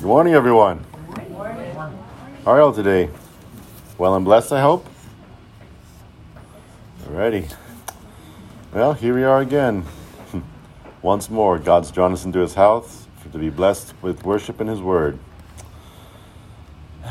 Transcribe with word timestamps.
Good 0.00 0.06
morning, 0.06 0.32
everyone. 0.32 0.82
How 2.46 2.52
are 2.52 2.58
y'all 2.58 2.72
today? 2.72 3.10
Well 3.98 4.14
and 4.14 4.24
blessed, 4.24 4.50
I 4.50 4.62
hope. 4.62 4.86
Alrighty. 7.04 7.54
Well, 8.72 8.94
here 8.94 9.14
we 9.14 9.24
are 9.24 9.42
again. 9.42 9.84
Once 11.02 11.28
more, 11.28 11.58
God's 11.58 11.90
drawn 11.90 12.14
us 12.14 12.24
into 12.24 12.38
His 12.38 12.54
house 12.54 13.08
to 13.30 13.36
be 13.36 13.50
blessed 13.50 13.92
with 14.00 14.24
worship 14.24 14.58
in 14.62 14.68
His 14.68 14.80
Word. 14.80 15.18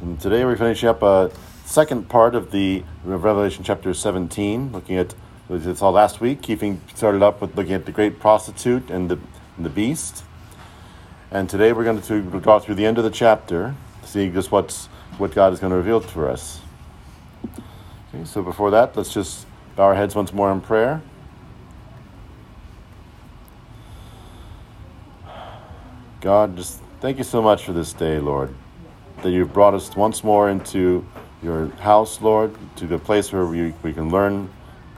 And 0.00 0.20
today 0.20 0.44
we're 0.44 0.56
finishing 0.56 0.90
up 0.90 1.02
a 1.02 1.32
second 1.64 2.08
part 2.08 2.36
of 2.36 2.52
the 2.52 2.84
Revelation 3.02 3.64
chapter 3.64 3.92
17, 3.92 4.70
looking 4.70 4.96
at 4.96 5.16
we 5.48 5.58
saw 5.74 5.90
last 5.90 6.20
week. 6.20 6.40
Keeping 6.40 6.80
started 6.94 7.20
up 7.20 7.40
with 7.40 7.56
looking 7.56 7.72
at 7.72 7.84
the 7.84 7.92
great 7.92 8.20
prostitute 8.20 8.90
and 8.90 9.10
the, 9.10 9.18
and 9.56 9.66
the 9.66 9.70
beast. 9.70 10.22
And 11.32 11.48
today 11.48 11.72
we're 11.72 11.84
going 11.84 12.02
to 12.02 12.40
go 12.40 12.58
through 12.58 12.74
the 12.74 12.84
end 12.84 12.98
of 12.98 13.04
the 13.04 13.10
chapter, 13.10 13.74
see 14.04 14.28
just 14.28 14.52
what's 14.52 14.88
what 15.16 15.34
God 15.34 15.54
is 15.54 15.60
going 15.60 15.70
to 15.70 15.78
reveal 15.78 16.02
to 16.02 16.26
us. 16.28 16.60
Okay, 18.14 18.26
so 18.26 18.42
before 18.42 18.70
that, 18.72 18.94
let's 18.98 19.14
just 19.14 19.46
bow 19.74 19.84
our 19.84 19.94
heads 19.94 20.14
once 20.14 20.30
more 20.34 20.52
in 20.52 20.60
prayer. 20.60 21.00
God, 26.20 26.54
just 26.54 26.82
thank 27.00 27.16
you 27.16 27.24
so 27.24 27.40
much 27.40 27.64
for 27.64 27.72
this 27.72 27.94
day, 27.94 28.18
Lord, 28.18 28.54
that 29.22 29.30
you've 29.30 29.54
brought 29.54 29.72
us 29.72 29.96
once 29.96 30.22
more 30.22 30.50
into 30.50 31.02
your 31.42 31.68
house, 31.80 32.20
Lord, 32.20 32.54
to 32.76 32.86
the 32.86 32.98
place 32.98 33.32
where 33.32 33.46
we, 33.46 33.72
we 33.82 33.94
can 33.94 34.10
learn 34.10 34.50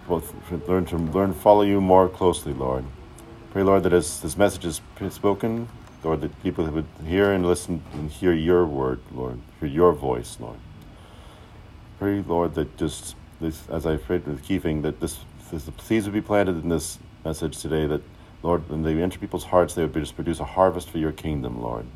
both 0.09 0.35
learn 0.67 0.85
to 0.87 0.97
learn 0.97 1.33
follow 1.33 1.63
you 1.63 1.81
more 1.81 2.09
closely, 2.09 2.53
Lord. 2.55 2.85
Pray, 3.53 3.63
Lord, 3.63 3.85
that 3.85 3.93
as 3.93 4.21
this 4.21 4.37
message 4.37 4.65
is 4.65 4.81
spoken, 5.11 5.69
Lord, 6.05 6.21
that 6.21 6.43
people 6.43 6.67
would 6.67 6.87
hear 7.07 7.33
and 7.33 7.47
listen 7.47 7.83
and 7.95 8.11
hear 8.11 8.33
your 8.33 8.67
word, 8.67 9.01
Lord, 9.13 9.41
hear 9.59 9.69
your 9.69 9.93
voice, 9.93 10.37
Lord. 10.39 10.59
Pray, 11.99 12.23
Lord, 12.27 12.55
that 12.55 12.77
just 12.77 13.17
this, 13.41 13.69
as 13.69 13.87
I 13.87 13.97
prayed 13.97 14.27
with 14.27 14.43
keeping, 14.43 14.83
that 14.83 15.01
this, 15.01 15.19
this 15.51 15.65
the 15.65 15.73
seeds 15.83 16.07
would 16.07 16.15
be 16.15 16.21
planted 16.21 16.63
in 16.63 16.69
this 16.69 16.99
message 17.25 17.59
today. 17.59 17.87
That 17.87 18.03
Lord, 18.43 18.69
when 18.69 18.83
they 18.83 19.01
enter 19.03 19.19
people's 19.19 19.45
hearts, 19.45 19.75
they 19.75 19.83
would 19.83 19.93
be 19.93 20.01
just 20.01 20.15
produce 20.15 20.41
a 20.41 20.45
harvest 20.45 20.91
for 20.91 20.99
your 20.99 21.13
kingdom, 21.13 21.63
Lord. 21.63 21.87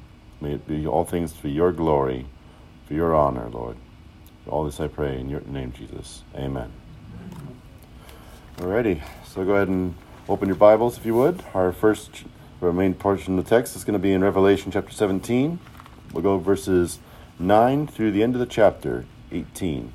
May 0.41 0.55
it 0.55 0.67
be 0.67 0.87
all 0.87 1.05
things 1.05 1.35
for 1.35 1.49
your 1.49 1.73
glory, 1.73 2.27
for 2.87 2.95
your 2.95 3.15
honor, 3.15 3.49
Lord. 3.51 3.77
All 4.47 4.65
this 4.65 4.81
I 4.81 4.89
pray 4.89 5.21
in 5.21 5.29
your 5.29 5.41
name, 5.43 5.73
Jesus. 5.73 6.23
Amen. 6.35 6.73
Alrighty, 8.57 9.03
so 9.27 9.45
go 9.45 9.57
ahead 9.57 9.69
and 9.69 9.95
open 10.29 10.49
your 10.49 10.57
Bibles 10.57 10.97
if 10.97 11.05
you 11.05 11.15
would. 11.15 11.45
Our 11.55 11.73
first, 11.73 12.25
our 12.61 12.73
main 12.73 12.95
portion 12.95 13.39
of 13.39 13.45
the 13.45 13.49
text 13.49 13.77
is 13.77 13.85
going 13.85 13.93
to 13.93 13.99
be 13.99 14.13
in 14.13 14.23
Revelation 14.23 14.73
chapter 14.73 14.93
17. 14.93 15.61
We'll 16.13 16.23
go 16.23 16.39
verses 16.39 16.99
9 17.39 17.87
through 17.87 18.11
the 18.11 18.23
end 18.23 18.35
of 18.35 18.41
the 18.41 18.47
chapter, 18.47 19.05
18. 19.31 19.93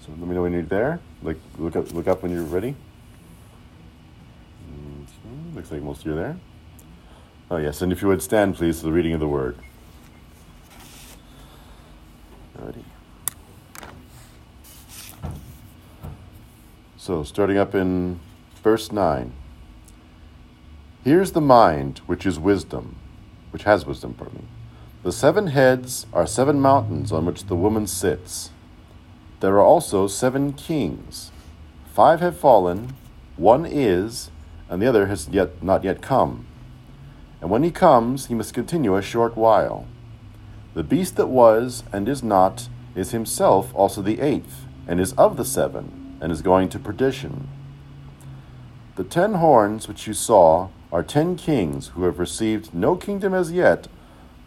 So 0.00 0.10
let 0.10 0.18
me 0.18 0.34
know 0.34 0.42
when 0.42 0.52
you're 0.52 0.62
there. 0.62 1.00
Like, 1.22 1.38
look 1.58 1.76
up, 1.76 1.92
look 1.92 2.08
up 2.08 2.22
when 2.22 2.32
you're 2.32 2.42
ready. 2.42 2.74
Mm, 4.68 5.54
looks 5.54 5.70
like 5.70 5.82
most 5.82 6.00
of 6.00 6.06
you 6.06 6.12
are 6.12 6.16
there. 6.16 6.36
Oh, 7.50 7.56
yes, 7.58 7.80
and 7.80 7.92
if 7.92 8.02
you 8.02 8.08
would 8.08 8.22
stand, 8.22 8.56
please, 8.56 8.80
for 8.80 8.86
the 8.86 8.92
reading 8.92 9.12
of 9.12 9.20
the 9.20 9.28
word. 9.28 9.56
Alrighty. 12.58 12.82
So, 16.96 17.22
starting 17.22 17.58
up 17.58 17.74
in 17.74 18.18
verse 18.62 18.90
9. 18.90 19.32
Here's 21.04 21.32
the 21.32 21.40
mind 21.42 22.00
which 22.06 22.24
is 22.24 22.38
wisdom, 22.38 22.96
which 23.50 23.64
has 23.64 23.84
wisdom, 23.84 24.14
pardon 24.14 24.38
me. 24.38 24.44
The 25.02 25.12
seven 25.12 25.48
heads 25.48 26.06
are 26.14 26.26
seven 26.26 26.58
mountains 26.58 27.12
on 27.12 27.26
which 27.26 27.44
the 27.44 27.54
woman 27.54 27.86
sits. 27.86 28.52
There 29.40 29.56
are 29.56 29.62
also 29.62 30.06
seven 30.06 30.54
kings. 30.54 31.30
Five 31.92 32.20
have 32.20 32.38
fallen, 32.38 32.94
one 33.36 33.66
is, 33.66 34.30
and 34.70 34.80
the 34.80 34.86
other 34.86 35.04
has 35.08 35.28
yet 35.28 35.62
not 35.62 35.84
yet 35.84 36.00
come. 36.00 36.46
And 37.42 37.50
when 37.50 37.64
he 37.64 37.70
comes, 37.70 38.28
he 38.28 38.34
must 38.34 38.54
continue 38.54 38.96
a 38.96 39.02
short 39.02 39.36
while. 39.36 39.86
The 40.72 40.82
beast 40.82 41.16
that 41.16 41.26
was 41.26 41.84
and 41.92 42.08
is 42.08 42.22
not 42.22 42.70
is 42.94 43.10
himself 43.10 43.74
also 43.74 44.00
the 44.00 44.22
eighth, 44.22 44.62
and 44.88 44.98
is 44.98 45.12
of 45.18 45.36
the 45.36 45.44
seven 45.44 46.16
and 46.22 46.32
is 46.32 46.40
going 46.40 46.70
to 46.70 46.78
perdition. 46.78 47.46
The 48.96 49.04
ten 49.04 49.34
horns 49.34 49.86
which 49.86 50.06
you 50.06 50.14
saw 50.14 50.70
are 50.94 51.02
ten 51.02 51.34
kings 51.34 51.88
who 51.88 52.04
have 52.04 52.20
received 52.20 52.72
no 52.72 52.94
kingdom 52.94 53.34
as 53.34 53.50
yet, 53.50 53.88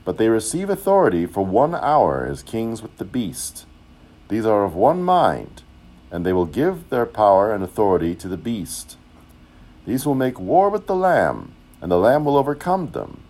but 0.05 0.17
they 0.17 0.29
receive 0.29 0.69
authority 0.69 1.25
for 1.25 1.45
one 1.45 1.75
hour 1.75 2.25
as 2.25 2.41
kings 2.41 2.81
with 2.81 2.97
the 2.99 3.03
beast. 3.03 3.65
These 4.29 4.45
are 4.45 4.63
of 4.63 4.73
one 4.73 5.03
mind, 5.03 5.63
and 6.09 6.25
they 6.25 6.31
will 6.31 6.45
give 6.45 6.89
their 6.89 7.05
power 7.05 7.53
and 7.53 7.61
authority 7.61 8.15
to 8.15 8.29
the 8.29 8.37
beast. 8.37 8.95
These 9.85 10.05
will 10.05 10.15
make 10.15 10.39
war 10.39 10.69
with 10.69 10.87
the 10.87 10.95
Lamb, 10.95 11.51
and 11.81 11.91
the 11.91 11.97
Lamb 11.97 12.23
will 12.23 12.37
overcome 12.37 12.91
them, 12.91 13.23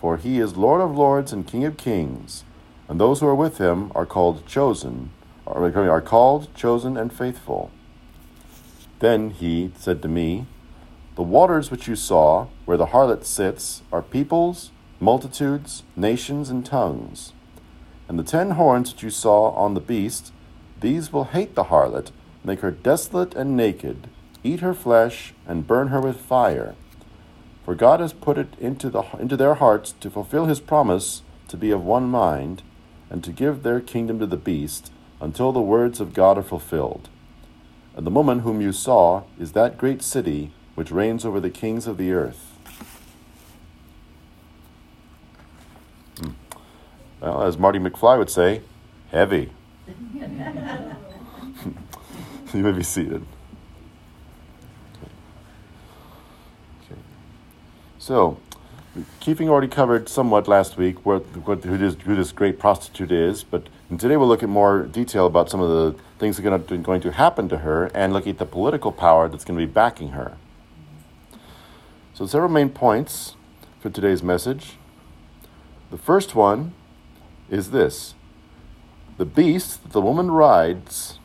for 0.00 0.16
he 0.16 0.40
is 0.40 0.56
Lord 0.56 0.80
of 0.80 0.90
lords 0.90 1.32
and 1.32 1.46
King 1.46 1.64
of 1.64 1.76
kings, 1.76 2.42
and 2.88 3.00
those 3.00 3.20
who 3.20 3.28
are 3.28 3.34
with 3.36 3.58
him 3.58 3.92
are 3.94 4.06
called 4.06 4.44
chosen, 4.44 5.10
are 5.46 6.00
called, 6.00 6.52
chosen, 6.56 6.96
and 6.96 7.12
faithful. 7.12 7.70
Then 8.98 9.30
he 9.30 9.70
said 9.76 10.02
to 10.02 10.08
me, 10.08 10.46
The 11.16 11.22
waters 11.22 11.70
which 11.70 11.88
you 11.88 11.96
saw, 11.96 12.48
where 12.66 12.76
the 12.76 12.88
harlot 12.88 13.24
sits, 13.24 13.82
are 13.90 14.02
peoples, 14.02 14.70
multitudes, 15.00 15.82
nations, 15.96 16.50
and 16.50 16.64
tongues. 16.64 17.32
And 18.06 18.18
the 18.18 18.22
ten 18.22 18.50
horns 18.52 18.92
which 18.92 19.02
you 19.02 19.08
saw 19.08 19.48
on 19.52 19.72
the 19.72 19.80
beast, 19.80 20.30
these 20.78 21.14
will 21.14 21.24
hate 21.24 21.54
the 21.54 21.64
harlot, 21.64 22.10
make 22.44 22.60
her 22.60 22.70
desolate 22.70 23.34
and 23.34 23.56
naked, 23.56 24.08
eat 24.44 24.60
her 24.60 24.74
flesh, 24.74 25.32
and 25.46 25.66
burn 25.66 25.88
her 25.88 26.02
with 26.02 26.20
fire. 26.20 26.74
For 27.64 27.74
God 27.74 28.00
has 28.00 28.12
put 28.12 28.36
it 28.36 28.52
into, 28.60 28.90
the, 28.90 29.02
into 29.18 29.38
their 29.38 29.54
hearts 29.54 29.92
to 30.00 30.10
fulfill 30.10 30.44
his 30.44 30.60
promise 30.60 31.22
to 31.48 31.56
be 31.56 31.70
of 31.70 31.82
one 31.82 32.10
mind, 32.10 32.62
and 33.08 33.24
to 33.24 33.32
give 33.32 33.62
their 33.62 33.80
kingdom 33.80 34.18
to 34.18 34.26
the 34.26 34.36
beast, 34.36 34.92
until 35.20 35.50
the 35.50 35.62
words 35.62 35.98
of 35.98 36.12
God 36.12 36.36
are 36.36 36.42
fulfilled. 36.42 37.08
And 37.96 38.06
the 38.06 38.10
woman 38.10 38.40
whom 38.40 38.60
you 38.60 38.72
saw 38.72 39.22
is 39.40 39.52
that 39.52 39.78
great 39.78 40.02
city 40.02 40.52
which 40.76 40.92
reigns 40.92 41.24
over 41.24 41.40
the 41.40 41.50
kings 41.50 41.88
of 41.88 41.96
the 41.96 42.12
earth. 42.12 42.52
Hmm. 46.18 46.30
Well, 47.20 47.42
as 47.42 47.58
Marty 47.58 47.80
McFly 47.80 48.16
would 48.18 48.30
say, 48.30 48.62
heavy. 49.10 49.50
you 50.14 50.22
may 52.52 52.72
be 52.72 52.84
seated. 52.84 53.26
Okay. 56.84 57.00
So, 57.98 58.38
Keeping 59.20 59.50
already 59.50 59.68
covered 59.68 60.08
somewhat 60.08 60.48
last 60.48 60.78
week 60.78 61.04
what, 61.04 61.22
what, 61.46 61.62
who, 61.64 61.76
this, 61.76 61.96
who 62.04 62.16
this 62.16 62.32
great 62.32 62.58
prostitute 62.58 63.12
is, 63.12 63.44
but 63.44 63.68
today 63.98 64.16
we'll 64.16 64.28
look 64.28 64.42
at 64.42 64.48
more 64.48 64.84
detail 64.84 65.26
about 65.26 65.50
some 65.50 65.60
of 65.60 65.68
the 65.68 66.00
things 66.18 66.36
that 66.36 66.46
are 66.46 66.50
going 66.50 66.64
to, 66.66 66.78
going 66.78 67.00
to 67.02 67.12
happen 67.12 67.48
to 67.50 67.58
her 67.58 67.86
and 67.94 68.12
look 68.14 68.26
at 68.26 68.38
the 68.38 68.46
political 68.46 68.92
power 68.92 69.28
that's 69.28 69.44
going 69.44 69.58
to 69.58 69.66
be 69.66 69.70
backing 69.70 70.10
her. 70.10 70.36
So, 72.16 72.24
several 72.24 72.50
main 72.50 72.70
points 72.70 73.36
for 73.78 73.90
today's 73.90 74.22
message. 74.22 74.78
The 75.90 75.98
first 75.98 76.34
one 76.34 76.72
is 77.50 77.72
this 77.72 78.14
the 79.18 79.26
beast 79.26 79.82
that 79.82 79.92
the 79.92 80.00
woman 80.00 80.30
rides 80.30 81.18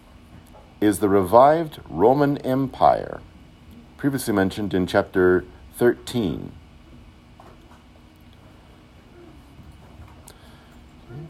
is 0.82 1.00
the 1.00 1.08
revived 1.08 1.80
Roman 1.88 2.40
Empire, 2.40 3.22
previously 3.96 4.34
mentioned 4.34 4.74
in 4.74 4.86
chapter 4.86 5.46
13. 5.78 6.52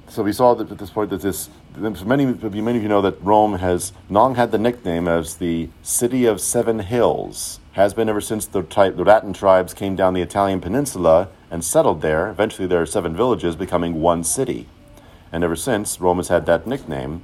So 0.08 0.24
we 0.24 0.34
saw 0.34 0.56
that 0.56 0.72
at 0.72 0.80
this 0.80 0.90
point 0.90 1.12
that 1.12 1.22
this 1.22 1.52
many 1.76 2.26
many 2.26 2.78
of 2.78 2.84
you 2.84 2.90
know 2.90 3.02
that 3.04 3.22
Rome 3.22 3.60
has 3.60 3.94
long 4.10 4.34
had 4.34 4.52
the 4.52 4.58
nickname 4.58 5.08
as 5.08 5.36
the 5.36 5.70
city 5.84 6.26
of 6.26 6.42
seven 6.42 6.80
hills. 6.80 7.61
Has 7.74 7.94
been 7.94 8.10
ever 8.10 8.22
since 8.22 8.46
the, 8.46 8.62
Latin 8.98 9.34
tribes 9.34 9.74
came 9.74 9.96
down 9.96 10.14
the 10.14 10.22
Italian 10.22 10.60
peninsula 10.60 11.30
and 11.50 11.64
settled 11.64 12.02
there. 12.02 12.30
Eventually, 12.30 12.68
there 12.68 12.82
are 12.82 12.86
seven 12.86 13.16
villages 13.16 13.56
becoming 13.56 14.02
one 14.02 14.24
city, 14.24 14.68
and 15.32 15.44
ever 15.44 15.56
since 15.56 16.00
Rome 16.02 16.18
has 16.18 16.28
had 16.28 16.46
that 16.48 16.68
nickname. 16.68 17.24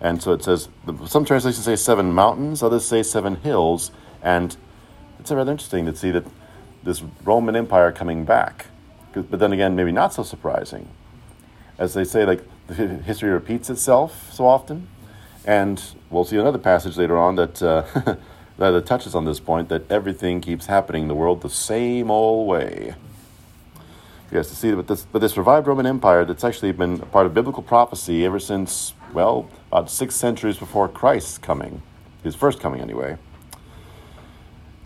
And 0.00 0.22
so 0.22 0.32
it 0.32 0.44
says 0.44 0.68
some 1.06 1.24
translations 1.24 1.64
say 1.64 1.74
seven 1.74 2.12
mountains, 2.12 2.62
others 2.62 2.84
say 2.84 3.02
seven 3.02 3.36
hills, 3.36 3.90
and 4.22 4.56
it's 5.18 5.32
rather 5.32 5.50
interesting 5.50 5.84
to 5.86 5.96
see 5.96 6.12
that 6.12 6.24
this 6.84 7.02
Roman 7.24 7.56
Empire 7.56 7.90
coming 7.90 8.24
back. 8.24 8.66
But 9.12 9.40
then 9.40 9.52
again, 9.52 9.74
maybe 9.74 9.90
not 9.90 10.14
so 10.14 10.22
surprising 10.22 10.88
as 11.78 11.94
they 11.94 12.04
say, 12.04 12.24
like 12.26 12.42
history 13.04 13.30
repeats 13.30 13.70
itself 13.70 14.32
so 14.32 14.46
often. 14.46 14.88
And 15.46 15.82
we'll 16.10 16.24
see 16.24 16.36
another 16.36 16.58
passage 16.58 16.96
later 16.96 17.16
on 17.16 17.36
that 17.36 17.62
uh, 17.62 17.84
that 18.58 18.86
touches 18.86 19.14
on 19.14 19.24
this 19.24 19.40
point 19.40 19.68
that 19.68 19.90
everything 19.90 20.40
keeps 20.40 20.66
happening 20.66 21.02
in 21.02 21.08
the 21.08 21.14
world 21.14 21.42
the 21.42 21.50
same 21.50 22.10
old 22.10 22.48
way. 22.48 22.94
Yes, 24.30 24.48
to 24.50 24.56
see 24.56 24.70
that 24.72 24.88
this, 24.88 25.06
but 25.10 25.20
this 25.20 25.36
revived 25.38 25.66
Roman 25.66 25.86
Empire 25.86 26.24
that's 26.24 26.44
actually 26.44 26.72
been 26.72 26.94
a 26.94 27.06
part 27.06 27.24
of 27.24 27.32
biblical 27.32 27.62
prophecy 27.62 28.26
ever 28.26 28.38
since, 28.38 28.92
well, 29.14 29.48
about 29.68 29.90
six 29.90 30.16
centuries 30.16 30.58
before 30.58 30.86
Christ's 30.88 31.38
coming, 31.38 31.80
his 32.22 32.34
first 32.34 32.60
coming 32.60 32.80
anyway. 32.80 33.16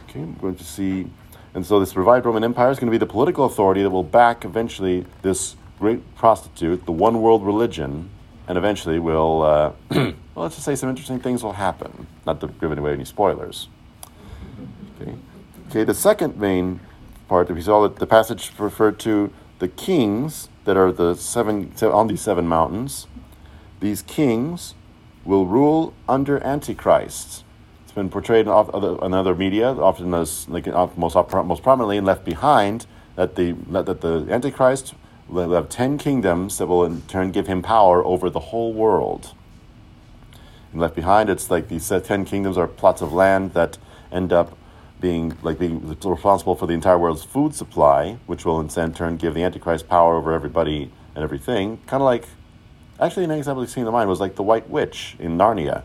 Okay, 0.04 0.20
I'm 0.20 0.34
going 0.34 0.54
to 0.56 0.64
see, 0.64 1.10
and 1.54 1.66
so 1.66 1.80
this 1.80 1.96
revived 1.96 2.26
Roman 2.26 2.44
Empire 2.44 2.70
is 2.70 2.78
going 2.78 2.86
to 2.86 2.92
be 2.92 2.98
the 2.98 3.06
political 3.06 3.44
authority 3.46 3.82
that 3.82 3.90
will 3.90 4.04
back 4.04 4.44
eventually 4.44 5.06
this 5.22 5.56
great 5.80 6.14
prostitute, 6.14 6.84
the 6.84 6.92
one 6.92 7.20
world 7.20 7.44
religion, 7.44 8.10
and 8.48 8.58
eventually 8.58 8.98
we'll, 8.98 9.42
uh, 9.42 9.72
well, 9.90 10.14
let's 10.34 10.56
just 10.56 10.64
say 10.64 10.74
some 10.74 10.88
interesting 10.88 11.20
things 11.20 11.42
will 11.42 11.54
happen. 11.54 12.06
Not 12.26 12.40
to 12.40 12.48
give 12.48 12.76
away 12.76 12.92
any 12.92 13.04
spoilers. 13.04 13.68
Okay, 15.00 15.14
okay 15.68 15.84
the 15.84 15.94
second 15.94 16.38
main 16.38 16.80
part, 17.28 17.50
we 17.50 17.62
saw 17.62 17.82
that 17.82 17.96
the 17.96 18.06
passage 18.06 18.52
referred 18.58 18.98
to 19.00 19.32
the 19.58 19.68
kings 19.68 20.48
that 20.64 20.76
are 20.76 20.92
the 20.92 21.14
seven 21.14 21.72
on 21.82 22.06
these 22.08 22.20
seven 22.20 22.46
mountains. 22.46 23.06
These 23.80 24.02
kings 24.02 24.74
will 25.24 25.46
rule 25.46 25.94
under 26.08 26.42
Antichrist. 26.44 27.44
It's 27.82 27.92
been 27.92 28.10
portrayed 28.10 28.46
in 28.46 28.52
other, 28.52 29.04
in 29.04 29.14
other 29.14 29.34
media, 29.34 29.68
often 29.72 30.14
as 30.14 30.48
like 30.48 30.66
most 30.96 31.16
most 31.16 31.62
prominently 31.62 31.96
in 31.96 32.04
Left 32.04 32.24
Behind, 32.24 32.86
that 33.16 33.36
the 33.36 33.52
that 33.70 34.00
the 34.00 34.26
Antichrist 34.30 34.94
will 35.32 35.54
have 35.54 35.68
ten 35.68 35.98
kingdoms 35.98 36.58
that 36.58 36.66
will 36.66 36.84
in 36.84 37.02
turn 37.02 37.30
give 37.30 37.46
him 37.46 37.62
power 37.62 38.04
over 38.04 38.28
the 38.30 38.40
whole 38.40 38.72
world. 38.72 39.34
And 40.72 40.80
Left 40.80 40.94
Behind, 40.94 41.28
it's 41.28 41.50
like 41.50 41.68
these 41.68 41.90
uh, 41.90 42.00
ten 42.00 42.24
kingdoms 42.24 42.56
are 42.56 42.66
plots 42.66 43.02
of 43.02 43.12
land 43.12 43.54
that 43.54 43.78
end 44.10 44.32
up 44.32 44.56
being 45.00 45.36
like 45.42 45.58
being 45.58 45.88
responsible 45.88 46.54
for 46.54 46.66
the 46.66 46.74
entire 46.74 46.98
world's 46.98 47.24
food 47.24 47.54
supply, 47.54 48.18
which 48.26 48.44
will 48.44 48.60
in 48.60 48.68
turn 48.92 49.16
give 49.16 49.34
the 49.34 49.42
Antichrist 49.42 49.88
power 49.88 50.16
over 50.16 50.32
everybody 50.32 50.90
and 51.14 51.24
everything. 51.24 51.78
Kind 51.86 52.02
of 52.02 52.04
like, 52.04 52.26
actually, 53.00 53.24
an 53.24 53.32
example 53.32 53.62
that's 53.62 53.74
seen 53.74 53.86
in 53.86 53.92
mind 53.92 54.08
was 54.08 54.20
like 54.20 54.36
the 54.36 54.42
White 54.42 54.70
Witch 54.70 55.16
in 55.18 55.36
Narnia. 55.36 55.82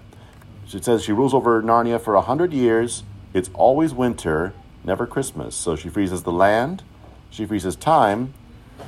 It 0.71 0.85
says 0.85 1.03
she 1.03 1.13
rules 1.13 1.33
over 1.33 1.63
Narnia 1.63 1.99
for 1.99 2.15
a 2.15 2.21
hundred 2.21 2.53
years. 2.53 3.03
It's 3.33 3.49
always 3.53 3.93
winter, 3.93 4.53
never 4.83 5.07
Christmas. 5.07 5.55
So 5.55 5.75
she 5.75 5.89
freezes 5.89 6.23
the 6.23 6.31
land, 6.31 6.83
she 7.29 7.45
freezes 7.45 7.75
time, 7.75 8.33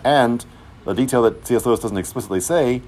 and 0.04 0.46
the 0.86 0.94
detail 0.94 1.22
that 1.24 1.46
C.S. 1.46 1.66
Lewis 1.66 1.80
doesn't 1.80 1.98
explicitly 1.98 2.40
say, 2.40 2.82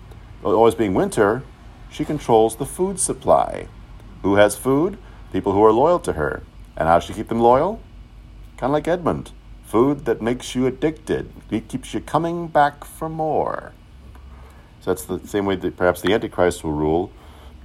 always 0.44 0.76
being 0.76 0.94
winter, 0.94 1.44
she 1.90 2.06
controls 2.06 2.56
the 2.56 2.66
food 2.66 3.00
supply. 3.00 3.68
Who 4.24 4.36
has 4.36 4.56
food? 4.56 4.98
People 5.32 5.54
who 5.54 5.64
are 5.64 5.72
loyal 5.72 6.00
to 6.00 6.14
her. 6.14 6.44
And 6.78 6.88
how 6.88 7.00
does 7.00 7.06
she 7.06 7.14
keep 7.14 7.28
them 7.28 7.40
loyal? 7.40 7.82
Kind 8.58 8.72
of 8.72 8.74
like 8.74 8.88
Edmund. 8.88 9.32
Food 9.66 10.06
that 10.06 10.22
makes 10.22 10.56
you 10.56 10.66
addicted. 10.66 11.32
It 11.50 11.68
keeps 11.68 11.94
you 11.94 12.02
coming 12.02 12.48
back 12.48 12.84
for 12.84 13.08
more. 13.08 13.74
So 14.82 14.92
that's 14.92 15.06
the 15.06 15.20
same 15.28 15.46
way 15.46 15.56
that 15.56 15.78
perhaps 15.78 16.02
the 16.02 16.14
Antichrist 16.14 16.64
will 16.64 16.74
rule, 16.74 17.12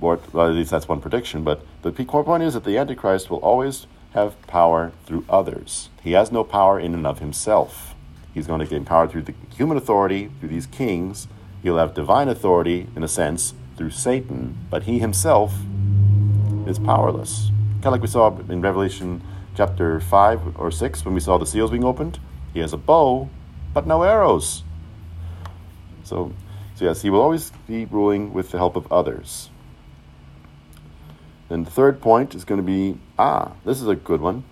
or 0.00 0.20
well, 0.32 0.49
at 0.49 0.54
least 0.54 0.70
that's 0.70 0.87
one 0.87 1.00
prediction. 1.00 1.42
But 1.42 1.62
the 1.82 1.92
core 2.04 2.25
point 2.25 2.42
is 2.42 2.54
that 2.54 2.64
the 2.64 2.76
Antichrist 2.78 3.31
will 3.31 3.38
always 3.38 3.87
have 4.12 4.40
power 4.46 4.92
through 5.06 5.25
others. 5.28 5.88
He 6.02 6.12
has 6.12 6.31
no 6.31 6.44
power 6.44 6.78
in 6.78 6.94
and 6.94 7.06
of 7.06 7.19
himself. 7.19 7.95
He's 8.37 8.47
going 8.47 8.61
to 8.61 8.67
gain 8.67 8.85
power 8.85 9.09
through 9.09 9.23
the 9.23 9.35
human 9.56 9.79
authority, 9.79 10.31
through 10.38 10.50
these 10.50 10.67
kings. 10.67 11.27
He'll 11.62 11.79
have 11.79 11.94
divine 11.94 12.29
authority, 12.29 12.87
in 12.94 13.03
a 13.03 13.09
sense, 13.09 13.55
through 13.79 13.93
Satan, 13.93 14.59
but 14.69 14.83
he 14.83 14.99
himself 14.99 15.55
is 16.67 16.79
powerless. 16.79 17.50
Kind 17.77 17.87
of 17.87 17.93
like 17.93 18.03
we 18.03 18.09
saw 18.09 18.37
in 18.37 18.61
Revelation 18.61 19.23
chapter 19.56 20.00
5 20.00 20.59
or 20.61 20.71
6 20.71 21.05
when 21.06 21.15
we 21.15 21.21
saw 21.21 21.38
the 21.38 21.47
seals 21.47 21.71
being 21.71 21.83
opened. 21.83 22.21
He 22.53 22.61
has 22.61 22.75
a 22.75 22.77
bow, 22.77 23.31
but 23.73 23.87
no 23.87 24.03
arrows. 24.03 24.65
So, 26.05 26.35
so 26.75 26.85
yes, 26.85 27.00
he 27.00 27.09
will 27.09 27.23
always 27.23 27.53
be 27.67 27.87
ruling 27.87 28.35
with 28.35 28.50
the 28.50 28.59
help 28.59 28.77
of 28.77 28.93
others. 28.93 29.49
Then 31.49 31.65
the 31.65 31.71
third 31.71 32.03
point 32.03 32.35
is 32.35 32.44
going 32.44 32.61
to 32.61 32.67
be 32.67 32.99
ah, 33.19 33.53
this 33.65 33.81
is 33.81 33.88
a 33.88 33.97
good 33.97 34.21
one. 34.21 34.44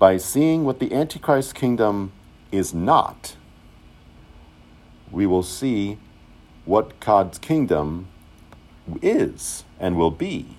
By 0.00 0.16
seeing 0.16 0.64
what 0.64 0.80
the 0.80 0.92
Antichrist 0.92 1.54
kingdom 1.54 2.10
is 2.52 2.74
not, 2.74 3.36
we 5.10 5.26
will 5.26 5.42
see 5.42 5.98
what 6.64 6.98
God's 7.00 7.38
kingdom 7.38 8.08
is 9.02 9.64
and 9.78 9.96
will 9.96 10.10
be. 10.10 10.56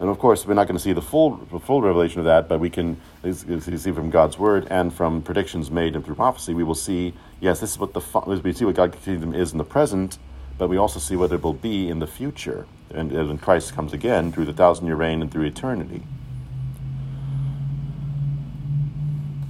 And 0.00 0.10
of 0.10 0.18
course, 0.18 0.44
we're 0.44 0.54
not 0.54 0.66
going 0.66 0.76
to 0.76 0.82
see 0.82 0.92
the 0.92 1.00
full, 1.00 1.36
the 1.50 1.58
full 1.58 1.80
revelation 1.80 2.18
of 2.18 2.26
that, 2.26 2.48
but 2.48 2.60
we 2.60 2.68
can 2.68 3.00
see 3.32 3.92
from 3.92 4.10
God's 4.10 4.38
word 4.38 4.66
and 4.68 4.92
from 4.92 5.22
predictions 5.22 5.70
made 5.70 5.94
and 5.96 6.04
through 6.04 6.16
prophecy, 6.16 6.52
we 6.52 6.64
will 6.64 6.74
see, 6.74 7.14
yes, 7.40 7.60
this 7.60 7.70
is 7.70 7.78
what 7.78 7.94
the 7.94 8.00
we 8.42 8.52
see 8.52 8.66
what 8.66 8.74
God's 8.74 8.96
kingdom 9.02 9.34
is 9.34 9.52
in 9.52 9.58
the 9.58 9.64
present, 9.64 10.18
but 10.58 10.68
we 10.68 10.76
also 10.76 10.98
see 10.98 11.16
what 11.16 11.32
it 11.32 11.42
will 11.42 11.54
be 11.54 11.88
in 11.88 12.00
the 12.00 12.06
future, 12.06 12.66
and 12.94 13.12
when 13.12 13.38
Christ 13.38 13.74
comes 13.74 13.92
again 13.92 14.32
through 14.32 14.46
the 14.46 14.52
thousand 14.52 14.86
year 14.86 14.96
reign 14.96 15.22
and 15.22 15.30
through 15.30 15.44
eternity. 15.44 16.02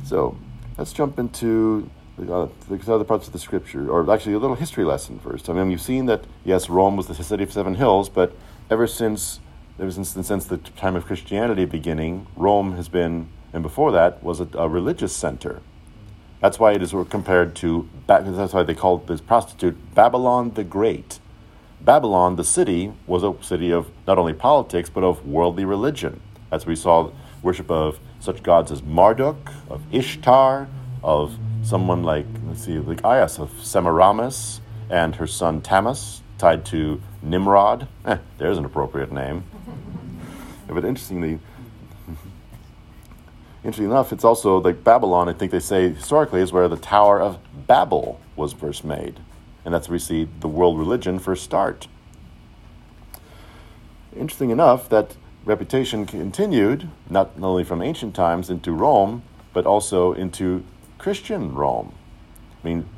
So 0.05 0.37
let's 0.77 0.93
jump 0.93 1.19
into 1.19 1.91
uh, 2.19 2.49
the 2.69 2.93
other 2.93 3.05
parts 3.05 3.27
of 3.27 3.33
the 3.33 3.39
scripture, 3.39 3.91
or 3.91 4.11
actually 4.13 4.35
a 4.35 4.39
little 4.39 4.57
history 4.57 4.85
lesson 4.85 5.19
first. 5.19 5.49
I 5.49 5.53
mean, 5.53 5.71
you've 5.71 5.81
seen 5.81 6.07
that 6.07 6.25
yes, 6.45 6.69
Rome 6.69 6.97
was 6.97 7.07
the 7.07 7.15
city 7.15 7.43
of 7.43 7.53
seven 7.53 7.75
hills, 7.75 8.09
but 8.09 8.37
ever 8.71 8.87
since 8.87 9.41
ever 9.79 9.91
since, 9.91 10.11
since 10.11 10.45
the 10.47 10.59
time 10.59 10.97
of 10.97 11.07
Christianity 11.07 11.65
beginning, 11.65 12.27
Rome 12.37 12.77
has 12.77 12.89
been, 12.89 13.29
and 13.53 13.63
before 13.63 13.93
that, 13.93 14.23
was 14.23 14.41
a, 14.41 14.49
a 14.55 14.69
religious 14.69 15.15
center. 15.15 15.61
That's 16.41 16.59
why 16.59 16.73
it 16.73 16.83
is 16.83 16.95
compared 17.09 17.57
to, 17.57 17.89
that's 18.07 18.53
why 18.53 18.63
they 18.63 18.75
called 18.75 19.07
this 19.07 19.21
prostitute 19.21 19.95
Babylon 19.95 20.53
the 20.55 20.65
Great. 20.65 21.19
Babylon, 21.85 22.37
the 22.37 22.45
city, 22.45 22.93
was 23.07 23.23
a 23.23 23.35
city 23.43 23.71
of 23.71 23.91
not 24.07 24.19
only 24.19 24.33
politics, 24.33 24.89
but 24.89 25.05
of 25.05 25.27
worldly 25.27 25.65
religion. 25.65 26.21
as 26.51 26.67
we 26.67 26.77
saw 26.77 27.11
worship 27.43 27.71
of 27.71 27.99
such 28.21 28.43
gods 28.43 28.71
as 28.71 28.83
Marduk, 28.83 29.51
of 29.69 29.83
Ishtar, 29.93 30.69
of 31.03 31.37
someone 31.63 32.03
like, 32.03 32.27
let's 32.47 32.65
see, 32.65 32.79
like 32.79 33.03
Ias, 33.03 33.39
of 33.39 33.51
Semiramis, 33.63 34.61
and 34.89 35.17
her 35.17 35.27
son 35.27 35.61
Tammuz, 35.61 36.23
tied 36.39 36.65
to 36.67 37.01
Nimrod. 37.23 37.89
Eh, 38.05 38.19
there's 38.39 38.57
an 38.57 38.65
appropriate 38.65 39.13
name. 39.13 39.45
but 40.69 40.85
interestingly, 40.85 41.39
interesting 43.65 43.87
enough, 43.87 44.13
it's 44.13 44.25
also 44.25 44.61
like 44.61 44.85
Babylon. 44.85 45.29
I 45.29 45.33
think 45.33 45.51
they 45.51 45.61
say 45.61 45.93
historically 45.93 46.41
is 46.41 46.53
where 46.53 46.69
the 46.69 46.77
Tower 46.77 47.21
of 47.21 47.39
Babel 47.67 48.21
was 48.37 48.53
first 48.53 48.85
made, 48.85 49.21
and 49.65 49.73
that's 49.73 49.89
where 49.89 49.95
we 49.95 49.99
see 49.99 50.29
the 50.41 50.49
world 50.49 50.79
religion 50.79 51.19
first 51.19 51.43
start. 51.43 51.89
Interesting 54.17 54.51
enough, 54.51 54.89
that 54.89 55.17
reputation 55.45 56.07
continued 56.07 56.89
not 57.09 57.33
only 57.41 57.65
from 57.65 57.83
ancient 57.83 58.15
times 58.15 58.51
into 58.51 58.73
Rome, 58.73 59.23
but 59.53 59.67
also 59.67 60.13
into 60.13 60.65
Christian 60.99 61.55
Rome. 61.55 61.95
I 62.63 62.67
mean, 62.67 62.89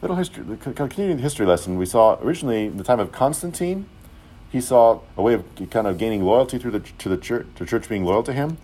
little 0.00 0.16
history, 0.16 0.44
continuing 0.56 1.16
the 1.16 1.22
history 1.22 1.46
lesson, 1.46 1.76
we 1.76 1.86
saw 1.86 2.18
originally 2.22 2.66
in 2.66 2.76
the 2.76 2.84
time 2.84 3.00
of 3.00 3.12
Constantine, 3.12 3.86
he 4.50 4.60
saw 4.60 5.00
a 5.16 5.22
way 5.22 5.34
of 5.34 5.44
kind 5.70 5.86
of 5.86 5.96
gaining 5.96 6.22
loyalty 6.22 6.58
through 6.58 6.72
the 6.72 6.80
to 6.80 7.08
the 7.08 7.16
church, 7.16 7.46
to 7.56 7.64
church 7.64 7.88
being 7.88 8.04
loyal 8.04 8.22
to 8.22 8.32
him. 8.34 8.58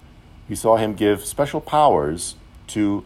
He 0.47 0.55
saw 0.55 0.77
him 0.77 0.95
give 0.95 1.25
special 1.25 1.61
powers 1.61 2.35
to 2.69 3.05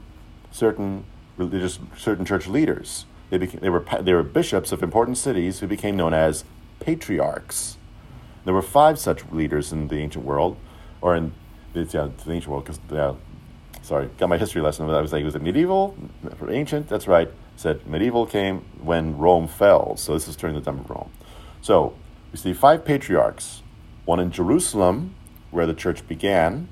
certain 0.51 1.05
religious, 1.37 1.79
certain 1.97 2.25
church 2.25 2.47
leaders. 2.49 3.07
They 3.33 3.39
became, 3.39 3.61
they 3.61 3.71
were 3.71 3.83
they 4.03 4.13
were 4.13 4.23
bishops 4.23 4.73
of 4.73 4.83
important 4.83 5.17
cities 5.17 5.61
who 5.61 5.67
became 5.67 5.97
known 5.97 6.13
as 6.13 6.45
patriarchs. 6.81 7.79
There 8.45 8.53
were 8.53 8.61
five 8.61 8.99
such 8.99 9.25
leaders 9.33 9.73
in 9.73 9.89
the 9.89 9.97
ancient 9.97 10.27
world, 10.27 10.59
or 11.01 11.17
in 11.17 11.33
yeah, 11.73 12.11
the 12.25 12.33
ancient 12.33 12.49
world. 12.49 12.65
Because 12.67 12.81
yeah, 12.91 13.15
sorry, 13.81 14.11
got 14.19 14.29
my 14.29 14.37
history 14.37 14.61
lesson. 14.61 14.91
I 14.91 15.01
was 15.01 15.15
like, 15.15 15.25
was 15.25 15.35
it 15.35 15.41
medieval, 15.41 15.97
ancient? 16.47 16.89
That's 16.91 17.09
right 17.09 17.31
said 17.57 17.87
medieval 17.87 18.27
came 18.27 18.65
when 18.83 19.17
Rome 19.17 19.47
fell. 19.47 19.97
So 19.97 20.15
this 20.15 20.29
is 20.29 20.37
during 20.37 20.55
the 20.55 20.61
time 20.61 20.81
of 20.81 20.91
Rome. 20.91 21.11
So 21.61 21.95
we 22.33 22.39
see 22.39 22.53
five 22.53 22.85
patriarchs 22.85 23.63
one 24.05 24.19
in 24.19 24.33
Jerusalem, 24.33 25.15
where 25.53 25.65
the 25.65 25.75
church 25.75 26.07
began, 26.09 26.69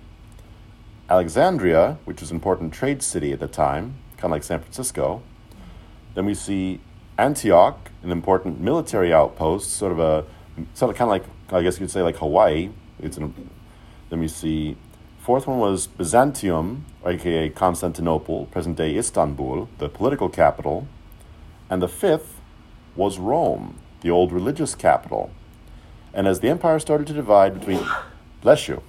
Alexandria, 1.08 1.98
which 2.04 2.20
was 2.20 2.30
an 2.30 2.36
important 2.36 2.74
trade 2.74 3.02
city 3.02 3.32
at 3.32 3.38
the 3.38 3.46
time, 3.46 3.94
kind 4.16 4.24
of 4.24 4.30
like 4.32 4.42
San 4.42 4.60
Francisco. 4.60 5.22
Then 6.14 6.26
we 6.26 6.34
see 6.34 6.80
Antioch, 7.18 7.90
an 8.02 8.10
important 8.10 8.60
military 8.60 9.12
outpost, 9.12 9.72
sort 9.72 9.92
of 9.92 9.98
a 9.98 10.24
sort 10.74 10.90
of 10.90 10.96
kind 10.96 11.08
of 11.08 11.12
like 11.12 11.24
I 11.52 11.62
guess 11.62 11.74
you 11.74 11.86
could 11.86 11.90
say 11.90 12.02
like 12.02 12.16
Hawaii. 12.16 12.70
It's 13.00 13.16
an, 13.16 13.50
then 14.08 14.20
we 14.20 14.28
see 14.28 14.76
Fourth 15.20 15.46
one 15.46 15.58
was 15.58 15.86
Byzantium, 15.86 16.86
aka 17.04 17.50
Constantinople, 17.50 18.46
present 18.46 18.76
day 18.76 18.96
Istanbul, 18.96 19.68
the 19.78 19.88
political 19.88 20.30
capital. 20.30 20.88
And 21.68 21.82
the 21.82 21.88
fifth 21.88 22.40
was 22.96 23.18
Rome, 23.18 23.78
the 24.00 24.10
old 24.10 24.32
religious 24.32 24.74
capital. 24.74 25.30
And 26.14 26.26
as 26.26 26.40
the 26.40 26.48
empire 26.48 26.78
started 26.78 27.06
to 27.08 27.12
divide 27.12 27.60
between, 27.60 27.86
bless 28.40 28.66
you, 28.66 28.82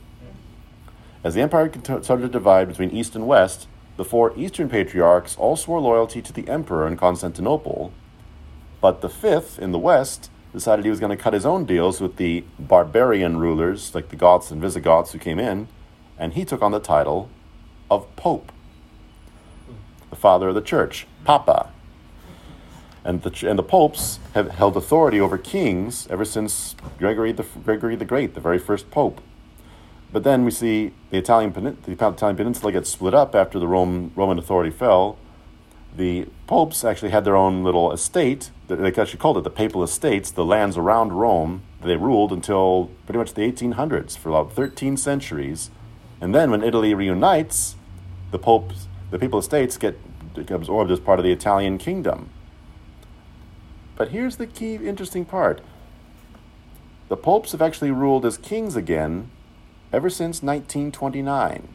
As 1.24 1.36
the 1.36 1.42
empire 1.42 1.72
started 2.02 2.24
to 2.24 2.30
divide 2.30 2.68
between 2.68 2.90
East 2.92 3.14
and 3.14 3.28
West, 3.28 3.68
the 4.02 4.06
four 4.06 4.34
Eastern 4.36 4.68
patriarchs 4.68 5.36
all 5.38 5.56
swore 5.56 5.80
loyalty 5.80 6.24
to 6.24 6.34
the 6.34 6.50
emperor 6.50 6.88
in 6.88 6.98
Constantinople, 6.98 7.94
but 8.82 9.02
the 9.02 9.10
fifth 9.10 9.60
in 9.60 9.72
the 9.72 9.78
West 9.78 10.32
decided 10.52 10.84
he 10.84 10.90
was 10.90 11.00
going 11.00 11.16
to 11.16 11.24
cut 11.24 11.34
his 11.34 11.46
own 11.46 11.66
deals 11.66 12.02
with 12.02 12.16
the 12.16 12.44
barbarian 12.58 13.38
rulers, 13.38 13.94
like 13.94 14.10
the 14.10 14.16
Goths 14.16 14.50
and 14.50 14.60
Visigoths 14.60 15.12
who 15.12 15.20
came 15.20 15.38
in, 15.38 15.68
and 16.18 16.34
he 16.34 16.44
took 16.44 16.64
on 16.64 16.72
the 16.72 16.80
title 16.80 17.30
of 17.92 18.08
Pope, 18.16 18.52
the 20.10 20.16
father 20.16 20.50
of 20.50 20.56
the 20.56 20.62
church, 20.62 21.06
Papa. 21.24 21.72
And 23.06 23.22
the, 23.22 23.48
and 23.48 23.60
the 23.60 23.62
popes 23.62 24.18
have 24.34 24.50
held 24.50 24.76
authority 24.76 25.22
over 25.22 25.38
kings 25.38 26.08
ever 26.10 26.26
since 26.26 26.76
Gregory 26.98 27.34
the, 27.34 27.46
Gregory 27.64 27.96
the 27.96 28.06
Great, 28.06 28.34
the 28.34 28.42
very 28.42 28.58
first 28.58 28.90
pope. 28.90 29.22
But 30.12 30.24
then 30.24 30.44
we 30.44 30.52
see 30.52 30.92
the 31.10 31.18
Italian, 31.18 31.54
the 31.54 31.92
Italian 31.92 32.36
peninsula 32.36 32.72
get 32.72 32.86
split 32.86 33.14
up 33.14 33.34
after 33.34 33.60
the 33.60 33.68
Rome, 33.68 34.12
Roman 34.16 34.38
authority 34.38 34.72
fell. 34.72 35.18
The 35.96 36.28
popes 36.48 36.84
actually 36.84 37.12
had 37.12 37.24
their 37.24 37.36
own 37.36 37.64
little 37.64 37.92
estate. 37.92 38.52
They 38.68 38.88
actually 38.88 39.20
called 39.20 39.38
it 39.38 39.44
the 39.44 39.50
Papal 39.50 39.84
Estates, 39.84 40.32
the 40.32 40.46
lands 40.46 40.78
around 40.78 41.14
Rome. 41.14 41.64
They 41.82 41.96
ruled 41.98 42.32
until 42.32 42.90
pretty 43.06 43.20
much 43.20 43.34
the 43.34 43.42
1800s 43.42 44.18
for 44.18 44.30
about 44.30 44.54
13 44.54 44.98
centuries. 44.98 45.72
And 46.20 46.36
then 46.36 46.52
when 46.52 46.64
Italy 46.64 46.94
reunites, 46.94 47.76
the 48.32 48.40
popes, 48.40 48.88
the 49.12 49.20
Papal 49.20 49.40
Estates 49.40 49.78
get 49.78 49.98
absorbed 50.50 50.92
as 50.92 51.00
part 51.00 51.20
of 51.20 51.26
the 51.26 51.32
Italian 51.32 51.78
kingdom. 51.78 52.30
But 53.96 54.10
here's 54.10 54.38
the 54.38 54.48
key 54.48 54.76
interesting 54.76 55.26
part. 55.26 55.62
The 57.10 57.18
popes 57.18 57.52
have 57.52 57.62
actually 57.62 57.92
ruled 57.92 58.26
as 58.26 58.38
kings 58.38 58.76
again 58.78 59.30
ever 59.94 60.10
since 60.10 60.42
1929. 60.42 61.68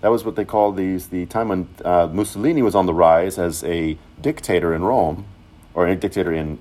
That 0.00 0.08
was 0.08 0.24
what 0.24 0.36
they 0.36 0.44
called 0.44 0.76
these 0.76 1.08
the 1.08 1.26
time 1.26 1.48
when 1.48 1.68
uh, 1.84 2.08
Mussolini 2.10 2.62
was 2.62 2.74
on 2.74 2.86
the 2.86 2.94
rise 2.94 3.38
as 3.38 3.62
a 3.64 3.98
dictator 4.20 4.74
in 4.74 4.82
Rome, 4.82 5.26
or 5.74 5.86
a 5.86 5.94
dictator 5.96 6.32
in 6.32 6.58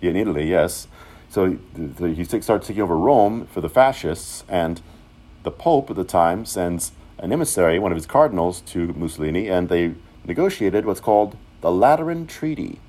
in 0.00 0.16
Italy. 0.16 0.50
Yes, 0.50 0.88
so 1.28 1.58
he 1.98 2.24
starts 2.24 2.66
taking 2.66 2.82
over 2.82 2.96
Rome 2.96 3.46
for 3.46 3.60
the 3.60 3.68
fascists, 3.68 4.44
and 4.48 4.80
the 5.42 5.50
Pope 5.50 5.90
at 5.90 5.96
the 5.96 6.04
time 6.04 6.44
sends 6.44 6.92
an 7.18 7.32
emissary, 7.32 7.78
one 7.78 7.92
of 7.92 7.96
his 7.96 8.06
cardinals, 8.06 8.60
to 8.62 8.88
Mussolini, 8.94 9.48
and 9.48 9.68
they 9.68 9.94
negotiated 10.24 10.84
what's 10.84 11.00
called 11.00 11.36
the 11.60 11.70
Lateran 11.70 12.26
Treaty. 12.26 12.80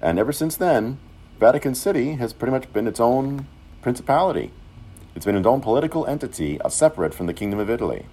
And 0.00 0.18
ever 0.18 0.32
since 0.32 0.56
then, 0.56 0.98
Vatican 1.38 1.74
City 1.74 2.12
has 2.14 2.32
pretty 2.32 2.52
much 2.52 2.72
been 2.72 2.86
its 2.86 3.00
own 3.00 3.46
principality. 3.82 4.52
It's 5.16 5.24
been 5.24 5.34
its 5.34 5.46
own 5.46 5.62
political 5.62 6.06
entity, 6.06 6.60
uh, 6.60 6.68
separate 6.68 7.14
from 7.14 7.26
the 7.26 7.32
Kingdom 7.32 7.58
of 7.58 7.70
Italy. 7.70 8.04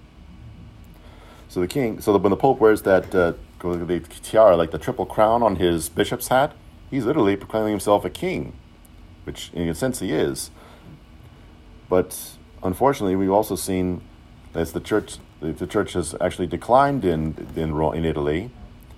So 1.48 1.60
the 1.60 1.68
king, 1.68 2.00
so 2.00 2.14
that 2.14 2.20
when 2.20 2.30
the 2.30 2.36
Pope 2.36 2.58
wears 2.58 2.80
that 2.82 3.14
uh, 3.14 3.34
the 3.60 4.00
tiara, 4.22 4.56
like 4.56 4.70
the 4.70 4.78
triple 4.78 5.04
crown 5.04 5.42
on 5.42 5.56
his 5.56 5.90
bishop's 5.90 6.28
hat, 6.28 6.54
he's 6.90 7.04
literally 7.04 7.36
proclaiming 7.36 7.70
himself 7.70 8.06
a 8.06 8.10
king, 8.10 8.54
which 9.24 9.50
in 9.52 9.68
a 9.68 9.74
sense 9.74 10.00
he 10.00 10.12
is. 10.12 10.50
But 11.90 12.36
unfortunately, 12.62 13.16
we've 13.16 13.30
also 13.30 13.54
seen 13.54 14.00
as 14.54 14.72
the 14.72 14.80
church, 14.80 15.18
the 15.40 15.66
church 15.66 15.92
has 15.92 16.14
actually 16.22 16.46
declined 16.46 17.04
in 17.04 17.46
in 17.54 17.78
in 17.78 18.04
Italy, 18.06 18.50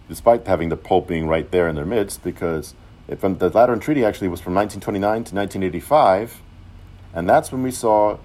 despite 0.08 0.46
having 0.46 0.68
the 0.68 0.76
Pope 0.76 1.08
being 1.08 1.26
right 1.26 1.50
there 1.50 1.68
in 1.68 1.74
their 1.74 1.84
midst, 1.84 2.22
because 2.22 2.74
from 3.18 3.38
the 3.38 3.50
Lateran 3.50 3.80
Treaty 3.80 4.04
actually 4.04 4.28
was 4.28 4.40
from 4.40 4.54
1929 4.54 5.24
to 5.24 5.34
1985 5.34 6.42
and 7.16 7.26
that's 7.26 7.50
when 7.50 7.62
we 7.62 7.70
saw, 7.70 8.18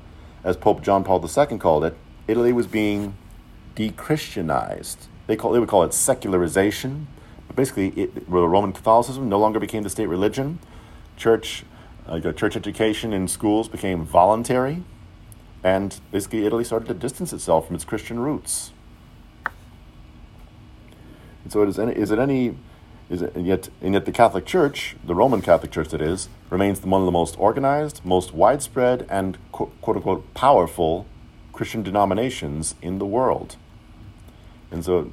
as 0.44 0.58
Pope 0.58 0.84
John 0.84 1.06
Paul 1.06 1.26
II 1.26 1.58
called 1.58 1.86
it, 1.86 1.96
Italy 2.28 2.52
was 2.52 2.68
being 2.68 3.16
de-Christianized. 3.74 5.08
They 5.28 5.38
call 5.38 5.54
they 5.54 5.60
would 5.60 5.70
call 5.70 5.84
it 5.84 5.94
secularization. 5.94 7.08
But 7.48 7.56
basically, 7.56 7.90
it, 7.92 8.12
Roman 8.28 8.74
Catholicism 8.74 9.30
no 9.30 9.40
longer 9.40 9.62
became 9.62 9.84
the 9.84 9.90
state 9.90 10.08
religion. 10.08 10.60
Church, 11.16 11.64
uh, 12.06 12.20
church 12.34 12.58
education 12.58 13.14
in 13.14 13.30
schools 13.30 13.70
became 13.70 14.04
voluntary, 14.04 14.84
and 15.64 15.98
basically 16.12 16.46
Italy 16.46 16.66
started 16.66 16.90
to 16.90 16.94
distance 16.94 17.32
itself 17.32 17.68
from 17.68 17.78
its 17.78 17.86
Christian 17.86 18.20
roots. 18.20 18.74
And 21.44 21.52
so, 21.52 21.64
is, 21.64 21.80
any, 21.80 21.94
is 21.94 22.12
it 22.12 22.20
any 22.20 22.58
is 23.12 23.22
it, 23.22 23.36
and 23.36 23.46
yet, 23.46 23.68
and 23.82 23.94
yet 23.94 24.06
the 24.06 24.12
Catholic 24.12 24.46
Church, 24.46 24.96
the 25.04 25.14
Roman 25.14 25.42
Catholic 25.42 25.70
Church 25.70 25.90
that 25.90 26.02
is, 26.02 26.30
remains 26.50 26.82
one 26.82 27.02
of 27.02 27.06
the 27.06 27.12
most 27.12 27.38
organized, 27.38 28.00
most 28.06 28.34
widespread, 28.34 29.06
and 29.10 29.38
quote 29.52 29.98
unquote 29.98 30.34
powerful 30.34 31.06
Christian 31.52 31.84
denominations 31.84 32.74
in 32.82 33.00
the 33.00 33.06
world. 33.06 33.58
And 34.72 34.86
so, 34.86 35.12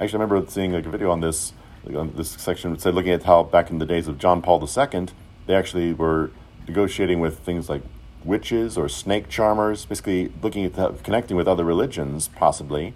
actually, 0.00 0.18
I 0.18 0.22
remember 0.24 0.50
seeing 0.50 0.72
like 0.72 0.84
a 0.84 0.90
video 0.90 1.12
on 1.12 1.20
this, 1.20 1.52
like 1.84 1.94
on 1.94 2.12
this 2.16 2.32
section, 2.32 2.76
said 2.76 2.94
looking 2.94 3.12
at 3.12 3.22
how 3.22 3.44
back 3.44 3.70
in 3.70 3.78
the 3.78 3.86
days 3.86 4.08
of 4.08 4.18
John 4.18 4.42
Paul 4.42 4.60
II, 4.60 5.06
they 5.46 5.54
actually 5.54 5.92
were 5.92 6.32
negotiating 6.66 7.20
with 7.20 7.38
things 7.38 7.68
like 7.68 7.82
witches 8.24 8.76
or 8.76 8.88
snake 8.88 9.28
charmers, 9.28 9.84
basically 9.84 10.32
looking 10.42 10.64
at 10.64 10.74
that, 10.74 11.04
connecting 11.04 11.36
with 11.36 11.46
other 11.46 11.64
religions, 11.64 12.26
possibly. 12.26 12.94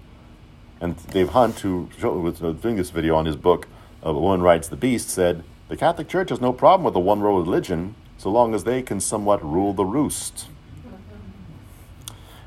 And 0.81 0.97
Dave 1.13 1.29
Hunt, 1.29 1.61
who 1.61 1.89
was 2.03 2.41
doing 2.41 2.75
this 2.75 2.91
video 2.91 3.15
on 3.15 3.27
his 3.27 3.37
book, 3.37 3.69
A 4.03 4.13
Woman 4.13 4.43
Rides 4.43 4.69
the 4.69 4.77
Beast 4.77 5.09
said, 5.09 5.45
The 5.69 5.77
Catholic 5.77 6.09
Church 6.09 6.31
has 6.31 6.41
no 6.41 6.53
problem 6.53 6.85
with 6.85 6.97
a 6.97 7.01
one 7.01 7.21
world 7.21 7.47
religion 7.47 7.95
so 8.19 8.31
long 8.31 8.55
as 8.55 8.65
they 8.65 8.83
can 8.83 8.99
somewhat 8.99 9.45
rule 9.45 9.73
the 9.73 9.85
roost. 9.85 10.49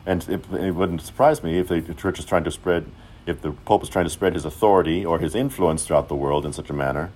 And 0.05 0.27
it, 0.29 0.45
it 0.51 0.71
wouldn't 0.71 1.01
surprise 1.01 1.41
me 1.41 1.57
if 1.57 1.69
the 1.69 1.93
church 1.93 2.19
is 2.19 2.25
trying 2.25 2.43
to 2.43 2.51
spread, 2.51 2.91
if 3.25 3.41
the 3.41 3.51
Pope 3.51 3.83
is 3.83 3.89
trying 3.89 4.05
to 4.05 4.09
spread 4.09 4.33
his 4.33 4.45
authority 4.45 5.05
or 5.05 5.19
his 5.19 5.33
influence 5.33 5.85
throughout 5.85 6.09
the 6.09 6.15
world 6.15 6.45
in 6.45 6.53
such 6.53 6.69
a 6.69 6.73
manner. 6.73 7.11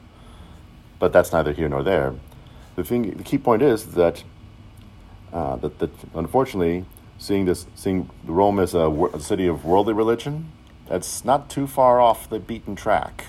But 0.99 1.13
that's 1.13 1.31
neither 1.31 1.53
here 1.53 1.69
nor 1.69 1.83
there. 1.83 2.15
The, 2.75 2.83
thing, 2.83 3.11
the 3.11 3.23
key 3.23 3.37
point 3.37 3.61
is 3.61 3.87
that, 3.93 4.23
uh, 5.33 5.57
that, 5.57 5.79
that 5.79 5.91
unfortunately, 6.15 6.85
seeing, 7.17 7.45
this, 7.45 7.67
seeing 7.75 8.09
Rome 8.25 8.59
as 8.59 8.73
a, 8.73 8.89
a 9.13 9.19
city 9.19 9.47
of 9.47 9.65
worldly 9.65 9.93
religion, 9.93 10.51
that's 10.87 11.23
not 11.23 11.49
too 11.49 11.67
far 11.67 11.99
off 11.99 12.29
the 12.29 12.39
beaten 12.39 12.75
track. 12.75 13.25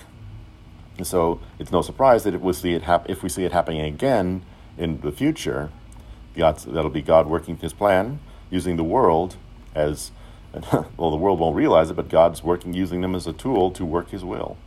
And 1.01 1.07
so 1.07 1.39
it's 1.57 1.71
no 1.71 1.81
surprise 1.81 2.25
that 2.25 2.35
if 2.35 2.41
we 2.41 2.53
see 2.53 2.73
it, 2.73 2.83
hap- 2.83 3.09
if 3.09 3.23
we 3.23 3.29
see 3.29 3.43
it 3.43 3.51
happening 3.51 3.81
again 3.81 4.43
in 4.77 5.01
the 5.01 5.11
future, 5.11 5.71
God's, 6.35 6.63
that'll 6.63 6.91
be 6.91 7.01
God 7.01 7.25
working 7.25 7.57
His 7.57 7.73
plan, 7.73 8.19
using 8.51 8.75
the 8.77 8.83
world 8.83 9.35
as 9.73 10.11
well. 10.53 11.09
The 11.09 11.17
world 11.17 11.39
won't 11.39 11.55
realize 11.55 11.89
it, 11.89 11.95
but 11.95 12.07
God's 12.07 12.43
working 12.43 12.75
using 12.75 13.01
them 13.01 13.15
as 13.15 13.25
a 13.25 13.33
tool 13.33 13.71
to 13.71 13.83
work 13.83 14.11
His 14.11 14.23
will. 14.23 14.57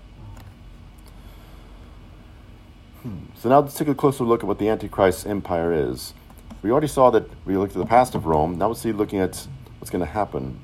Hmm. 3.02 3.26
So 3.36 3.48
now 3.48 3.60
let's 3.60 3.74
take 3.74 3.86
a 3.86 3.94
closer 3.94 4.24
look 4.24 4.42
at 4.42 4.48
what 4.48 4.58
the 4.58 4.68
Antichrist 4.68 5.28
empire 5.28 5.72
is. 5.72 6.14
We 6.62 6.72
already 6.72 6.88
saw 6.88 7.10
that 7.10 7.30
we 7.44 7.56
looked 7.56 7.76
at 7.76 7.78
the 7.78 7.86
past 7.86 8.16
of 8.16 8.26
Rome. 8.26 8.58
Now 8.58 8.66
let's 8.66 8.80
see 8.80 8.90
looking 8.90 9.20
at 9.20 9.46
what's 9.78 9.90
going 9.90 10.04
to 10.04 10.10
happen. 10.10 10.58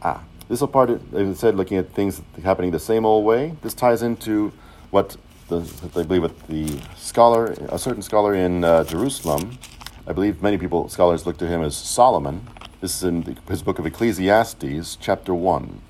Ah, 0.00 0.22
this 0.48 0.64
part, 0.64 0.90
as 0.90 1.28
I 1.28 1.32
said, 1.32 1.56
looking 1.56 1.76
at 1.76 1.90
things 1.90 2.22
happening 2.44 2.70
the 2.70 2.78
same 2.78 3.04
old 3.04 3.24
way. 3.24 3.56
This 3.62 3.74
ties 3.74 4.02
into 4.02 4.52
what 4.90 5.16
the, 5.48 5.60
I 5.96 6.02
believe 6.02 6.22
what 6.22 6.46
the 6.48 6.80
scholar, 6.96 7.54
a 7.68 7.78
certain 7.78 8.02
scholar 8.02 8.34
in 8.34 8.64
uh, 8.64 8.84
Jerusalem, 8.84 9.58
I 10.06 10.12
believe 10.12 10.42
many 10.42 10.58
people, 10.58 10.88
scholars 10.88 11.26
look 11.26 11.38
to 11.38 11.46
him 11.46 11.62
as 11.62 11.76
Solomon. 11.76 12.46
This 12.80 12.96
is 12.96 13.02
in 13.04 13.22
the, 13.22 13.36
his 13.48 13.62
book 13.62 13.78
of 13.78 13.86
Ecclesiastes, 13.86 14.96
chapter 15.00 15.34
1. 15.34 15.80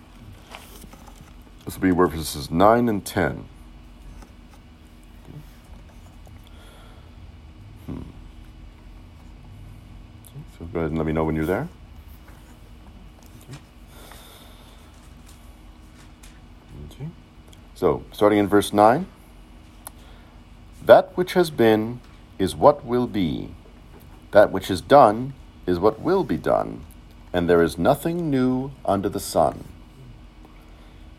This 1.64 1.74
will 1.74 1.82
be 1.82 1.90
verses 1.90 2.50
9 2.50 2.88
and 2.88 3.04
10. 3.04 3.44
Hmm. 7.86 8.00
So 10.58 10.64
go 10.72 10.80
ahead 10.80 10.90
and 10.90 10.98
let 10.98 11.06
me 11.06 11.12
know 11.12 11.24
when 11.24 11.36
you're 11.36 11.44
there. 11.44 11.68
So, 17.78 18.02
starting 18.10 18.40
in 18.40 18.48
verse 18.48 18.72
9 18.72 19.06
That 20.84 21.16
which 21.16 21.34
has 21.34 21.48
been 21.48 22.00
is 22.36 22.56
what 22.56 22.84
will 22.84 23.06
be, 23.06 23.54
that 24.32 24.50
which 24.50 24.68
is 24.68 24.80
done 24.80 25.32
is 25.64 25.78
what 25.78 26.00
will 26.00 26.24
be 26.24 26.36
done, 26.36 26.84
and 27.32 27.48
there 27.48 27.62
is 27.62 27.78
nothing 27.78 28.30
new 28.30 28.72
under 28.84 29.08
the 29.08 29.20
sun. 29.20 29.62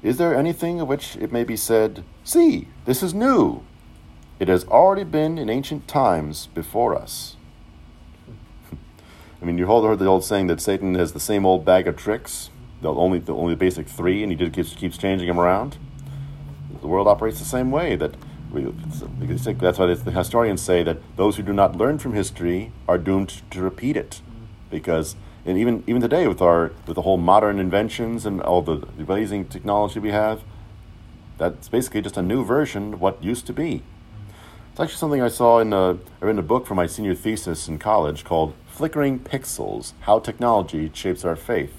Is 0.04 0.18
there 0.18 0.36
anything 0.36 0.82
of 0.82 0.90
which 0.90 1.16
it 1.16 1.32
may 1.32 1.46
be 1.46 1.56
said, 1.56 2.04
See, 2.26 2.68
this 2.84 3.02
is 3.02 3.14
new? 3.14 3.64
It 4.38 4.50
has 4.50 4.66
already 4.66 5.06
been 5.06 5.38
in 5.38 5.50
ancient 5.50 5.88
times 5.88 6.48
before 6.48 6.94
us. 6.94 7.38
I 9.42 9.46
mean, 9.46 9.58
you 9.58 9.66
hold 9.66 9.86
heard 9.86 10.00
the 10.00 10.08
old 10.08 10.26
saying 10.26 10.48
that 10.48 10.60
Satan 10.60 10.96
has 10.96 11.14
the 11.14 11.22
same 11.22 11.46
old 11.46 11.64
bag 11.64 11.88
of 11.88 11.96
tricks, 11.96 12.50
the 12.82 12.94
only 12.94 13.20
the 13.20 13.34
only 13.34 13.56
basic 13.56 13.88
three, 13.88 14.24
and 14.24 14.30
he 14.30 14.38
just 14.38 14.52
keeps, 14.52 14.74
keeps 14.74 14.98
changing 14.98 15.30
them 15.30 15.40
around 15.40 15.78
the 16.82 16.88
world 16.88 17.08
operates 17.08 17.40
the 17.40 17.46
same 17.46 17.72
way. 17.72 17.96
That 17.96 18.16
we, 18.52 18.64
that's 18.64 19.80
why 19.80 19.86
the 19.94 20.12
historians 20.12 20.62
say 20.62 20.84
that 20.84 20.98
those 21.16 21.38
who 21.38 21.44
do 21.44 21.54
not 21.54 21.76
learn 21.76 22.00
from 22.00 22.14
history 22.14 22.72
are 22.88 22.98
doomed 22.98 23.42
to 23.52 23.62
repeat 23.62 23.96
it, 23.96 24.22
because 24.70 25.16
and 25.46 25.58
even 25.58 25.84
even 25.88 26.02
today 26.02 26.28
with 26.28 26.42
our 26.42 26.72
with 26.86 26.96
the 26.96 27.04
whole 27.04 27.18
modern 27.18 27.60
inventions 27.60 28.26
and 28.26 28.42
all 28.42 28.62
the 28.62 28.88
amazing 28.98 29.46
technology 29.46 30.00
we 30.00 30.12
have, 30.12 30.42
that's 31.38 31.70
basically 31.70 32.02
just 32.02 32.18
a 32.18 32.22
new 32.22 32.44
version 32.44 32.94
of 32.96 33.02
what 33.02 33.24
used 33.24 33.46
to 33.48 33.54
be. 33.54 33.84
It's 34.72 34.80
actually 34.80 34.98
something 34.98 35.22
I 35.22 35.28
saw 35.28 35.60
in 35.60 35.74
a, 35.74 35.98
I 36.22 36.26
read 36.26 36.40
a 36.40 36.42
book 36.42 36.66
for 36.66 36.76
my 36.76 36.88
senior 36.88 37.16
thesis 37.16 37.68
in 37.68 37.80
college 37.80 38.24
called 38.24 38.54
"Flickering 38.68 39.20
Pixels: 39.20 39.94
How 40.02 40.20
Technology 40.20 40.90
Shapes 40.94 41.26
Our 41.26 41.36
Faith." 41.36 41.74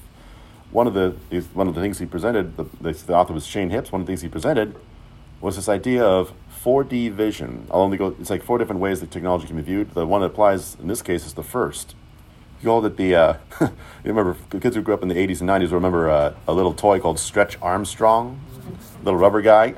One 0.70 0.86
of 0.86 0.94
the 0.94 1.16
one 1.52 1.66
of 1.66 1.74
the 1.74 1.80
things 1.80 1.98
he 1.98 2.06
presented, 2.06 2.56
the, 2.56 2.92
the 2.92 3.14
author 3.14 3.32
was 3.32 3.46
Shane 3.46 3.70
Hipps. 3.70 3.90
One 3.90 4.02
of 4.02 4.06
the 4.06 4.10
things 4.12 4.22
he 4.22 4.28
presented 4.28 4.76
was 5.40 5.56
this 5.56 5.68
idea 5.68 6.04
of 6.04 6.32
4D 6.64 7.10
vision. 7.12 7.66
I'll 7.70 7.80
only 7.80 7.96
go. 7.96 8.14
It's 8.20 8.30
like 8.30 8.42
four 8.42 8.58
different 8.58 8.80
ways 8.80 9.00
that 9.00 9.10
technology 9.10 9.46
can 9.46 9.56
be 9.56 9.62
viewed. 9.62 9.94
The 9.94 10.06
one 10.06 10.20
that 10.20 10.28
applies 10.28 10.76
in 10.80 10.88
this 10.88 11.02
case 11.02 11.26
is 11.26 11.34
the 11.34 11.42
first 11.42 11.94
you 12.60 12.66
called 12.66 12.86
it 12.86 12.96
the. 12.96 13.14
Uh, 13.14 13.34
you 13.60 13.68
remember 14.04 14.36
kids 14.60 14.76
who 14.76 14.82
grew 14.82 14.94
up 14.94 15.02
in 15.02 15.08
the 15.08 15.14
'80s 15.14 15.40
and 15.40 15.48
'90s 15.48 15.72
remember 15.72 16.10
uh, 16.10 16.34
a 16.46 16.52
little 16.52 16.74
toy 16.74 17.00
called 17.00 17.18
Stretch 17.18 17.58
Armstrong, 17.62 18.40
little 19.02 19.18
rubber 19.18 19.40
guy. 19.40 19.74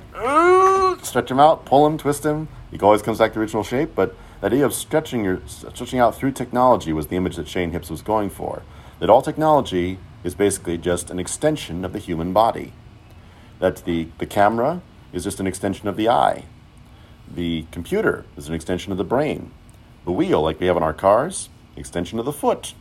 Stretch 1.02 1.30
him 1.30 1.40
out, 1.40 1.64
pull 1.64 1.86
him, 1.86 1.98
twist 1.98 2.24
him. 2.24 2.48
He 2.70 2.78
always 2.80 3.02
comes 3.02 3.18
back 3.18 3.32
to 3.32 3.34
the 3.34 3.40
original 3.40 3.62
shape. 3.62 3.94
But 3.94 4.14
the 4.40 4.46
idea 4.46 4.64
of 4.64 4.74
stretching 4.74 5.24
your 5.24 5.40
stretching 5.46 5.98
out 5.98 6.16
through 6.16 6.32
technology 6.32 6.92
was 6.92 7.06
the 7.06 7.16
image 7.16 7.36
that 7.36 7.48
Shane 7.48 7.72
Hipps 7.72 7.90
was 7.90 8.02
going 8.02 8.30
for. 8.30 8.62
That 8.98 9.10
all 9.10 9.22
technology 9.22 9.98
is 10.24 10.34
basically 10.34 10.78
just 10.78 11.10
an 11.10 11.18
extension 11.18 11.84
of 11.84 11.92
the 11.92 11.98
human 11.98 12.32
body. 12.32 12.72
That 13.60 13.84
the 13.84 14.08
the 14.18 14.26
camera 14.26 14.82
is 15.12 15.24
just 15.24 15.40
an 15.40 15.46
extension 15.46 15.88
of 15.88 15.96
the 15.96 16.08
eye. 16.08 16.44
The 17.32 17.66
computer 17.70 18.24
is 18.36 18.48
an 18.48 18.54
extension 18.54 18.92
of 18.92 18.98
the 18.98 19.04
brain. 19.04 19.50
The 20.04 20.12
wheel, 20.12 20.42
like 20.42 20.60
we 20.60 20.66
have 20.66 20.76
in 20.76 20.82
our 20.82 20.92
cars, 20.92 21.48
extension 21.76 22.18
of 22.18 22.24
the 22.24 22.32
foot. 22.32 22.74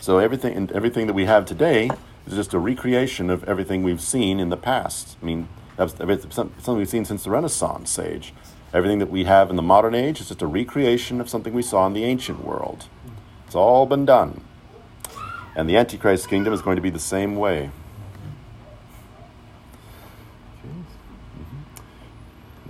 So 0.00 0.18
everything 0.18 0.56
and 0.56 0.70
everything 0.72 1.06
that 1.06 1.14
we 1.14 1.24
have 1.24 1.46
today 1.46 1.90
is 2.26 2.34
just 2.34 2.54
a 2.54 2.58
recreation 2.58 3.30
of 3.30 3.44
everything 3.44 3.82
we've 3.82 4.00
seen 4.00 4.38
in 4.38 4.50
the 4.50 4.56
past. 4.56 5.16
I 5.22 5.24
mean, 5.24 5.48
that's 5.76 5.94
something 6.34 6.76
we've 6.76 6.88
seen 6.88 7.04
since 7.04 7.24
the 7.24 7.30
Renaissance 7.30 7.98
age. 7.98 8.32
Everything 8.72 8.98
that 8.98 9.10
we 9.10 9.24
have 9.24 9.48
in 9.50 9.56
the 9.56 9.62
modern 9.62 9.94
age 9.94 10.20
is 10.20 10.28
just 10.28 10.42
a 10.42 10.46
recreation 10.46 11.20
of 11.20 11.28
something 11.28 11.52
we 11.52 11.62
saw 11.62 11.86
in 11.86 11.92
the 11.92 12.04
ancient 12.04 12.44
world. 12.44 12.86
It's 13.46 13.54
all 13.54 13.86
been 13.86 14.04
done. 14.04 14.42
And 15.54 15.68
the 15.68 15.76
Antichrist 15.76 16.28
kingdom 16.28 16.52
is 16.52 16.60
going 16.60 16.76
to 16.76 16.82
be 16.82 16.90
the 16.90 16.98
same 16.98 17.36
way. 17.36 17.70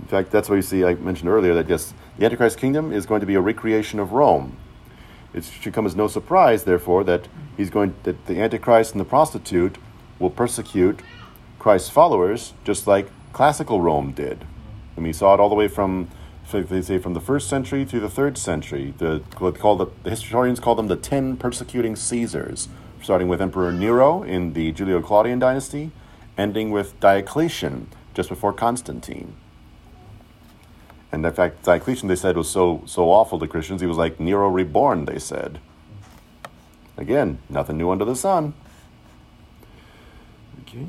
In 0.07 0.11
fact, 0.11 0.31
that's 0.31 0.47
what 0.47 0.55
you 0.55 0.61
see, 0.61 0.85
I 0.85 0.93
mentioned 0.93 1.27
earlier, 1.27 1.53
that 1.53 1.67
yes, 1.67 1.93
the 2.17 2.23
Antichrist 2.23 2.57
kingdom 2.57 2.93
is 2.93 3.05
going 3.05 3.19
to 3.19 3.25
be 3.27 3.35
a 3.35 3.41
recreation 3.41 3.99
of 3.99 4.13
Rome. 4.13 4.55
It 5.33 5.43
should 5.43 5.73
come 5.73 5.85
as 5.85 5.97
no 5.97 6.07
surprise, 6.07 6.63
therefore, 6.63 7.03
that 7.03 7.27
he's 7.57 7.69
going 7.69 7.93
that 8.03 8.25
the 8.25 8.39
Antichrist 8.39 8.93
and 8.93 9.01
the 9.01 9.05
prostitute 9.05 9.77
will 10.17 10.29
persecute 10.29 11.01
Christ's 11.59 11.89
followers 11.89 12.53
just 12.63 12.87
like 12.87 13.09
classical 13.33 13.81
Rome 13.81 14.13
did. 14.13 14.45
And 14.95 15.03
we 15.03 15.11
saw 15.11 15.33
it 15.33 15.41
all 15.41 15.49
the 15.49 15.55
way 15.55 15.67
from 15.67 16.07
they 16.53 16.81
say 16.81 16.99
from 16.99 17.13
the 17.13 17.19
first 17.19 17.49
century 17.49 17.83
through 17.83 17.99
the 17.99 18.09
third 18.09 18.37
century. 18.37 18.93
The 18.97 19.21
call 19.35 19.75
the, 19.75 19.87
the 20.03 20.11
historians 20.11 20.61
call 20.61 20.75
them 20.75 20.87
the 20.87 20.95
ten 20.95 21.35
persecuting 21.35 21.97
Caesars, 21.97 22.69
starting 23.01 23.27
with 23.27 23.41
Emperor 23.41 23.73
Nero 23.73 24.23
in 24.23 24.53
the 24.53 24.71
Julio-Claudian 24.71 25.39
dynasty, 25.39 25.91
ending 26.37 26.71
with 26.71 26.97
Diocletian 27.01 27.89
just 28.13 28.29
before 28.29 28.53
Constantine. 28.53 29.35
And 31.11 31.25
in 31.25 31.33
fact, 31.33 31.63
Diocletian, 31.63 32.07
they 32.07 32.15
said, 32.15 32.35
was 32.35 32.49
so, 32.49 32.83
so 32.85 33.09
awful 33.09 33.39
to 33.39 33.47
Christians, 33.47 33.81
he 33.81 33.87
was 33.87 33.97
like 33.97 34.19
Nero 34.19 34.49
reborn, 34.49 35.05
they 35.05 35.19
said. 35.19 35.59
Again, 36.97 37.39
nothing 37.49 37.77
new 37.77 37.91
under 37.91 38.05
the 38.05 38.15
sun. 38.15 38.53
Okay. 40.61 40.85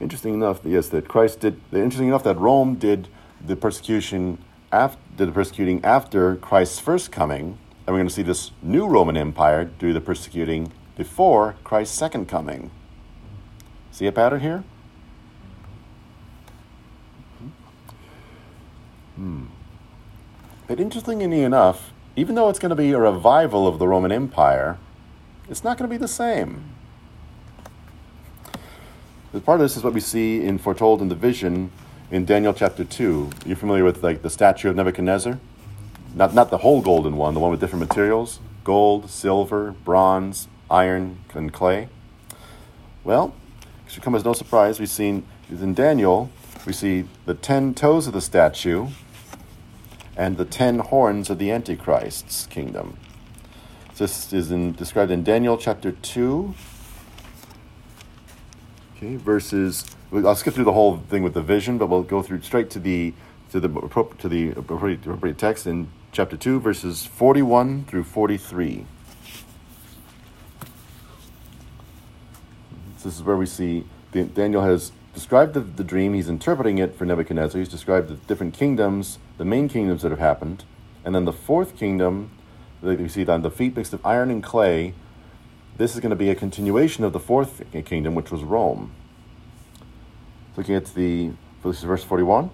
Interesting 0.00 0.34
enough, 0.34 0.60
yes, 0.64 0.88
that 0.88 1.08
Christ 1.08 1.40
did, 1.40 1.60
interesting 1.72 2.08
enough 2.08 2.24
that 2.24 2.36
Rome 2.38 2.74
did 2.74 3.08
the 3.44 3.56
persecution 3.56 4.38
after, 4.72 4.98
did 5.16 5.28
the 5.28 5.32
persecuting 5.32 5.84
after 5.84 6.36
Christ's 6.36 6.80
first 6.80 7.12
coming, 7.12 7.58
and 7.86 7.94
we're 7.94 8.00
going 8.00 8.08
to 8.08 8.14
see 8.14 8.22
this 8.22 8.50
new 8.60 8.86
Roman 8.86 9.16
Empire 9.16 9.64
do 9.64 9.92
the 9.92 10.00
persecuting 10.00 10.72
before 10.96 11.54
Christ's 11.62 11.96
second 11.96 12.26
coming. 12.26 12.70
See 13.92 14.06
a 14.06 14.12
pattern 14.12 14.40
here? 14.40 14.64
Hmm. 19.16 19.46
But 20.66 20.80
interestingly 20.80 21.42
enough, 21.42 21.92
even 22.16 22.34
though 22.34 22.48
it's 22.48 22.58
going 22.58 22.70
to 22.70 22.76
be 22.76 22.92
a 22.92 22.98
revival 22.98 23.66
of 23.66 23.78
the 23.78 23.86
Roman 23.86 24.12
Empire, 24.12 24.78
it's 25.48 25.62
not 25.62 25.78
going 25.78 25.88
to 25.88 25.94
be 25.94 25.98
the 25.98 26.08
same. 26.08 26.64
But 29.32 29.44
part 29.44 29.60
of 29.60 29.64
this 29.64 29.76
is 29.76 29.84
what 29.84 29.92
we 29.92 30.00
see 30.00 30.42
in 30.42 30.58
foretold 30.58 31.02
in 31.02 31.08
the 31.08 31.14
vision 31.14 31.70
in 32.10 32.24
Daniel 32.24 32.54
chapter 32.54 32.84
two. 32.84 33.30
You're 33.44 33.56
familiar 33.56 33.84
with 33.84 34.02
like 34.02 34.22
the 34.22 34.30
statue 34.30 34.70
of 34.70 34.76
Nebuchadnezzar? 34.76 35.38
Not 36.14 36.34
not 36.34 36.50
the 36.50 36.58
whole 36.58 36.80
golden 36.80 37.16
one, 37.16 37.34
the 37.34 37.40
one 37.40 37.50
with 37.50 37.60
different 37.60 37.86
materials, 37.86 38.40
gold, 38.64 39.10
silver, 39.10 39.72
bronze, 39.84 40.48
iron, 40.70 41.18
and 41.34 41.52
clay. 41.52 41.88
Well, 43.04 43.34
it 43.86 43.92
should 43.92 44.02
come 44.02 44.14
as 44.14 44.24
no 44.24 44.32
surprise. 44.32 44.80
We've 44.80 44.88
seen 44.88 45.24
in 45.50 45.74
Daniel, 45.74 46.30
we 46.66 46.72
see 46.72 47.04
the 47.26 47.34
ten 47.34 47.74
toes 47.74 48.06
of 48.06 48.14
the 48.14 48.22
statue 48.22 48.88
and 50.16 50.36
the 50.36 50.44
ten 50.44 50.78
horns 50.78 51.28
of 51.30 51.38
the 51.38 51.50
Antichrist's 51.50 52.46
kingdom. 52.46 52.96
This 53.96 54.32
is 54.32 54.50
in, 54.50 54.72
described 54.72 55.10
in 55.10 55.22
Daniel 55.22 55.56
chapter 55.56 55.92
2. 55.92 56.54
Okay, 58.96 59.16
verses. 59.16 59.84
I'll 60.12 60.34
skip 60.34 60.54
through 60.54 60.64
the 60.64 60.72
whole 60.72 60.98
thing 60.98 61.22
with 61.22 61.34
the 61.34 61.42
vision, 61.42 61.78
but 61.78 61.88
we'll 61.88 62.02
go 62.02 62.22
through 62.22 62.42
straight 62.42 62.70
to 62.70 62.78
the 62.78 63.12
to 63.50 63.60
the 63.60 63.68
to 64.18 64.28
the 64.28 64.50
appropriate 64.50 65.38
text 65.38 65.66
in 65.66 65.88
chapter 66.12 66.36
2, 66.36 66.60
verses 66.60 67.04
41 67.06 67.84
through 67.84 68.04
43. 68.04 68.86
This 73.02 73.14
is 73.14 73.22
where 73.22 73.36
we 73.36 73.46
see 73.46 73.84
Daniel 74.12 74.62
has 74.62 74.92
described 75.16 75.54
the, 75.54 75.60
the 75.60 75.82
dream, 75.82 76.12
he's 76.12 76.28
interpreting 76.28 76.76
it 76.76 76.94
for 76.94 77.06
Nebuchadnezzar. 77.06 77.58
He's 77.58 77.70
described 77.70 78.08
the 78.08 78.16
different 78.16 78.52
kingdoms, 78.52 79.18
the 79.38 79.46
main 79.46 79.66
kingdoms 79.66 80.02
that 80.02 80.10
have 80.10 80.18
happened. 80.18 80.64
And 81.06 81.14
then 81.14 81.24
the 81.24 81.32
fourth 81.32 81.74
kingdom, 81.74 82.30
that 82.82 83.00
you 83.00 83.08
see 83.08 83.26
on 83.26 83.40
the 83.40 83.50
feet 83.50 83.74
mixed 83.74 83.94
of 83.94 84.04
iron 84.04 84.30
and 84.30 84.42
clay, 84.42 84.92
this 85.78 85.94
is 85.94 86.00
going 86.00 86.10
to 86.10 86.16
be 86.16 86.28
a 86.28 86.34
continuation 86.34 87.02
of 87.02 87.14
the 87.14 87.18
fourth 87.18 87.62
kingdom, 87.86 88.14
which 88.14 88.30
was 88.30 88.42
Rome. 88.42 88.92
Looking 90.54 90.74
at 90.74 90.94
the, 90.94 91.30
this 91.64 91.78
is 91.78 91.84
verse 91.84 92.04
41. 92.04 92.50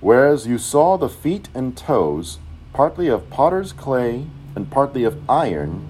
Whereas 0.00 0.46
you 0.46 0.56
saw 0.56 0.96
the 0.96 1.10
feet 1.10 1.50
and 1.54 1.76
toes, 1.76 2.38
partly 2.72 3.08
of 3.08 3.28
potter's 3.28 3.74
clay 3.74 4.28
and 4.56 4.70
partly 4.70 5.04
of 5.04 5.20
iron, 5.28 5.86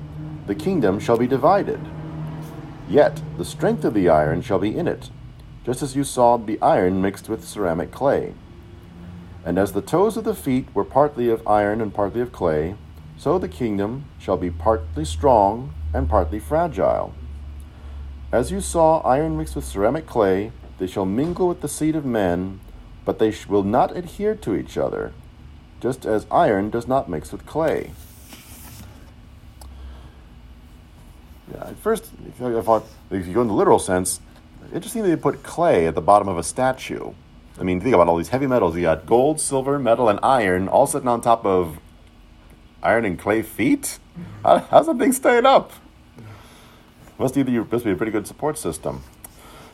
the 0.48 0.56
kingdom 0.56 0.98
shall 0.98 1.16
be 1.16 1.28
divided 1.28 1.80
Yet 2.92 3.22
the 3.38 3.44
strength 3.46 3.86
of 3.86 3.94
the 3.94 4.10
iron 4.10 4.42
shall 4.42 4.58
be 4.58 4.76
in 4.76 4.86
it, 4.86 5.08
just 5.64 5.80
as 5.80 5.96
you 5.96 6.04
saw 6.04 6.36
the 6.36 6.60
iron 6.60 7.00
mixed 7.00 7.26
with 7.26 7.42
ceramic 7.42 7.90
clay. 7.90 8.34
And 9.46 9.58
as 9.58 9.72
the 9.72 9.80
toes 9.80 10.18
of 10.18 10.24
the 10.24 10.34
feet 10.34 10.68
were 10.74 10.84
partly 10.84 11.30
of 11.30 11.48
iron 11.48 11.80
and 11.80 11.94
partly 11.94 12.20
of 12.20 12.32
clay, 12.32 12.74
so 13.16 13.38
the 13.38 13.48
kingdom 13.48 14.04
shall 14.18 14.36
be 14.36 14.50
partly 14.50 15.06
strong 15.06 15.72
and 15.94 16.06
partly 16.06 16.38
fragile. 16.38 17.14
As 18.30 18.52
you 18.52 18.60
saw 18.60 19.00
iron 19.00 19.38
mixed 19.38 19.56
with 19.56 19.64
ceramic 19.64 20.04
clay, 20.04 20.52
they 20.78 20.86
shall 20.86 21.06
mingle 21.06 21.48
with 21.48 21.62
the 21.62 21.68
seed 21.68 21.96
of 21.96 22.04
men, 22.04 22.60
but 23.06 23.18
they 23.18 23.34
will 23.48 23.62
not 23.62 23.96
adhere 23.96 24.34
to 24.34 24.54
each 24.54 24.76
other, 24.76 25.14
just 25.80 26.04
as 26.04 26.26
iron 26.30 26.68
does 26.68 26.86
not 26.86 27.08
mix 27.08 27.32
with 27.32 27.46
clay. 27.46 27.92
Yeah, 31.52 31.68
at 31.68 31.76
first, 31.76 32.08
I 32.40 32.60
thought, 32.62 32.84
if 33.10 33.26
you 33.26 33.34
go 33.34 33.42
in 33.42 33.48
the 33.48 33.54
literal 33.54 33.78
sense, 33.78 34.20
interesting 34.72 35.02
that 35.02 35.08
they 35.08 35.16
put 35.16 35.42
clay 35.42 35.86
at 35.86 35.94
the 35.94 36.00
bottom 36.00 36.28
of 36.28 36.38
a 36.38 36.42
statue. 36.42 37.12
I 37.60 37.62
mean, 37.62 37.80
think 37.80 37.94
about 37.94 38.08
all 38.08 38.16
these 38.16 38.30
heavy 38.30 38.46
metals. 38.46 38.74
You 38.74 38.82
got 38.82 39.04
gold, 39.04 39.40
silver, 39.40 39.78
metal, 39.78 40.08
and 40.08 40.18
iron 40.22 40.68
all 40.68 40.86
sitting 40.86 41.08
on 41.08 41.20
top 41.20 41.44
of 41.44 41.78
iron 42.82 43.04
and 43.04 43.18
clay 43.18 43.42
feet. 43.42 43.98
How, 44.42 44.58
how's 44.58 44.86
that 44.86 44.98
thing 44.98 45.12
staying 45.12 45.44
up? 45.44 45.72
Must 47.18 47.34
be, 47.34 47.44
must 47.44 47.84
be 47.84 47.90
a 47.90 47.96
pretty 47.96 48.12
good 48.12 48.26
support 48.26 48.56
system. 48.56 49.02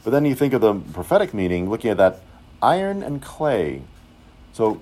But 0.03 0.11
then 0.11 0.25
you 0.25 0.35
think 0.35 0.55
of 0.55 0.61
the 0.61 0.75
prophetic 0.75 1.33
meaning, 1.33 1.71
looking 1.71 1.91
at 1.91 1.97
that 1.99 2.21
iron 2.61 3.03
and 3.03 3.23
clay. 3.23 3.83
So, 4.53 4.81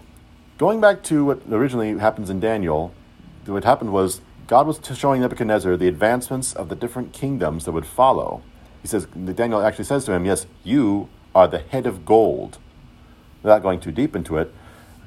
going 0.57 0.81
back 0.81 1.03
to 1.05 1.25
what 1.27 1.43
originally 1.51 1.99
happens 1.99 2.31
in 2.31 2.41
Daniel, 2.41 2.95
what 3.45 3.65
happened 3.65 3.93
was 3.93 4.23
God 4.47 4.67
was 4.67 4.81
showing 4.95 5.21
Nebuchadnezzar 5.23 5.77
the 5.77 5.89
advancements 5.89 6.55
of 6.55 6.69
the 6.69 6.77
different 6.77 7.13
kingdoms 7.13 7.65
that 7.65 7.73
would 7.73 7.87
follow. 7.87 8.43
He 8.81 8.89
says, 8.89 9.07
Daniel 9.07 9.61
actually 9.61 9.87
says 9.87 10.05
to 10.05 10.13
him, 10.13 10.25
Yes, 10.25 10.47
you 10.63 11.09
are 11.35 11.49
the 11.49 11.59
head 11.59 11.87
of 11.87 12.05
gold. 12.05 12.59
Without 13.43 13.63
going 13.63 13.81
too 13.81 13.91
deep 13.91 14.15
into 14.15 14.37
it, 14.37 14.55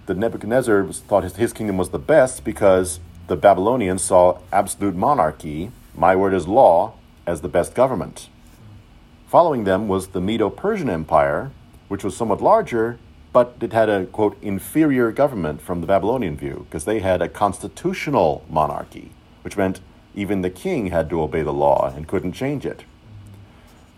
the 0.08 0.14
Nebuchadnezzar 0.14 0.92
thought 0.92 1.24
his, 1.24 1.36
his 1.38 1.54
kingdom 1.54 1.78
was 1.78 1.90
the 1.90 2.00
best 2.00 2.44
because 2.44 3.00
the 3.28 3.36
Babylonians 3.38 4.04
saw 4.04 4.40
absolute 4.52 4.96
monarchy, 4.96 5.72
my 5.96 6.16
word 6.16 6.34
is 6.34 6.48
law, 6.48 6.94
as 7.26 7.42
the 7.42 7.48
best 7.48 7.76
government. 7.76 8.28
Following 9.28 9.64
them 9.64 9.88
was 9.88 10.08
the 10.08 10.22
Medo 10.22 10.50
Persian 10.50 10.90
Empire, 10.90 11.52
which 11.88 12.04
was 12.04 12.18
somewhat 12.18 12.42
larger, 12.42 12.98
but 13.32 13.56
it 13.62 13.72
had 13.72 13.88
a, 13.88 14.08
quote, 14.08 14.36
inferior 14.42 15.12
government 15.12 15.62
from 15.62 15.82
the 15.82 15.88
Babylonian 15.88 16.36
view, 16.36 16.66
because 16.68 16.86
they 16.86 17.00
had 17.00 17.22
a 17.22 17.30
constitutional 17.30 18.44
monarchy, 18.50 19.12
which 19.42 19.58
meant 19.58 19.80
even 20.16 20.42
the 20.42 20.50
king 20.50 20.88
had 20.88 21.10
to 21.10 21.22
obey 21.22 21.42
the 21.42 21.54
law 21.54 21.94
and 21.96 22.08
couldn't 22.08 22.34
change 22.34 22.66
it. 22.66 22.84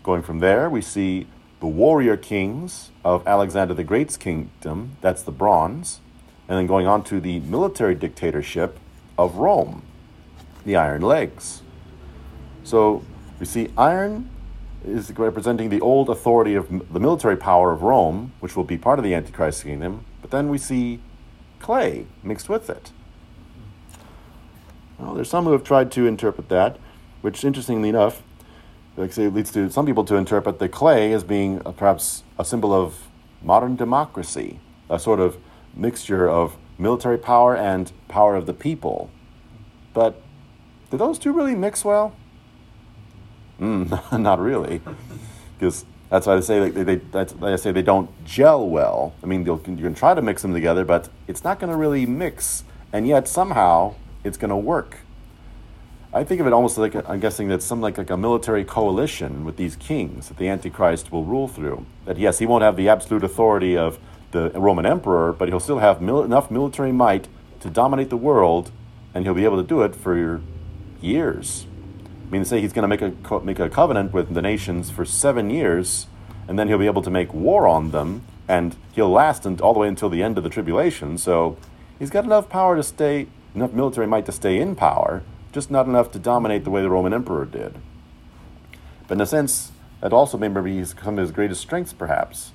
Going 0.02 0.22
from 0.22 0.40
there, 0.40 0.68
we 0.68 0.80
see 0.82 1.26
the 1.60 1.66
warrior 1.66 2.16
kings 2.16 2.90
of 3.04 3.26
Alexander 3.26 3.74
the 3.74 3.84
Great's 3.84 4.16
kingdom, 4.16 4.96
that's 5.00 5.22
the 5.22 5.32
bronze, 5.32 6.00
and 6.48 6.58
then 6.58 6.66
going 6.66 6.86
on 6.86 7.04
to 7.04 7.20
the 7.20 7.40
military 7.40 7.94
dictatorship 7.94 8.78
of 9.16 9.36
Rome, 9.36 9.82
the 10.64 10.76
iron 10.76 11.02
legs. 11.02 11.62
So 12.64 13.04
we 13.38 13.46
see 13.46 13.70
iron 13.78 14.28
is 14.84 15.12
representing 15.12 15.70
the 15.70 15.80
old 15.80 16.10
authority 16.10 16.54
of 16.54 16.92
the 16.92 17.00
military 17.00 17.36
power 17.36 17.72
of 17.72 17.82
Rome, 17.82 18.32
which 18.40 18.56
will 18.56 18.64
be 18.64 18.76
part 18.76 18.98
of 18.98 19.04
the 19.04 19.14
Antichrist 19.14 19.62
kingdom, 19.62 20.04
but 20.20 20.30
then 20.30 20.48
we 20.48 20.58
see 20.58 21.00
clay 21.60 22.06
mixed 22.22 22.48
with 22.48 22.68
it. 22.68 22.90
Well, 24.98 25.14
there's 25.14 25.30
some 25.30 25.44
who 25.44 25.52
have 25.52 25.64
tried 25.64 25.90
to 25.92 26.06
interpret 26.06 26.48
that, 26.48 26.78
which, 27.20 27.44
interestingly 27.44 27.88
enough, 27.88 28.22
like 28.96 29.12
say, 29.12 29.28
leads 29.28 29.50
to 29.52 29.70
some 29.70 29.86
people 29.86 30.04
to 30.04 30.16
interpret 30.16 30.58
the 30.58 30.68
clay 30.68 31.12
as 31.12 31.24
being 31.24 31.60
a, 31.64 31.72
perhaps 31.72 32.22
a 32.38 32.44
symbol 32.44 32.72
of 32.72 33.08
modern 33.42 33.76
democracy, 33.76 34.60
a 34.90 34.98
sort 34.98 35.20
of 35.20 35.36
mixture 35.74 36.28
of 36.28 36.56
military 36.78 37.18
power 37.18 37.56
and 37.56 37.92
power 38.08 38.36
of 38.36 38.46
the 38.46 38.52
people. 38.52 39.10
But 39.94 40.20
do 40.90 40.96
those 40.96 41.18
two 41.18 41.32
really 41.32 41.54
mix 41.54 41.84
well? 41.84 42.14
Mm, 43.60 44.18
not 44.20 44.38
really, 44.40 44.80
because 45.58 45.84
that's 46.10 46.26
why 46.26 46.36
I 46.36 46.40
say 46.40 46.68
they, 46.68 46.82
they 46.82 46.96
that's 46.96 47.32
why 47.34 47.52
I 47.52 47.56
say 47.56 47.72
they 47.72 47.82
don't 47.82 48.10
gel 48.24 48.68
well. 48.68 49.14
I 49.22 49.26
mean, 49.26 49.46
you 49.46 49.56
can 49.56 49.94
try 49.94 50.14
to 50.14 50.20
mix 50.20 50.42
them 50.42 50.52
together, 50.52 50.84
but 50.84 51.08
it's 51.26 51.44
not 51.44 51.58
going 51.60 51.70
to 51.70 51.76
really 51.76 52.04
mix, 52.04 52.64
and 52.92 53.06
yet 53.06 53.28
somehow 53.28 53.94
it's 54.24 54.36
going 54.36 54.50
to 54.50 54.56
work. 54.56 54.98
I 56.14 56.24
think 56.24 56.40
of 56.40 56.46
it 56.46 56.52
almost 56.52 56.76
like 56.76 56.94
I'm 57.08 57.20
guessing 57.20 57.48
that 57.48 57.62
some 57.62 57.80
like, 57.80 57.96
like 57.96 58.10
a 58.10 58.16
military 58.16 58.64
coalition 58.64 59.44
with 59.46 59.56
these 59.56 59.76
kings 59.76 60.28
that 60.28 60.36
the 60.36 60.48
Antichrist 60.48 61.10
will 61.10 61.24
rule 61.24 61.48
through. 61.48 61.86
That 62.04 62.18
yes, 62.18 62.38
he 62.38 62.44
won't 62.44 62.62
have 62.62 62.76
the 62.76 62.88
absolute 62.88 63.24
authority 63.24 63.76
of 63.78 63.98
the 64.32 64.50
Roman 64.50 64.84
emperor, 64.84 65.32
but 65.32 65.48
he'll 65.48 65.60
still 65.60 65.78
have 65.78 66.02
mil- 66.02 66.22
enough 66.22 66.50
military 66.50 66.92
might 66.92 67.28
to 67.60 67.70
dominate 67.70 68.10
the 68.10 68.16
world, 68.16 68.70
and 69.14 69.24
he'll 69.24 69.34
be 69.34 69.44
able 69.44 69.56
to 69.62 69.66
do 69.66 69.82
it 69.82 69.94
for 69.94 70.42
years. 71.00 71.66
I 72.26 72.30
mean, 72.30 72.44
say 72.44 72.60
he's 72.60 72.72
going 72.72 72.82
to 72.82 72.88
make 72.88 73.02
a 73.02 73.12
co- 73.22 73.40
make 73.40 73.58
a 73.58 73.70
covenant 73.70 74.12
with 74.12 74.34
the 74.34 74.42
nations 74.42 74.90
for 74.90 75.04
seven 75.04 75.48
years, 75.48 76.08
and 76.46 76.58
then 76.58 76.68
he'll 76.68 76.78
be 76.78 76.86
able 76.86 77.02
to 77.02 77.10
make 77.10 77.32
war 77.32 77.66
on 77.66 77.90
them, 77.90 78.22
and 78.48 78.76
he'll 78.92 79.10
last 79.10 79.46
and 79.46 79.60
all 79.60 79.72
the 79.72 79.80
way 79.80 79.88
until 79.88 80.10
the 80.10 80.22
end 80.22 80.36
of 80.36 80.44
the 80.44 80.50
tribulation. 80.50 81.16
So 81.16 81.56
he's 81.98 82.10
got 82.10 82.24
enough 82.24 82.48
power 82.48 82.76
to 82.76 82.82
stay, 82.82 83.28
enough 83.54 83.72
military 83.72 84.06
might 84.06 84.26
to 84.26 84.32
stay 84.32 84.58
in 84.58 84.74
power, 84.74 85.22
just 85.52 85.70
not 85.70 85.86
enough 85.86 86.10
to 86.12 86.18
dominate 86.18 86.64
the 86.64 86.70
way 86.70 86.82
the 86.82 86.90
Roman 86.90 87.12
emperor 87.12 87.44
did. 87.44 87.74
But 89.06 89.14
in 89.14 89.20
a 89.20 89.26
sense, 89.26 89.72
that 90.00 90.12
also 90.12 90.38
may 90.38 90.48
be 90.48 90.84
some 90.84 91.18
of 91.18 91.22
his 91.22 91.30
greatest 91.30 91.60
strengths, 91.60 91.92
perhaps. 91.92 92.52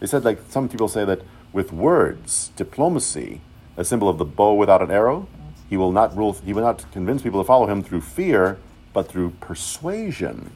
They 0.00 0.06
said, 0.06 0.24
like 0.24 0.40
some 0.48 0.68
people 0.68 0.88
say, 0.88 1.04
that 1.04 1.22
with 1.52 1.72
words, 1.72 2.50
diplomacy, 2.56 3.40
a 3.76 3.84
symbol 3.84 4.08
of 4.08 4.18
the 4.18 4.24
bow 4.24 4.54
without 4.54 4.82
an 4.82 4.90
arrow, 4.90 5.28
he 5.68 5.76
will 5.76 5.92
not 5.92 6.16
rule. 6.16 6.32
He 6.32 6.52
will 6.52 6.62
not 6.62 6.90
convince 6.92 7.22
people 7.22 7.40
to 7.42 7.46
follow 7.46 7.66
him 7.66 7.82
through 7.82 8.00
fear, 8.00 8.58
but 8.92 9.08
through 9.08 9.30
persuasion. 9.40 10.50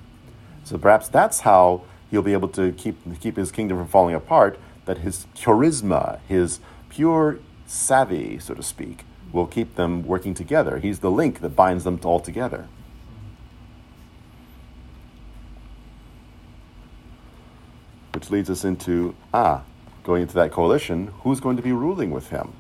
So 0.65 0.79
perhaps 0.79 1.09
that's 1.09 1.41
how 1.41 1.83
he'll 2.11 2.23
be 2.23 2.33
able 2.33 2.49
to 2.49 2.73
keep 2.73 2.97
keep 3.21 3.37
his 3.37 3.53
kingdom 3.53 3.79
from 3.79 3.89
falling 3.89 4.15
apart. 4.15 4.59
That 4.87 4.99
his 4.99 5.27
charisma, 5.37 6.19
his 6.27 6.61
pure 6.89 7.39
savvy, 7.67 8.39
so 8.39 8.55
to 8.55 8.63
speak, 8.63 9.05
will 9.33 9.47
keep 9.47 9.77
them 9.77 10.07
working 10.07 10.35
together. 10.35 10.79
He's 10.79 11.01
the 11.01 11.11
link 11.11 11.41
that 11.41 11.51
binds 11.51 11.85
them 11.85 11.99
all 12.05 12.21
together. 12.21 12.69
Which 18.13 18.31
leads 18.31 18.51
us 18.51 18.65
into, 18.65 19.15
ah, 19.33 19.63
going 20.05 20.23
into 20.23 20.35
that 20.35 20.53
coalition, 20.53 21.09
who's 21.23 21.41
going 21.41 21.57
to 21.57 21.63
be 21.63 21.73
ruling 21.73 22.11
with 22.11 22.29
him? 22.29 22.53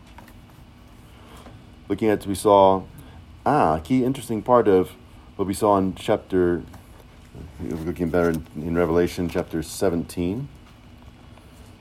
Looking 1.89 2.09
at, 2.09 2.27
we 2.27 2.35
saw, 2.35 2.85
ah, 3.45 3.77
a 3.77 3.81
key 3.81 4.03
interesting 4.05 4.43
part 4.43 4.67
of 4.67 4.93
what 5.37 5.47
we 5.47 5.55
saw 5.55 5.77
in 5.77 5.95
chapter, 5.95 6.63
looking 7.61 8.09
better 8.09 8.31
in, 8.31 8.47
in 8.57 8.75
Revelation 8.75 9.29
chapter 9.29 9.63
17. 9.63 10.49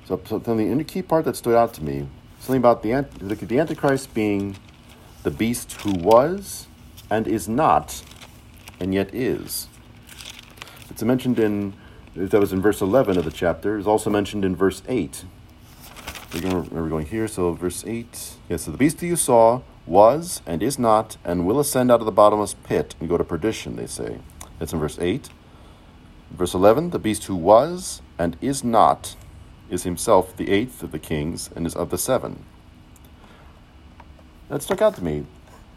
So, 0.06 0.19
so 0.27 0.39
the 0.39 0.84
key 0.84 1.01
part 1.01 1.23
that 1.25 1.38
stood 1.38 1.56
out 1.56 1.73
to 1.75 1.84
me, 1.84 2.08
something 2.39 2.58
about 2.58 2.84
the, 2.84 3.06
the 3.21 3.60
Antichrist 3.60 4.13
being 4.13 4.58
the 5.23 5.31
beast 5.31 5.73
who 5.81 5.93
was 5.93 6.67
and 7.10 7.27
is 7.27 7.47
not 7.47 8.03
and 8.79 8.93
yet 8.93 9.13
is. 9.13 9.67
It's 10.89 11.03
mentioned 11.03 11.39
in, 11.39 11.73
that 12.15 12.39
was 12.39 12.51
in 12.51 12.62
verse 12.62 12.81
11 12.81 13.17
of 13.17 13.25
the 13.25 13.31
chapter. 13.31 13.77
It's 13.77 13.88
also 13.88 14.10
mentioned 14.10 14.43
in 14.43 14.55
verse 14.55 14.81
8. 14.88 15.25
We're 16.34 16.41
going, 16.41 16.69
we're 16.69 16.89
going 16.89 17.05
here, 17.05 17.27
so 17.27 17.53
verse 17.53 17.84
8. 17.86 18.36
Yes, 18.49 18.63
so 18.63 18.71
the 18.71 18.77
beast 18.77 18.99
that 18.99 19.05
you 19.05 19.15
saw 19.15 19.62
was 19.86 20.41
and 20.45 20.63
is 20.63 20.79
not 20.79 21.17
and 21.23 21.45
will 21.45 21.60
ascend 21.60 21.91
out 21.91 21.99
of 21.99 22.05
the 22.05 22.12
bottomless 22.12 22.55
pit 22.63 22.95
and 22.99 23.10
go 23.10 23.17
to 23.17 23.23
perdition, 23.23 23.75
they 23.75 23.88
say. 23.88 24.19
That's 24.57 24.73
in 24.73 24.79
verse 24.79 24.97
8. 24.99 25.29
Verse 26.31 26.53
11 26.53 26.91
The 26.91 26.99
beast 26.99 27.25
who 27.25 27.36
was 27.36 28.01
and 28.17 28.38
is 28.41 28.63
not 28.63 29.15
is 29.69 29.84
himself 29.84 30.36
the 30.36 30.49
eighth 30.49 30.81
of 30.84 30.91
the 30.91 30.99
kings 30.99 31.49
and 31.55 31.67
is 31.67 31.75
of 31.75 31.89
the 31.89 31.97
seven 31.97 32.45
that 34.51 34.61
stuck 34.61 34.81
out 34.81 34.95
to 34.95 35.03
me. 35.03 35.25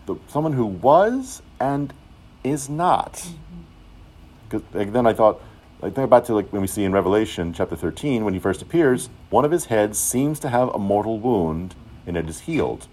The, 0.06 0.16
someone 0.28 0.52
who 0.52 0.66
was 0.66 1.42
and 1.60 1.94
is 2.42 2.68
not. 2.68 3.26
Because 4.48 4.62
mm-hmm. 4.72 4.92
then 4.92 5.06
I 5.06 5.14
thought, 5.14 5.40
I 5.78 5.86
think 5.86 5.98
about 5.98 6.24
to 6.26 6.34
like 6.34 6.52
when 6.52 6.60
we 6.60 6.66
see 6.66 6.82
in 6.82 6.92
Revelation 6.92 7.52
chapter 7.52 7.76
13, 7.76 8.24
when 8.24 8.34
he 8.34 8.40
first 8.40 8.62
appears, 8.62 9.10
one 9.30 9.44
of 9.44 9.52
his 9.52 9.66
heads 9.66 9.98
seems 9.98 10.40
to 10.40 10.48
have 10.48 10.70
a 10.74 10.78
mortal 10.78 11.20
wound 11.20 11.76
and 12.04 12.16
it 12.16 12.28
is 12.28 12.40
healed. 12.40 12.88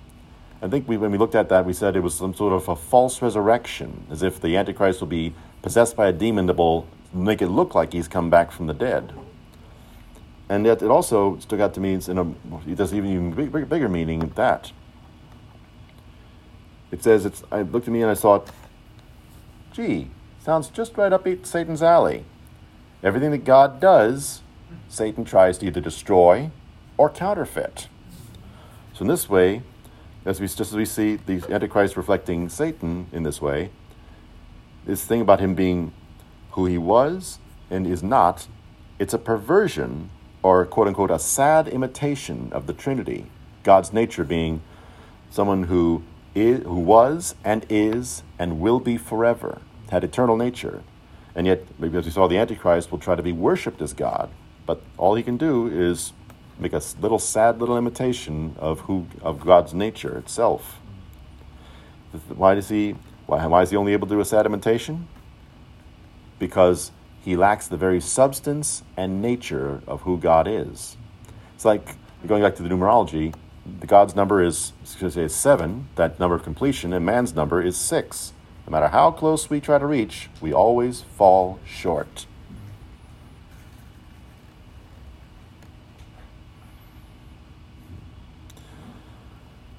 I 0.62 0.67
think 0.67 0.88
we, 0.88 0.98
when 0.98 1.12
we 1.12 1.17
looked 1.17 1.34
at 1.34 1.50
that, 1.50 1.65
we 1.65 1.74
said 1.74 1.96
it 1.96 2.02
was 2.02 2.13
some 2.13 2.36
sort 2.36 2.54
of 2.54 2.70
a 2.70 2.76
false 2.76 3.20
resurrection, 3.20 4.06
as 4.12 4.22
if 4.22 4.39
the 4.39 4.56
Antichrist 4.56 5.02
will 5.02 5.08
be 5.08 5.34
possessed 5.63 5.96
by 5.96 6.08
a 6.08 6.13
demon 6.13 6.46
that 6.46 6.58
will 6.58 6.88
make 7.12 7.41
it 7.41 7.48
look 7.48 7.74
like 7.74 7.94
he's 7.94 8.08
come 8.08 8.30
back 8.30 8.52
from 8.52 8.67
the 8.67 8.74
dead. 8.76 9.12
And 10.48 10.63
yet 10.67 10.84
it 10.84 10.91
also 10.91 11.39
stuck 11.39 11.60
out 11.60 11.74
to 11.74 11.80
me 11.80 11.96
It's 11.96 12.08
in 12.08 12.20
a, 12.20 12.32
there's 12.67 12.94
even 12.94 13.32
big, 13.32 13.67
bigger 13.67 13.89
meaning 13.89 14.20
than 14.20 14.30
that 14.36 14.72
it 16.92 17.04
says 17.04 17.26
it's. 17.26 17.44
I 17.52 17.62
looked 17.62 17.88
at 17.88 17.94
me 17.94 18.02
and 18.02 18.12
I 18.12 18.16
thought, 18.16 18.50
gee, 19.74 20.10
sounds 20.44 20.70
just 20.70 20.98
right 20.98 21.12
up 21.14 21.28
Satan's 21.44 21.82
alley. 21.82 22.26
Everything 23.04 23.32
that 23.32 23.46
God 23.46 23.80
does, 23.80 24.42
Satan 24.90 25.26
tries 25.26 25.58
to 25.60 25.68
either 25.68 25.82
destroy 25.82 26.52
or 26.98 27.10
counterfeit. 27.10 27.88
So 28.94 29.02
in 29.02 29.08
this 29.08 29.30
way, 29.30 29.64
as 30.26 30.40
we 30.40 30.48
just 30.48 30.60
as 30.60 30.74
we 30.76 30.86
see 30.86 31.16
the 31.16 31.44
Antichrist 31.50 31.98
reflecting 31.98 32.50
Satan 32.50 33.08
in 33.12 33.24
this 33.24 33.42
way, 33.42 33.72
this 34.86 35.06
thing 35.06 35.22
about 35.22 35.40
him 35.40 35.56
being 35.56 35.94
who 36.52 36.66
he 36.66 36.78
was 36.78 37.40
and 37.70 37.88
is 37.88 38.04
not, 38.04 38.48
it's 39.00 39.14
a 39.14 39.18
perversion 39.18 40.10
or 40.44 40.66
quote 40.66 40.88
unquote 40.88 41.12
a 41.12 41.20
sad 41.20 41.68
imitation 41.68 42.50
of 42.52 42.68
the 42.68 42.74
Trinity, 42.74 43.26
God's 43.64 43.94
nature 43.94 44.24
being 44.24 44.62
someone 45.30 45.64
who 45.64 46.04
is, 46.36 46.63
who 46.63 46.80
was 46.80 47.36
and 47.44 47.65
is 47.70 48.24
and 48.39 48.60
will 48.60 48.80
be 48.80 48.98
forever, 48.98 49.62
had 49.89 50.04
eternal 50.04 50.38
nature. 50.38 50.84
And 51.36 51.48
yet, 51.48 51.80
because 51.80 52.06
we 52.06 52.12
saw, 52.12 52.28
the 52.28 52.38
Antichrist 52.38 52.91
will 52.91 53.00
try 53.00 53.15
to 53.15 53.24
be 53.24 53.32
worshipped 53.32 53.82
as 53.82 53.94
God, 53.94 54.30
but 54.65 54.82
all 54.98 55.15
he 55.15 55.24
can 55.24 55.38
do 55.38 55.67
is 55.67 56.13
make 56.60 56.74
a 56.74 56.82
little 57.00 57.20
sad 57.20 57.60
little 57.60 57.78
imitation 57.78 58.56
of 58.60 58.82
who 58.82 59.08
of 59.22 59.39
God's 59.39 59.74
nature 59.74 60.17
itself. 60.17 60.80
Why 62.28 62.56
does 62.56 62.70
he? 62.70 62.96
Why, 63.26 63.46
why 63.48 63.62
is 63.62 63.70
he 63.70 63.78
only 63.78 63.94
able 63.94 64.08
to 64.08 64.15
do 64.15 64.20
a 64.20 64.26
sad 64.26 64.46
imitation? 64.46 65.08
Because 66.38 66.91
he 67.24 67.36
lacks 67.36 67.67
the 67.67 67.78
very 67.78 68.02
substance 68.02 68.84
and 68.98 69.22
nature 69.22 69.82
of 69.88 70.02
who 70.02 70.17
God 70.17 70.48
is. 70.48 70.98
It's 71.56 71.65
like 71.65 71.96
going 72.28 72.44
back 72.44 72.56
to 72.56 72.63
the 72.63 72.70
numerology 72.70 73.34
God's 73.86 74.15
number 74.15 74.41
is, 74.41 74.74
say, 74.84 75.28
seven, 75.28 75.89
that 75.95 76.19
number 76.19 76.36
of 76.36 76.43
completion, 76.43 76.93
and 76.93 77.06
man's 77.06 77.36
number 77.36 77.62
is 77.62 77.78
six. 77.78 78.34
No 78.67 78.71
matter 78.71 78.88
how 78.88 79.12
close 79.12 79.50
we 79.50 79.60
try 79.60 79.78
to 79.78 79.86
reach, 79.86 80.30
we 80.39 80.54
always 80.54 81.02
fall 81.02 81.60
short. 81.65 82.26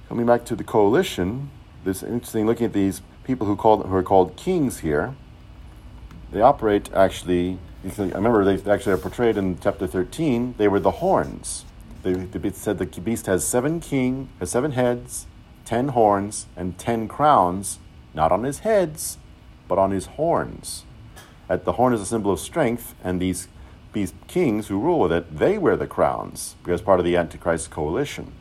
Coming 0.08 0.26
back 0.26 0.44
to 0.44 0.54
the 0.54 0.64
coalition, 0.64 1.50
this 1.84 2.02
interesting 2.02 2.46
looking 2.46 2.66
at 2.66 2.72
these 2.74 3.00
people 3.24 3.46
who 3.46 3.56
called 3.56 3.86
who 3.86 3.94
are 3.94 4.02
called 4.02 4.36
kings 4.36 4.80
here. 4.80 5.14
They 6.32 6.42
operate 6.42 6.92
actually. 6.92 7.58
I 7.84 8.02
remember 8.02 8.44
they 8.44 8.70
actually 8.70 8.92
are 8.92 8.98
portrayed 8.98 9.38
in 9.38 9.58
chapter 9.58 9.86
thirteen. 9.86 10.54
They 10.58 10.68
were 10.68 10.80
the 10.80 10.90
horns. 10.90 11.64
They, 12.02 12.14
the 12.14 12.52
said 12.52 12.78
the 12.78 12.86
beast 13.00 13.26
has 13.26 13.46
seven 13.46 13.80
king, 13.80 14.28
has 14.40 14.50
seven 14.50 14.72
heads, 14.72 15.26
ten 15.64 15.88
horns, 15.88 16.46
and 16.56 16.76
ten 16.76 17.06
crowns, 17.06 17.78
not 18.12 18.32
on 18.32 18.42
his 18.42 18.60
heads, 18.60 19.18
but 19.68 19.78
on 19.78 19.92
his 19.92 20.06
horns. 20.06 20.84
At 21.48 21.64
the 21.64 21.72
horn 21.72 21.92
is 21.92 22.00
a 22.00 22.06
symbol 22.06 22.32
of 22.32 22.40
strength, 22.40 22.94
and 23.04 23.20
these 23.20 23.48
these 23.92 24.14
kings 24.26 24.68
who 24.68 24.80
rule 24.80 25.00
with 25.00 25.12
it, 25.12 25.36
they 25.38 25.58
wear 25.58 25.76
the 25.76 25.86
crowns 25.86 26.56
because 26.62 26.80
part 26.80 26.98
of 26.98 27.04
the 27.04 27.16
Antichrist 27.16 27.70
coalition. 27.70 28.32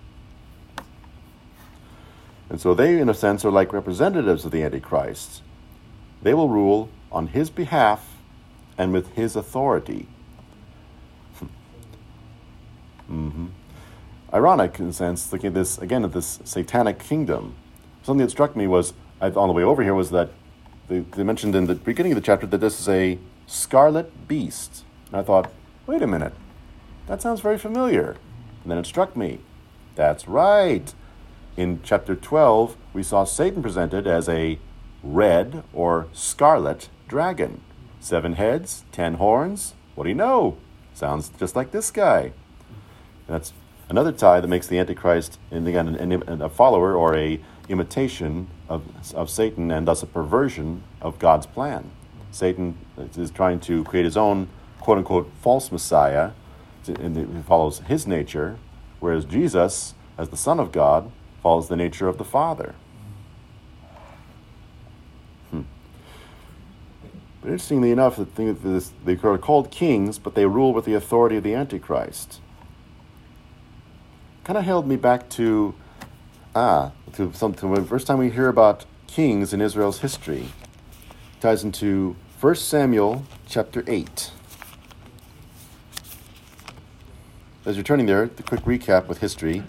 And 2.50 2.60
so 2.60 2.74
they, 2.74 3.00
in 3.00 3.10
a 3.10 3.14
sense, 3.14 3.46
are 3.46 3.52
like 3.52 3.74
representatives 3.74 4.46
of 4.46 4.52
the 4.52 4.64
Antichrist. 4.64 5.42
They 6.22 6.34
will 6.34 6.50
rule 6.50 6.90
on 7.12 7.28
his 7.28 7.50
behalf 7.50 8.18
and 8.78 8.94
with 8.94 9.14
his 9.14 9.36
authority. 9.36 10.08
Mm-hmm. 13.12 13.48
Ironic, 14.34 14.80
in 14.80 14.88
a 14.88 14.94
sense, 14.94 15.32
looking 15.32 15.48
at 15.48 15.54
this, 15.54 15.78
again, 15.78 16.06
at 16.06 16.14
this 16.14 16.40
satanic 16.46 17.00
kingdom. 17.00 17.56
Something 18.04 18.26
that 18.26 18.32
struck 18.32 18.56
me 18.56 18.66
was, 18.66 18.94
on 19.22 19.34
the 19.34 19.54
way 19.54 19.64
over 19.64 19.84
here, 19.84 19.94
was 19.94 20.10
that 20.12 20.30
they, 20.88 21.00
they 21.00 21.24
mentioned 21.24 21.56
in 21.56 21.68
the 21.68 21.76
beginning 21.76 22.14
of 22.14 22.16
the 22.16 22.22
chapter 22.22 22.48
that 22.48 22.58
this 22.58 22.80
is 22.80 22.88
a 22.88 23.20
scarlet 23.46 24.28
beast. 24.28 24.84
And 25.08 25.18
I 25.18 25.24
thought, 25.24 25.52
wait 25.86 26.02
a 26.02 26.08
minute, 26.08 26.34
that 27.08 27.22
sounds 27.22 27.42
very 27.42 27.58
familiar. 27.58 28.16
And 28.64 28.72
then 28.72 28.78
it 28.78 28.86
struck 28.86 29.18
me, 29.18 29.40
that's 29.96 30.28
right. 30.28 30.94
In 31.58 31.82
chapter 31.84 32.16
12, 32.16 32.78
we 32.94 33.04
saw 33.04 33.26
Satan 33.26 33.62
presented 33.62 34.08
as 34.08 34.30
a 34.30 34.60
red 35.04 35.64
or 35.74 36.08
scarlet 36.14 36.90
dragon. 37.08 37.62
Seven 38.00 38.34
heads, 38.34 38.86
ten 38.92 39.16
horns. 39.16 39.74
What 39.96 40.06
do 40.06 40.10
you 40.10 40.16
know? 40.16 40.58
Sounds 40.94 41.30
just 41.38 41.56
like 41.56 41.72
this 41.72 41.92
guy. 41.92 42.32
That's 43.28 43.54
another 43.90 44.12
tie 44.12 44.40
that 44.40 44.48
makes 44.48 44.68
the 44.68 44.80
Antichrist, 44.80 45.40
and 45.52 45.68
again, 45.68 45.96
an, 45.96 46.42
a 46.42 46.50
follower 46.50 46.96
or 46.96 47.16
a 47.16 47.40
imitation 47.70 48.48
of, 48.68 48.84
of 49.14 49.30
Satan, 49.30 49.72
and 49.72 49.88
thus 49.88 50.04
a 50.04 50.08
perversion 50.08 50.84
of 51.02 51.20
God's 51.20 51.46
plan. 51.46 51.92
Satan 52.32 52.78
is 53.18 53.32
trying 53.32 53.60
to 53.62 53.84
create 53.84 54.06
his 54.06 54.18
own 54.18 54.48
quote 54.80 54.98
unquote 54.98 55.32
false 55.42 55.72
Messiah, 55.72 56.32
and 56.88 57.16
he 57.16 57.42
follows 57.44 57.80
his 57.80 58.08
nature, 58.08 58.58
whereas 59.00 59.26
Jesus, 59.26 59.94
as 60.18 60.30
the 60.30 60.38
Son 60.38 60.60
of 60.60 60.72
God, 60.72 61.12
follows 61.44 61.68
the 61.68 61.76
nature 61.76 62.08
of 62.08 62.18
the 62.18 62.24
Father. 62.24 62.76
Hmm. 65.52 65.62
But 67.42 67.50
interestingly 67.50 67.92
enough, 67.92 68.16
the 68.16 68.26
thing 68.26 68.48
is, 68.64 68.92
they 69.06 69.18
are 69.24 69.38
called 69.38 69.72
kings, 69.72 70.18
but 70.18 70.36
they 70.36 70.46
rule 70.46 70.74
with 70.74 70.86
the 70.86 70.94
authority 70.94 71.38
of 71.38 71.44
the 71.44 71.54
Antichrist. 71.54 72.40
Kind 74.44 74.58
of 74.58 74.64
held 74.66 74.88
me 74.88 74.96
back 74.96 75.30
to 75.32 75.76
ah 76.56 76.92
to 77.14 77.32
some 77.34 77.54
to 77.54 77.68
the 77.68 77.84
first 77.84 78.08
time 78.08 78.18
we 78.18 78.32
hear 78.32 78.48
about 78.50 78.86
kings 79.06 79.54
in 79.54 79.62
Israel's 79.62 80.00
history. 80.00 80.50
It 81.10 81.42
ties 81.42 81.64
into 81.64 82.16
1 82.40 82.56
Samuel 82.56 83.24
chapter 83.48 83.84
8. 83.86 84.32
As 87.68 87.76
you're 87.76 87.84
turning 87.84 88.08
there, 88.08 88.26
the 88.26 88.42
quick 88.42 88.62
recap 88.62 89.08
with 89.08 89.20
history. 89.20 89.62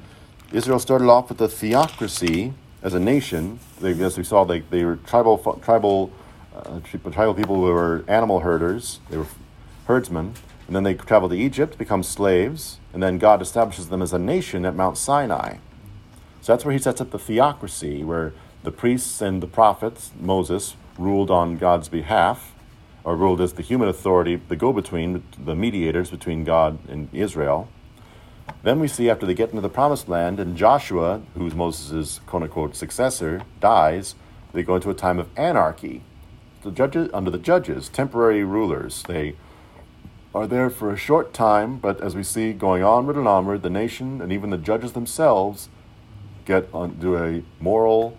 Israel 0.53 0.79
started 0.79 1.09
off 1.11 1.29
with 1.29 1.41
a 1.43 1.49
theocracy 1.49 2.55
as 2.83 2.95
a 2.95 3.01
nation. 3.01 3.59
They, 3.79 3.91
as 4.03 4.17
we 4.17 4.25
saw, 4.25 4.45
they, 4.45 4.61
they 4.61 4.85
were 4.85 4.97
tribal, 4.97 5.37
tribal, 5.63 6.11
uh, 6.57 6.81
tribal 6.81 7.35
people 7.35 7.57
who 7.57 7.63
were 7.63 8.05
animal 8.09 8.41
herders. 8.41 9.01
They 9.11 9.19
were 9.19 9.27
herdsmen. 9.87 10.33
And 10.73 10.77
then 10.77 10.85
they 10.85 10.95
travel 10.95 11.29
to 11.29 11.35
Egypt, 11.35 11.77
become 11.77 12.03
slaves. 12.03 12.79
And 12.95 13.03
then 13.03 13.19
God 13.19 13.43
establishes 13.43 13.91
them 13.91 14.01
as 14.01 14.15
a 14.15 14.19
nation 14.19 14.65
at 14.65 14.75
Mount 14.75 14.97
Sinai. 14.97 15.57
So 16.41 16.51
that's 16.51 16.65
where 16.65 16.73
he 16.73 16.79
sets 16.79 16.99
up 16.99 17.11
the 17.11 17.19
theocracy, 17.19 18.03
where 18.03 18.33
the 18.63 18.73
priests 18.73 19.21
and 19.21 19.43
the 19.43 19.47
prophets, 19.47 20.13
Moses, 20.19 20.77
ruled 20.97 21.31
on 21.31 21.59
God's 21.59 21.91
behalf, 21.91 22.55
or 23.05 23.17
ruled 23.17 23.43
as 23.43 23.53
the 23.53 23.63
human 23.63 23.87
authority, 23.87 24.37
the 24.37 24.57
go 24.57 24.73
between, 24.73 25.23
the 25.39 25.55
mediators 25.55 26.09
between 26.09 26.43
God 26.43 26.79
and 26.89 27.11
Israel. 27.13 27.69
Then 28.63 28.81
we 28.81 28.89
see 28.89 29.11
after 29.11 29.27
they 29.27 29.35
get 29.35 29.51
into 29.51 29.61
the 29.61 29.69
promised 29.69 30.09
land 30.09 30.41
and 30.41 30.57
Joshua, 30.57 31.21
who's 31.35 31.55
Moses' 31.55 32.23
quote 32.25 32.45
unquote 32.45 32.77
successor, 32.77 33.43
dies, 33.61 34.15
they 34.55 34.63
go 34.63 34.77
into 34.77 34.89
a 34.89 34.95
time 34.95 35.19
of 35.19 35.29
anarchy. 35.37 36.01
The 36.63 36.71
judges 36.71 37.11
under 37.13 37.31
the 37.31 37.37
judges, 37.37 37.91
temporary 37.91 38.43
rulers, 38.43 39.03
they 39.03 39.35
are 40.35 40.47
there 40.47 40.71
for 40.71 40.91
a 40.93 40.97
short 40.97 41.35
time, 41.35 41.79
but 41.79 42.01
as 42.01 42.15
we 42.15 42.23
see 42.23 42.53
going 42.53 42.83
onward 42.83 43.17
and 43.17 43.29
onward, 43.29 43.63
the 43.63 43.71
nation 43.71 44.21
and 44.23 44.33
even 44.33 44.51
the 44.51 44.59
judges 44.59 44.93
themselves 44.93 45.69
get 46.45 46.69
into 46.75 47.17
a 47.17 47.43
moral 47.61 48.17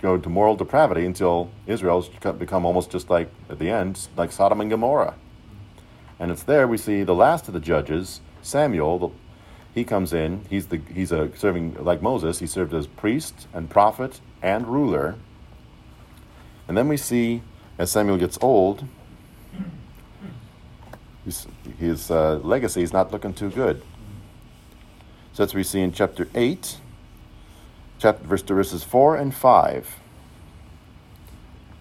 go 0.00 0.14
into 0.14 0.28
moral 0.28 0.54
depravity 0.54 1.04
until 1.04 1.50
Israel's 1.66 2.08
become 2.38 2.64
almost 2.64 2.90
just 2.90 3.10
like 3.10 3.28
at 3.48 3.58
the 3.58 3.70
end, 3.70 4.08
like 4.16 4.30
Sodom 4.30 4.60
and 4.60 4.70
Gomorrah. 4.70 5.14
And 6.18 6.30
it's 6.30 6.42
there 6.42 6.68
we 6.68 6.76
see 6.76 7.02
the 7.02 7.14
last 7.14 7.48
of 7.48 7.54
the 7.54 7.60
judges, 7.60 8.20
Samuel, 8.42 8.98
the 8.98 9.08
he 9.74 9.84
comes 9.84 10.12
in. 10.12 10.44
He's 10.50 10.66
the 10.66 10.80
he's 10.92 11.12
a 11.12 11.30
serving 11.36 11.82
like 11.82 12.02
Moses. 12.02 12.40
He 12.40 12.46
served 12.46 12.74
as 12.74 12.86
priest 12.86 13.46
and 13.52 13.70
prophet 13.70 14.20
and 14.42 14.66
ruler. 14.66 15.14
And 16.66 16.76
then 16.76 16.88
we 16.88 16.96
see 16.96 17.42
as 17.78 17.90
Samuel 17.90 18.18
gets 18.18 18.38
old, 18.42 18.84
his, 21.78 22.10
uh, 22.10 22.40
legacy 22.42 22.82
is 22.82 22.92
not 22.92 23.12
looking 23.12 23.34
too 23.34 23.50
good. 23.50 23.82
So 25.32 25.42
that's 25.42 25.52
what 25.52 25.58
we 25.58 25.64
see 25.64 25.80
in 25.80 25.92
chapter 25.92 26.28
eight, 26.34 26.78
chapter 27.98 28.26
verse 28.26 28.42
verses 28.42 28.82
four 28.82 29.16
and 29.16 29.34
five. 29.34 29.96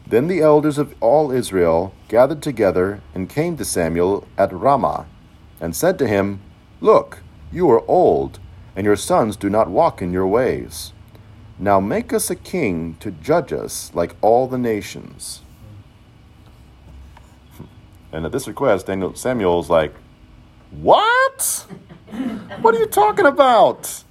Then 0.07 0.27
the 0.27 0.41
elders 0.41 0.77
of 0.77 0.95
all 1.01 1.31
Israel 1.31 1.93
gathered 2.07 2.41
together 2.41 3.01
and 3.13 3.29
came 3.29 3.57
to 3.57 3.65
Samuel 3.65 4.27
at 4.38 4.51
Ramah, 4.51 5.05
and 5.62 5.75
said 5.75 5.99
to 5.99 6.07
him, 6.07 6.41
Look. 6.81 7.19
You 7.51 7.69
are 7.71 7.83
old, 7.89 8.39
and 8.75 8.85
your 8.85 8.95
sons 8.95 9.35
do 9.35 9.49
not 9.49 9.69
walk 9.69 10.03
in 10.03 10.13
your 10.13 10.27
ways. 10.27 10.93
Now 11.57 11.79
make 11.79 12.13
us 12.13 12.29
a 12.29 12.35
king 12.35 12.95
to 12.99 13.09
judge 13.09 13.51
us 13.51 13.91
like 13.95 14.15
all 14.21 14.47
the 14.47 14.57
nations. 14.57 15.41
And 18.12 18.26
at 18.26 18.32
this 18.32 18.48
request, 18.48 18.88
Daniel, 18.88 19.13
Samuel's 19.15 19.69
like, 19.69 19.93
What? 20.72 21.65
What 22.62 22.76
are 22.76 22.80
you 22.80 22.88
talking 22.88 23.26
about? 23.26 24.04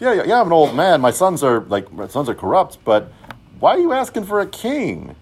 Yeah, 0.00 0.24
yeah, 0.24 0.40
I'm 0.40 0.46
an 0.46 0.52
old 0.52 0.74
man. 0.74 1.00
My 1.00 1.10
sons 1.10 1.42
are 1.42 1.60
like 1.60 1.92
my 1.92 2.08
sons 2.08 2.28
are 2.28 2.34
corrupt, 2.34 2.78
but 2.84 3.12
why 3.58 3.72
are 3.72 3.78
you 3.78 3.92
asking 3.92 4.24
for 4.24 4.40
a 4.40 4.46
king? 4.46 5.14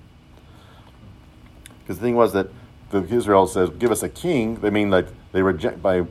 Because 1.80 1.98
the 1.98 2.02
thing 2.02 2.14
was 2.14 2.32
that 2.32 2.48
the 2.90 3.02
Israel 3.02 3.46
says, 3.46 3.70
"Give 3.70 3.90
us 3.90 4.02
a 4.04 4.08
king." 4.08 4.56
They 4.56 4.70
mean 4.70 4.90
like 4.90 5.08
they 5.32 5.42
reject 5.42 5.82
by 5.82 6.06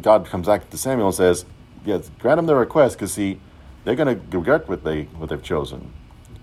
God 0.00 0.26
comes 0.26 0.46
back 0.46 0.68
to 0.70 0.78
Samuel 0.78 1.08
and 1.08 1.14
says, 1.14 1.44
"Yes, 1.84 2.10
grant 2.18 2.38
them 2.38 2.46
their 2.46 2.56
request, 2.56 2.96
because 2.96 3.12
see, 3.12 3.38
they're 3.84 3.94
going 3.94 4.18
to 4.18 4.36
regret 4.36 4.68
what 4.68 4.82
they 4.82 5.04
what 5.18 5.28
they've 5.28 5.42
chosen. 5.42 5.92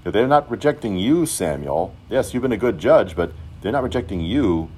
If 0.05 0.13
they're 0.13 0.27
not 0.27 0.49
rejecting 0.49 0.97
you, 0.97 1.25
Samuel. 1.25 1.93
Yes, 2.09 2.33
you've 2.33 2.43
been 2.43 2.51
a 2.51 2.57
good 2.57 2.77
judge, 2.77 3.15
but 3.15 3.31
they're 3.61 3.71
not 3.71 3.83
rejecting 3.83 4.21
you. 4.21 4.69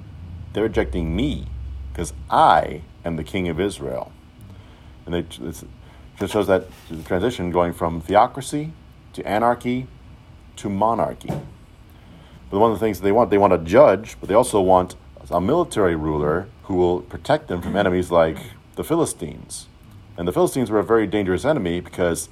They're 0.52 0.64
rejecting 0.64 1.14
me, 1.14 1.46
because 1.92 2.12
I 2.30 2.82
am 3.04 3.16
the 3.16 3.24
King 3.24 3.48
of 3.48 3.60
Israel." 3.60 4.12
And 5.06 5.14
they, 5.14 5.22
just 5.22 6.32
shows 6.32 6.46
that 6.48 6.66
the 6.90 7.02
transition 7.02 7.50
going 7.50 7.72
from 7.72 8.00
theocracy 8.00 8.72
to 9.14 9.26
anarchy 9.26 9.86
to 10.56 10.68
monarchy. 10.68 11.32
But 12.50 12.58
one 12.58 12.70
of 12.70 12.78
the 12.78 12.84
things 12.84 13.00
they 13.00 13.12
want, 13.12 13.30
they 13.30 13.38
want 13.38 13.52
a 13.52 13.58
judge, 13.58 14.16
but 14.20 14.28
they 14.28 14.34
also 14.34 14.60
want 14.60 14.96
a 15.30 15.40
military 15.40 15.94
ruler 15.94 16.48
who 16.64 16.74
will 16.74 17.00
protect 17.00 17.48
them 17.48 17.62
from 17.62 17.76
enemies 17.76 18.10
like 18.10 18.36
the 18.74 18.84
Philistines. 18.84 19.68
And 20.16 20.26
the 20.26 20.32
Philistines 20.32 20.70
were 20.70 20.80
a 20.80 20.84
very 20.84 21.06
dangerous 21.06 21.44
enemy 21.44 21.80
because 21.80 22.28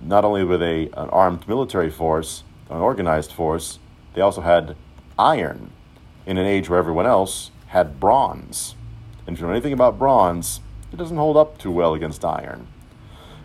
not 0.00 0.24
only 0.24 0.44
were 0.44 0.58
they 0.58 0.86
an 0.88 1.08
armed 1.08 1.48
military 1.48 1.90
force, 1.90 2.44
an 2.68 2.78
organized 2.78 3.32
force, 3.32 3.78
they 4.14 4.20
also 4.20 4.42
had 4.42 4.76
iron 5.18 5.70
in 6.26 6.36
an 6.36 6.46
age 6.46 6.68
where 6.68 6.78
everyone 6.78 7.06
else 7.06 7.50
had 7.72 8.00
bronze. 8.00 8.74
And 9.26 9.34
if 9.34 9.40
you 9.40 9.46
know 9.46 9.52
anything 9.52 9.72
about 9.72 9.98
bronze, 9.98 10.60
it 10.92 10.96
doesn't 10.96 11.16
hold 11.16 11.36
up 11.36 11.58
too 11.58 11.70
well 11.70 11.94
against 11.94 12.24
iron. 12.24 12.68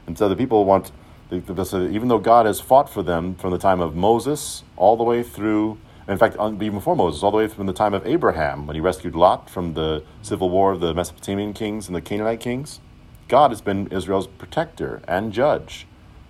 And 0.05 0.17
so 0.17 0.29
the 0.29 0.35
people 0.35 0.63
want, 0.63 0.91
even 1.31 2.07
though 2.07 2.19
God 2.19 2.45
has 2.45 2.61
fought 2.61 2.89
for 2.89 3.03
them 3.03 3.35
from 3.35 3.51
the 3.51 3.57
time 3.57 3.81
of 3.81 3.95
Moses 3.95 4.63
all 4.77 4.95
the 4.95 5.03
way 5.03 5.23
through 5.23 5.77
in 6.07 6.17
fact, 6.17 6.37
even 6.39 6.71
before 6.71 6.95
Moses, 6.95 7.21
all 7.21 7.31
the 7.31 7.37
way 7.37 7.47
from 7.47 7.65
the 7.65 7.73
time 7.73 7.93
of 7.93 8.07
Abraham, 8.07 8.65
when 8.65 8.75
he 8.75 8.79
rescued 8.79 9.13
Lot 9.13 9.49
from 9.49 9.73
the 9.73 10.03
civil 10.21 10.49
war 10.49 10.71
of 10.71 10.79
the 10.79 10.93
Mesopotamian 10.93 11.51
kings 11.53 11.87
and 11.87 11.95
the 11.95 12.01
Canaanite 12.01 12.39
kings, 12.39 12.79
God 13.27 13.51
has 13.51 13.59
been 13.59 13.87
Israel's 13.87 14.27
protector 14.27 15.01
and 15.05 15.33
judge. 15.33 15.85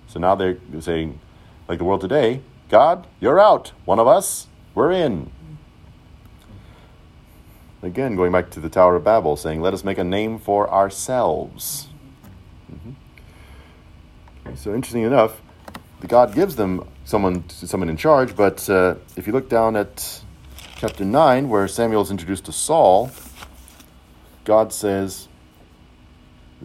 So 0.08 0.20
now 0.20 0.34
they're 0.34 0.58
saying, 0.80 1.20
like 1.68 1.78
the 1.78 1.84
world 1.84 2.02
today, 2.02 2.42
God, 2.70 3.06
you're 3.20 3.40
out. 3.40 3.72
One 3.86 4.00
of 4.00 4.08
us, 4.08 4.48
we're 4.74 4.92
in. 4.92 5.30
Again, 7.84 8.16
going 8.16 8.32
back 8.32 8.50
to 8.52 8.60
the 8.60 8.70
Tower 8.70 8.96
of 8.96 9.04
Babel, 9.04 9.36
saying, 9.36 9.62
Let 9.62 9.74
us 9.74 9.84
make 9.84 10.00
a 10.00 10.04
name 10.04 10.40
for 10.40 10.68
ourselves. 10.72 11.88
Mm-hmm. 12.72 14.56
So, 14.56 14.74
interesting 14.74 15.04
enough, 15.04 15.42
the 16.00 16.08
God 16.08 16.34
gives 16.34 16.56
them 16.56 16.88
someone, 17.06 17.48
someone 17.50 17.90
in 17.90 17.98
charge, 17.98 18.36
but 18.36 18.68
uh, 18.68 18.96
if 19.16 19.28
you 19.28 19.34
look 19.34 19.48
down 19.48 19.76
at 19.76 20.22
chapter 20.78 21.06
9, 21.06 21.50
where 21.50 21.68
Samuel 21.68 22.02
is 22.02 22.10
introduced 22.10 22.46
to 22.46 22.52
Saul, 22.52 23.12
God 24.44 24.74
says, 24.74 25.28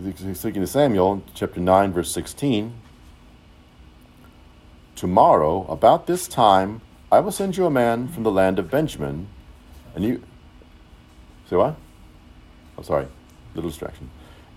He's 0.02 0.40
speaking 0.40 0.62
to 0.62 0.66
Samuel, 0.66 1.22
chapter 1.34 1.60
9, 1.60 1.92
verse 1.92 2.10
16 2.10 2.72
Tomorrow, 4.96 5.66
about 5.68 6.06
this 6.06 6.26
time, 6.26 6.80
I 7.10 7.20
will 7.20 7.32
send 7.32 7.58
you 7.58 7.66
a 7.66 7.70
man 7.70 8.08
from 8.08 8.22
the 8.22 8.30
land 8.30 8.58
of 8.58 8.70
Benjamin, 8.70 9.28
and 9.94 10.04
you. 10.04 10.22
Say 11.52 11.56
what? 11.56 11.76
Oh, 12.78 12.82
sorry, 12.82 13.06
little 13.54 13.68
distraction. 13.68 14.08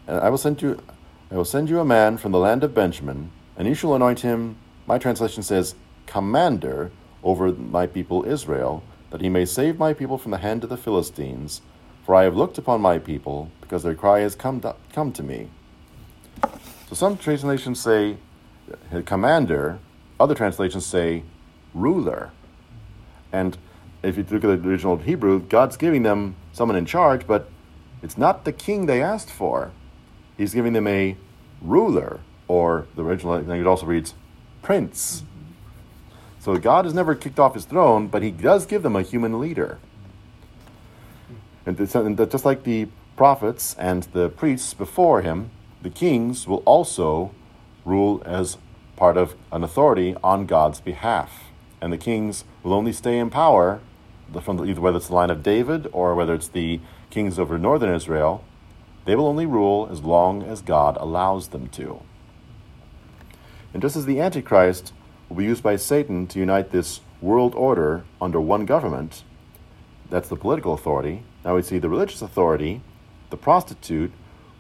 And 0.08 0.18
I 0.18 0.30
will 0.30 0.38
send 0.38 0.62
you, 0.62 0.82
I 1.30 1.36
will 1.36 1.44
send 1.44 1.70
you 1.70 1.82
a 1.82 1.84
man 1.84 2.16
from 2.16 2.32
the 2.32 2.40
land 2.40 2.64
of 2.64 2.74
Benjamin, 2.74 3.32
and 3.58 3.68
you 3.68 3.74
shall 3.74 3.96
anoint 3.96 4.22
him. 4.22 4.56
My 4.88 4.98
translation 4.98 5.44
says, 5.44 5.76
commander 6.06 6.94
over 7.22 7.52
my 7.52 7.86
people 7.86 8.24
Israel, 8.24 8.82
that 9.10 9.20
he 9.20 9.28
may 9.28 9.44
save 9.44 9.78
my 9.78 9.94
people 9.94 10.18
from 10.18 10.32
the 10.32 10.38
hand 10.38 10.64
of 10.64 10.70
the 10.70 10.78
Philistines. 10.78 11.62
For 12.06 12.16
I 12.16 12.24
have 12.24 12.38
looked 12.38 12.58
upon 12.58 12.80
my 12.80 12.98
people, 12.98 13.52
because 13.60 13.84
their 13.84 13.94
cry 13.94 14.22
has 14.22 14.34
come 14.34 14.62
to, 14.62 14.78
come 14.94 15.12
to 15.12 15.22
me. 15.22 15.50
So 16.88 16.96
some 16.96 17.18
translations 17.18 17.82
say 17.82 18.16
commander, 19.04 19.80
other 20.18 20.34
translations 20.34 20.86
say 20.86 21.24
ruler. 21.74 22.32
And 23.34 23.58
if 24.06 24.18
you 24.18 24.24
look 24.30 24.44
at 24.44 24.62
the 24.62 24.70
original 24.70 24.98
Hebrew, 24.98 25.40
God's 25.40 25.78
giving 25.78 26.04
them 26.04 26.36
someone 26.54 26.78
in 26.78 26.86
charge, 26.86 27.26
but 27.26 27.50
it's 28.04 28.18
not 28.18 28.46
the 28.46 28.54
king 28.54 28.86
they 28.86 29.02
asked 29.02 29.32
for. 29.32 29.72
He's 30.38 30.54
giving 30.54 30.74
them 30.74 30.86
a 30.88 31.18
ruler, 31.62 32.20
or 32.48 32.88
the 32.96 33.04
original 33.04 33.34
language 33.34 33.66
also 33.66 33.86
reads 33.86 34.14
prince. 34.62 35.24
So 36.40 36.56
God 36.58 36.86
has 36.86 36.94
never 36.94 37.16
kicked 37.16 37.40
off 37.40 37.56
his 37.56 37.66
throne, 37.66 38.08
but 38.08 38.22
he 38.22 38.30
does 38.30 38.66
give 38.68 38.84
them 38.84 38.96
a 38.96 39.02
human 39.02 39.40
leader. 39.40 39.80
And, 41.66 41.78
just 41.78 42.46
like 42.46 42.64
the 42.64 42.88
prophets 43.18 43.76
and 43.80 44.04
the 44.14 44.30
priests 44.30 44.76
before 44.76 45.22
him, 45.22 45.50
the 45.82 45.90
kings 45.90 46.48
will 46.48 46.62
also 46.66 47.32
rule 47.84 48.22
as 48.26 48.58
part 48.96 49.18
of 49.18 49.36
an 49.52 49.64
authority 49.64 50.16
on 50.24 50.46
God's 50.46 50.80
behalf. 50.80 51.46
And 51.82 51.92
the 51.92 51.98
kings 51.98 52.46
will 52.62 52.74
only 52.74 52.94
stay 52.94 53.18
in 53.18 53.30
power 53.32 53.80
from 54.42 54.58
the, 54.58 54.74
whether 54.74 54.98
it's 54.98 55.08
the 55.08 55.16
line 55.16 55.30
of 55.30 55.44
David 55.44 55.88
or 55.92 56.16
whether 56.16 56.34
it's 56.34 56.48
the 56.48 56.80
kings 57.10 57.40
over 57.40 57.58
northern 57.58 57.94
Israel, 57.94 58.44
they 59.06 59.16
will 59.16 59.28
only 59.28 59.46
rule 59.46 59.88
as 59.92 60.02
long 60.02 60.44
as 60.44 60.62
God 60.62 60.98
allows 61.00 61.50
them 61.50 61.68
to. 61.70 62.02
And 63.74 63.82
just 63.82 63.96
as 63.96 64.06
the 64.06 64.20
Antichrist 64.20 64.94
will 65.30 65.38
be 65.38 65.46
used 65.46 65.64
by 65.64 65.76
Satan 65.76 66.28
to 66.28 66.40
unite 66.40 66.72
this 66.72 67.02
world 67.22 67.54
order 67.56 68.04
under 68.22 68.42
one 68.42 68.66
government, 68.66 69.24
that's 70.10 70.30
the 70.30 70.36
political 70.36 70.74
authority. 70.74 71.24
Now 71.44 71.56
we 71.56 71.62
see 71.62 71.78
the 71.78 71.90
religious 71.90 72.22
authority, 72.22 72.82
the 73.30 73.38
prostitute, 73.38 74.12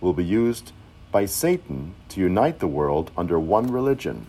will 0.01 0.13
be 0.13 0.23
used 0.23 0.71
by 1.12 1.25
Satan 1.25 1.95
to 2.10 2.19
unite 2.19 2.60
the 2.60 2.67
world 2.67 3.12
under 3.17 3.39
one 3.39 3.71
religion. 3.71 4.28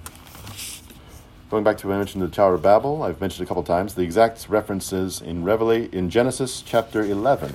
Going 1.49 1.63
back 1.63 1.79
to 1.79 1.87
what 1.87 1.95
I 1.95 1.99
mentioned 1.99 2.25
the 2.25 2.29
Tower 2.29 2.55
of 2.55 2.63
Babel, 2.63 3.05
I've 3.05 3.21
mentioned 3.21 3.47
a 3.47 3.49
couple 3.49 3.63
times 3.63 3.95
the 3.95 4.03
exact 4.03 4.49
references 4.49 5.21
in 5.21 5.45
Revela- 5.45 5.93
in 5.95 6.11
Genesis 6.11 6.61
chapter 6.61 7.03
11. 7.03 7.55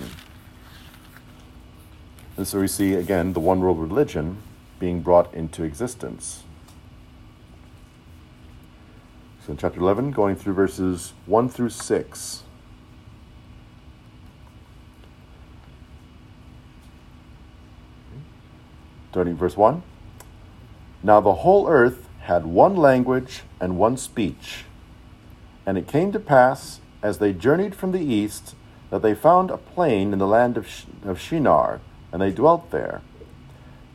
And 2.37 2.47
so 2.47 2.61
we 2.61 2.67
see 2.67 2.93
again 2.93 3.33
the 3.33 3.41
one 3.41 3.59
world 3.59 3.79
religion 3.79 4.37
being 4.79 5.01
brought 5.01 5.33
into 5.33 5.63
existence. 5.63 6.43
So 9.45 9.51
in 9.51 9.57
chapter 9.57 9.81
11, 9.81 10.11
going 10.11 10.37
through 10.37 10.53
verses 10.53 11.11
1 11.25 11.49
through 11.49 11.71
6. 11.71 12.43
Starting 19.09 19.35
verse 19.35 19.57
1. 19.57 19.83
Now 21.03 21.19
the 21.19 21.33
whole 21.33 21.67
earth 21.67 22.07
had 22.21 22.45
one 22.45 22.75
language 22.75 23.41
and 23.59 23.77
one 23.77 23.97
speech. 23.97 24.65
And 25.65 25.77
it 25.77 25.87
came 25.87 26.11
to 26.11 26.19
pass, 26.19 26.79
as 27.01 27.17
they 27.17 27.33
journeyed 27.33 27.75
from 27.75 27.91
the 27.91 28.01
east, 28.01 28.55
that 28.89 29.01
they 29.01 29.15
found 29.15 29.49
a 29.49 29.57
plain 29.57 30.13
in 30.13 30.19
the 30.19 30.27
land 30.27 30.57
of, 30.57 30.67
Sh- 30.67 30.83
of 31.03 31.19
Shinar, 31.19 31.81
and 32.11 32.21
they 32.21 32.31
dwelt 32.31 32.71
there. 32.71 33.01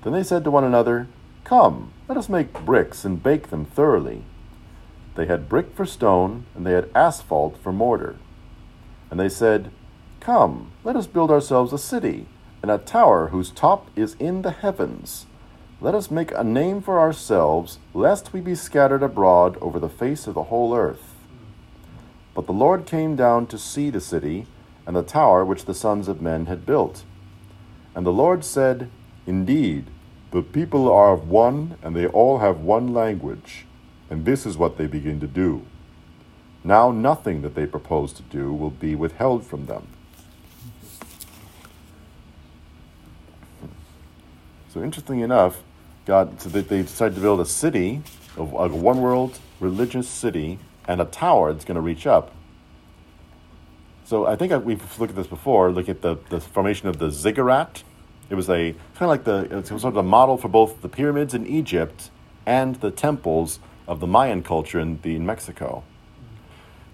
Then 0.02 0.12
they 0.12 0.22
said 0.22 0.42
to 0.44 0.50
one 0.50 0.64
another, 0.64 1.08
Come, 1.44 1.92
let 2.08 2.18
us 2.18 2.28
make 2.28 2.52
bricks 2.52 3.04
and 3.04 3.22
bake 3.22 3.50
them 3.50 3.64
thoroughly. 3.64 4.24
They 5.14 5.26
had 5.26 5.48
brick 5.48 5.74
for 5.74 5.86
stone, 5.86 6.46
and 6.54 6.66
they 6.66 6.72
had 6.72 6.90
asphalt 6.94 7.56
for 7.62 7.72
mortar. 7.72 8.16
And 9.10 9.20
they 9.20 9.28
said, 9.28 9.70
Come, 10.18 10.72
let 10.82 10.96
us 10.96 11.06
build 11.06 11.30
ourselves 11.30 11.72
a 11.72 11.78
city, 11.78 12.26
and 12.62 12.70
a 12.70 12.78
tower 12.78 13.28
whose 13.28 13.50
top 13.50 13.88
is 13.94 14.16
in 14.18 14.42
the 14.42 14.50
heavens 14.50 15.25
let 15.80 15.94
us 15.94 16.10
make 16.10 16.32
a 16.32 16.42
name 16.42 16.80
for 16.80 16.98
ourselves, 16.98 17.78
lest 17.92 18.32
we 18.32 18.40
be 18.40 18.54
scattered 18.54 19.02
abroad 19.02 19.58
over 19.60 19.78
the 19.78 19.88
face 19.88 20.26
of 20.26 20.34
the 20.34 20.44
whole 20.44 20.74
earth. 20.74 21.14
But 22.34 22.46
the 22.46 22.52
Lord 22.52 22.86
came 22.86 23.14
down 23.14 23.46
to 23.48 23.58
see 23.58 23.90
the 23.90 24.00
city 24.00 24.46
and 24.86 24.96
the 24.96 25.02
tower 25.02 25.44
which 25.44 25.66
the 25.66 25.74
sons 25.74 26.08
of 26.08 26.22
men 26.22 26.46
had 26.46 26.64
built. 26.64 27.04
And 27.94 28.06
the 28.06 28.12
Lord 28.12 28.44
said, 28.44 28.90
Indeed, 29.26 29.86
the 30.30 30.42
people 30.42 30.90
are 30.90 31.12
of 31.12 31.28
one, 31.28 31.76
and 31.82 31.94
they 31.94 32.06
all 32.06 32.38
have 32.38 32.60
one 32.60 32.92
language, 32.94 33.66
and 34.08 34.24
this 34.24 34.46
is 34.46 34.56
what 34.56 34.78
they 34.78 34.86
begin 34.86 35.20
to 35.20 35.26
do. 35.26 35.66
Now 36.64 36.90
nothing 36.90 37.42
that 37.42 37.54
they 37.54 37.66
propose 37.66 38.12
to 38.14 38.22
do 38.22 38.52
will 38.52 38.70
be 38.70 38.94
withheld 38.94 39.46
from 39.46 39.66
them. 39.66 39.88
So 44.76 44.82
interestingly 44.82 45.22
enough, 45.22 45.62
God 46.04 46.38
so 46.38 46.50
they, 46.50 46.60
they 46.60 46.82
decided 46.82 47.14
to 47.14 47.22
build 47.22 47.40
a 47.40 47.46
city, 47.46 48.02
a, 48.36 48.42
a 48.42 48.68
one 48.68 49.00
world 49.00 49.38
religious 49.58 50.06
city, 50.06 50.58
and 50.86 51.00
a 51.00 51.06
tower 51.06 51.54
that's 51.54 51.64
going 51.64 51.76
to 51.76 51.80
reach 51.80 52.06
up. 52.06 52.30
So 54.04 54.26
I 54.26 54.36
think 54.36 54.52
we've 54.66 54.82
looked 55.00 55.12
at 55.12 55.16
this 55.16 55.28
before. 55.28 55.72
Look 55.72 55.88
at 55.88 56.02
the, 56.02 56.18
the 56.28 56.42
formation 56.42 56.88
of 56.88 56.98
the 56.98 57.10
ziggurat. 57.10 57.84
It 58.28 58.34
was 58.34 58.50
a 58.50 58.72
kind 58.72 59.00
of 59.00 59.08
like 59.08 59.24
the 59.24 59.44
it 59.44 59.72
was 59.72 59.80
sort 59.80 59.94
of 59.94 59.96
a 59.96 60.02
model 60.02 60.36
for 60.36 60.48
both 60.48 60.82
the 60.82 60.90
pyramids 60.90 61.32
in 61.32 61.46
Egypt 61.46 62.10
and 62.44 62.76
the 62.76 62.90
temples 62.90 63.60
of 63.88 64.00
the 64.00 64.06
Mayan 64.06 64.42
culture 64.42 64.78
in 64.78 65.00
the 65.00 65.16
in 65.16 65.24
Mexico. 65.24 65.84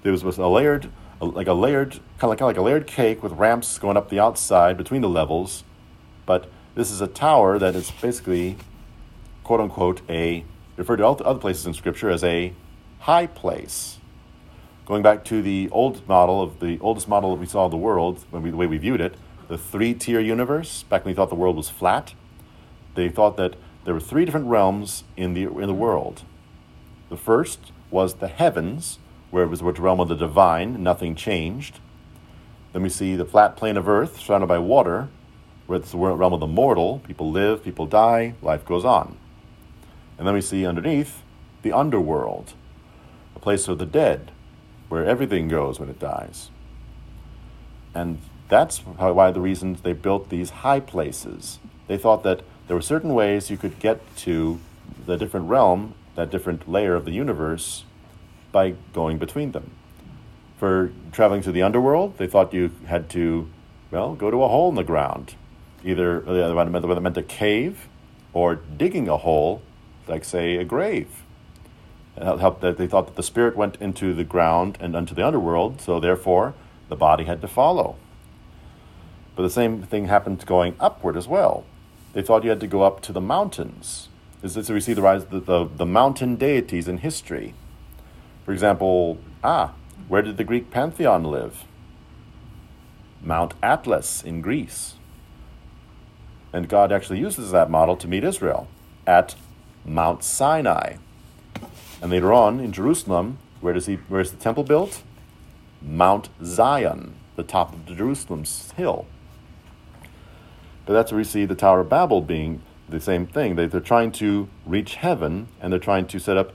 There 0.04 0.12
was, 0.12 0.22
was 0.22 0.38
a 0.38 0.46
layered, 0.46 0.88
a, 1.20 1.24
like 1.24 1.48
a 1.48 1.52
layered, 1.52 1.90
kind 1.90 2.04
of 2.22 2.28
like, 2.28 2.38
kind 2.38 2.42
of 2.42 2.56
like 2.56 2.58
a 2.58 2.62
layered 2.62 2.86
cake 2.86 3.24
with 3.24 3.32
ramps 3.32 3.76
going 3.80 3.96
up 3.96 4.08
the 4.08 4.20
outside 4.20 4.76
between 4.76 5.02
the 5.02 5.08
levels, 5.08 5.64
but 6.26 6.48
this 6.74 6.90
is 6.90 7.00
a 7.00 7.06
tower 7.06 7.58
that 7.58 7.74
is 7.74 7.90
basically, 7.90 8.56
quote 9.44 9.60
unquote, 9.60 10.00
a 10.08 10.44
referred 10.76 10.96
to 10.96 11.06
other 11.06 11.38
places 11.38 11.66
in 11.66 11.74
Scripture 11.74 12.10
as 12.10 12.24
a 12.24 12.52
high 13.00 13.26
place. 13.26 13.98
Going 14.86 15.02
back 15.02 15.24
to 15.26 15.42
the 15.42 15.68
old 15.70 16.06
model 16.08 16.42
of 16.42 16.60
the 16.60 16.78
oldest 16.80 17.08
model 17.08 17.30
that 17.30 17.40
we 17.40 17.46
saw 17.46 17.66
of 17.66 17.70
the 17.70 17.76
world, 17.76 18.24
when 18.30 18.42
we, 18.42 18.50
the 18.50 18.56
way 18.56 18.66
we 18.66 18.78
viewed 18.78 19.00
it, 19.00 19.14
the 19.48 19.58
three-tier 19.58 20.20
universe. 20.20 20.82
Back 20.84 21.04
when 21.04 21.12
we 21.12 21.16
thought 21.16 21.28
the 21.28 21.34
world 21.34 21.56
was 21.56 21.68
flat, 21.68 22.14
they 22.94 23.08
thought 23.08 23.36
that 23.36 23.56
there 23.84 23.94
were 23.94 24.00
three 24.00 24.24
different 24.24 24.46
realms 24.46 25.04
in 25.16 25.34
the 25.34 25.42
in 25.42 25.66
the 25.66 25.74
world. 25.74 26.22
The 27.10 27.16
first 27.16 27.72
was 27.90 28.14
the 28.14 28.28
heavens, 28.28 28.98
where 29.30 29.44
it 29.44 29.48
was 29.48 29.60
the 29.60 29.72
realm 29.72 30.00
of 30.00 30.08
the 30.08 30.14
divine, 30.14 30.82
nothing 30.82 31.14
changed. 31.14 31.80
Then 32.72 32.82
we 32.82 32.88
see 32.88 33.16
the 33.16 33.26
flat 33.26 33.56
plane 33.56 33.76
of 33.76 33.88
earth 33.88 34.20
surrounded 34.20 34.46
by 34.46 34.58
water, 34.58 35.08
where 35.66 35.78
it's 35.78 35.92
the 35.92 35.98
realm 35.98 36.32
of 36.32 36.40
the 36.40 36.46
mortal. 36.46 37.00
People 37.06 37.30
live, 37.30 37.64
people 37.64 37.86
die, 37.86 38.34
life 38.42 38.64
goes 38.64 38.84
on. 38.84 39.16
And 40.18 40.26
then 40.26 40.34
we 40.34 40.40
see 40.40 40.66
underneath 40.66 41.22
the 41.62 41.72
underworld, 41.72 42.54
a 43.34 43.38
place 43.38 43.68
of 43.68 43.78
the 43.78 43.86
dead, 43.86 44.32
where 44.88 45.04
everything 45.04 45.48
goes 45.48 45.80
when 45.80 45.88
it 45.88 45.98
dies. 45.98 46.50
And 47.94 48.18
that's 48.48 48.78
why 48.78 49.30
the 49.30 49.40
reasons 49.40 49.80
they 49.80 49.92
built 49.92 50.28
these 50.28 50.50
high 50.50 50.80
places. 50.80 51.58
They 51.88 51.96
thought 51.96 52.22
that 52.24 52.42
there 52.66 52.76
were 52.76 52.82
certain 52.82 53.14
ways 53.14 53.50
you 53.50 53.56
could 53.56 53.78
get 53.78 54.00
to 54.18 54.60
the 55.06 55.16
different 55.16 55.48
realm, 55.48 55.94
that 56.14 56.30
different 56.30 56.68
layer 56.68 56.94
of 56.94 57.04
the 57.04 57.12
universe, 57.12 57.84
by 58.50 58.74
going 58.92 59.18
between 59.18 59.52
them. 59.52 59.70
For 60.58 60.92
traveling 61.10 61.42
to 61.42 61.52
the 61.52 61.62
underworld, 61.62 62.18
they 62.18 62.26
thought 62.26 62.52
you 62.52 62.70
had 62.86 63.08
to, 63.10 63.48
well, 63.90 64.14
go 64.14 64.30
to 64.30 64.42
a 64.42 64.48
hole 64.48 64.68
in 64.68 64.74
the 64.74 64.84
ground 64.84 65.34
either 65.84 66.20
whether 66.20 66.92
it 66.92 67.00
meant 67.00 67.16
a 67.16 67.22
cave 67.22 67.88
or 68.32 68.56
digging 68.56 69.08
a 69.08 69.16
hole, 69.16 69.62
like 70.08 70.24
say 70.24 70.56
a 70.56 70.64
grave. 70.64 71.22
helped 72.16 72.60
that 72.60 72.78
they 72.78 72.86
thought 72.86 73.06
that 73.06 73.16
the 73.16 73.22
spirit 73.22 73.56
went 73.56 73.76
into 73.80 74.14
the 74.14 74.24
ground 74.24 74.78
and 74.80 74.96
unto 74.96 75.14
the 75.14 75.26
underworld, 75.26 75.80
so 75.80 76.00
therefore 76.00 76.54
the 76.88 76.96
body 76.96 77.24
had 77.24 77.40
to 77.40 77.48
follow. 77.48 77.96
But 79.34 79.42
the 79.42 79.50
same 79.50 79.82
thing 79.82 80.06
happened 80.06 80.44
going 80.46 80.76
upward 80.78 81.16
as 81.16 81.26
well. 81.26 81.64
They 82.12 82.22
thought 82.22 82.44
you 82.44 82.50
had 82.50 82.60
to 82.60 82.66
go 82.66 82.82
up 82.82 83.00
to 83.02 83.12
the 83.12 83.20
mountains. 83.20 84.08
Is 84.42 84.54
this 84.54 84.68
we 84.68 84.80
see 84.80 84.92
the 84.92 85.02
rise 85.02 85.22
of 85.22 85.30
the, 85.30 85.40
the, 85.40 85.64
the 85.64 85.86
mountain 85.86 86.36
deities 86.36 86.88
in 86.88 86.98
history. 86.98 87.54
For 88.44 88.52
example, 88.52 89.18
ah, 89.42 89.72
where 90.08 90.20
did 90.20 90.36
the 90.36 90.44
Greek 90.44 90.70
pantheon 90.70 91.24
live? 91.24 91.64
Mount 93.22 93.54
Atlas 93.62 94.22
in 94.22 94.40
Greece. 94.40 94.94
And 96.52 96.68
God 96.68 96.92
actually 96.92 97.18
uses 97.18 97.50
that 97.50 97.70
model 97.70 97.96
to 97.96 98.08
meet 98.08 98.24
Israel 98.24 98.68
at 99.06 99.34
Mount 99.84 100.22
Sinai. 100.22 100.96
And 102.00 102.10
later 102.10 102.32
on 102.32 102.60
in 102.60 102.72
Jerusalem, 102.72 103.38
where 103.60 103.72
does 103.72 103.86
he 103.86 103.96
where's 104.08 104.30
the 104.30 104.36
temple 104.36 104.64
built? 104.64 105.02
Mount 105.80 106.28
Zion, 106.44 107.14
the 107.36 107.42
top 107.42 107.72
of 107.72 107.86
the 107.86 107.94
Jerusalem's 107.94 108.72
hill. 108.72 109.06
But 110.84 110.94
that's 110.94 111.12
where 111.12 111.18
we 111.18 111.24
see 111.24 111.44
the 111.44 111.54
Tower 111.54 111.80
of 111.80 111.88
Babel 111.88 112.20
being 112.20 112.62
the 112.88 113.00
same 113.00 113.26
thing. 113.26 113.56
They, 113.56 113.66
they're 113.66 113.80
trying 113.80 114.12
to 114.12 114.48
reach 114.66 114.96
heaven 114.96 115.48
and 115.60 115.72
they're 115.72 115.80
trying 115.80 116.06
to 116.08 116.18
set 116.18 116.36
up 116.36 116.52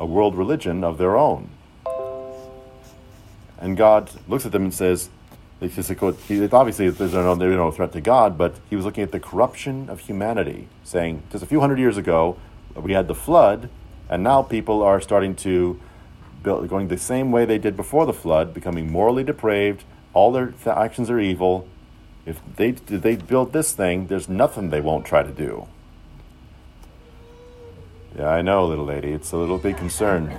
a 0.00 0.06
world 0.06 0.36
religion 0.36 0.84
of 0.84 0.98
their 0.98 1.16
own. 1.16 1.50
And 3.58 3.76
God 3.76 4.10
looks 4.28 4.46
at 4.46 4.52
them 4.52 4.64
and 4.64 4.74
says, 4.74 5.10
obviously 5.60 6.90
there's 6.90 7.14
no, 7.14 7.34
there's 7.34 7.56
no 7.56 7.70
threat 7.70 7.92
to 7.92 8.00
God, 8.00 8.38
but 8.38 8.54
he 8.70 8.76
was 8.76 8.84
looking 8.84 9.02
at 9.02 9.12
the 9.12 9.20
corruption 9.20 9.88
of 9.90 10.00
humanity, 10.00 10.68
saying 10.84 11.22
just 11.30 11.42
a 11.42 11.46
few 11.46 11.60
hundred 11.60 11.78
years 11.78 11.96
ago, 11.96 12.36
we 12.76 12.92
had 12.92 13.08
the 13.08 13.14
flood, 13.14 13.68
and 14.08 14.22
now 14.22 14.42
people 14.42 14.82
are 14.82 15.00
starting 15.00 15.34
to 15.36 15.80
build, 16.42 16.68
going 16.68 16.88
the 16.88 16.98
same 16.98 17.32
way 17.32 17.44
they 17.44 17.58
did 17.58 17.76
before 17.76 18.06
the 18.06 18.12
flood, 18.12 18.54
becoming 18.54 18.90
morally 18.90 19.24
depraved. 19.24 19.84
All 20.14 20.32
their 20.32 20.54
actions 20.66 21.10
are 21.10 21.18
evil. 21.18 21.68
If 22.24 22.40
they 22.56 22.68
if 22.68 23.02
they 23.02 23.16
build 23.16 23.52
this 23.52 23.72
thing, 23.72 24.06
there's 24.06 24.28
nothing 24.28 24.70
they 24.70 24.80
won't 24.80 25.06
try 25.06 25.22
to 25.22 25.30
do. 25.30 25.66
Yeah, 28.16 28.28
I 28.28 28.42
know, 28.42 28.66
little 28.66 28.84
lady. 28.84 29.12
It's 29.12 29.32
a 29.32 29.36
little 29.36 29.58
big 29.58 29.76
concern. 29.76 30.36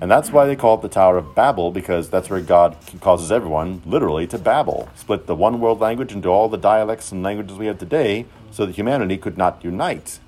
And 0.00 0.10
that's 0.10 0.30
why 0.30 0.46
they 0.46 0.56
call 0.56 0.76
it 0.76 0.82
the 0.82 0.88
Tower 0.88 1.18
of 1.18 1.34
Babel, 1.34 1.70
because 1.70 2.08
that's 2.08 2.30
where 2.30 2.40
God 2.40 2.76
causes 3.00 3.30
everyone, 3.30 3.82
literally, 3.84 4.26
to 4.28 4.38
babble. 4.38 4.88
Split 4.94 5.26
the 5.26 5.34
one 5.34 5.60
world 5.60 5.80
language 5.80 6.12
into 6.12 6.28
all 6.28 6.48
the 6.48 6.56
dialects 6.56 7.12
and 7.12 7.22
languages 7.22 7.58
we 7.58 7.66
have 7.66 7.78
today, 7.78 8.24
so 8.50 8.66
that 8.66 8.74
humanity 8.76 9.18
could 9.18 9.36
not 9.36 9.62
unite. 9.62 10.18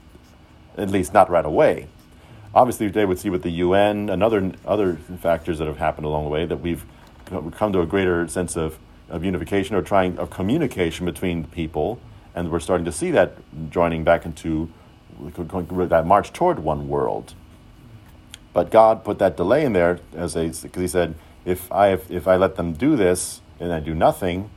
At 0.76 0.90
least 0.90 1.14
not 1.14 1.30
right 1.30 1.44
away. 1.44 1.88
Obviously, 2.54 2.86
today 2.86 3.06
we 3.06 3.16
see 3.16 3.30
with 3.30 3.42
the 3.42 3.50
UN 3.50 4.10
and 4.10 4.22
other, 4.22 4.52
other 4.66 4.96
factors 4.96 5.58
that 5.58 5.66
have 5.66 5.78
happened 5.78 6.04
along 6.04 6.24
the 6.24 6.30
way 6.30 6.44
that 6.44 6.58
we've 6.58 6.84
come 7.24 7.72
to 7.72 7.80
a 7.80 7.86
greater 7.86 8.28
sense 8.28 8.56
of, 8.56 8.78
of 9.08 9.24
unification 9.24 9.74
or 9.74 9.80
trying 9.80 10.18
of 10.18 10.28
communication 10.28 11.06
between 11.06 11.46
people, 11.46 11.98
and 12.34 12.50
we're 12.50 12.60
starting 12.60 12.84
to 12.84 12.92
see 12.92 13.10
that 13.10 13.36
joining 13.70 14.04
back 14.04 14.26
into 14.26 14.70
that 15.18 16.04
march 16.06 16.32
toward 16.32 16.58
one 16.58 16.88
world. 16.88 17.34
But 18.52 18.70
God 18.70 19.04
put 19.04 19.18
that 19.18 19.36
delay 19.36 19.64
in 19.64 19.72
there 19.72 20.00
as 20.14 20.34
because 20.34 20.80
He 20.80 20.88
said, 20.88 21.14
if 21.44 21.70
I 21.72 21.92
if 21.92 22.28
I 22.28 22.36
let 22.36 22.56
them 22.56 22.74
do 22.74 22.96
this 22.96 23.40
and 23.58 23.72
I 23.72 23.80
do 23.80 23.94
nothing, 23.94 24.50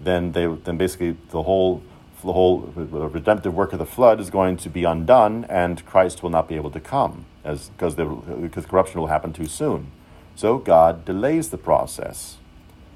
then 0.00 0.32
they 0.32 0.46
then 0.46 0.76
basically 0.76 1.16
the 1.30 1.42
whole 1.42 1.82
the 2.22 2.32
whole 2.32 2.60
redemptive 2.74 3.54
work 3.54 3.72
of 3.72 3.78
the 3.78 3.86
flood 3.86 4.18
is 4.18 4.30
going 4.30 4.56
to 4.56 4.70
be 4.70 4.84
undone, 4.84 5.44
and 5.48 5.84
Christ 5.84 6.22
will 6.22 6.30
not 6.30 6.48
be 6.48 6.56
able 6.56 6.70
to 6.70 6.80
come 6.80 7.26
as 7.44 7.68
because 7.70 7.94
because 7.94 8.66
corruption 8.66 9.00
will 9.00 9.08
happen 9.08 9.32
too 9.32 9.46
soon. 9.46 9.90
So 10.34 10.58
God 10.58 11.04
delays 11.04 11.50
the 11.50 11.58
process 11.58 12.38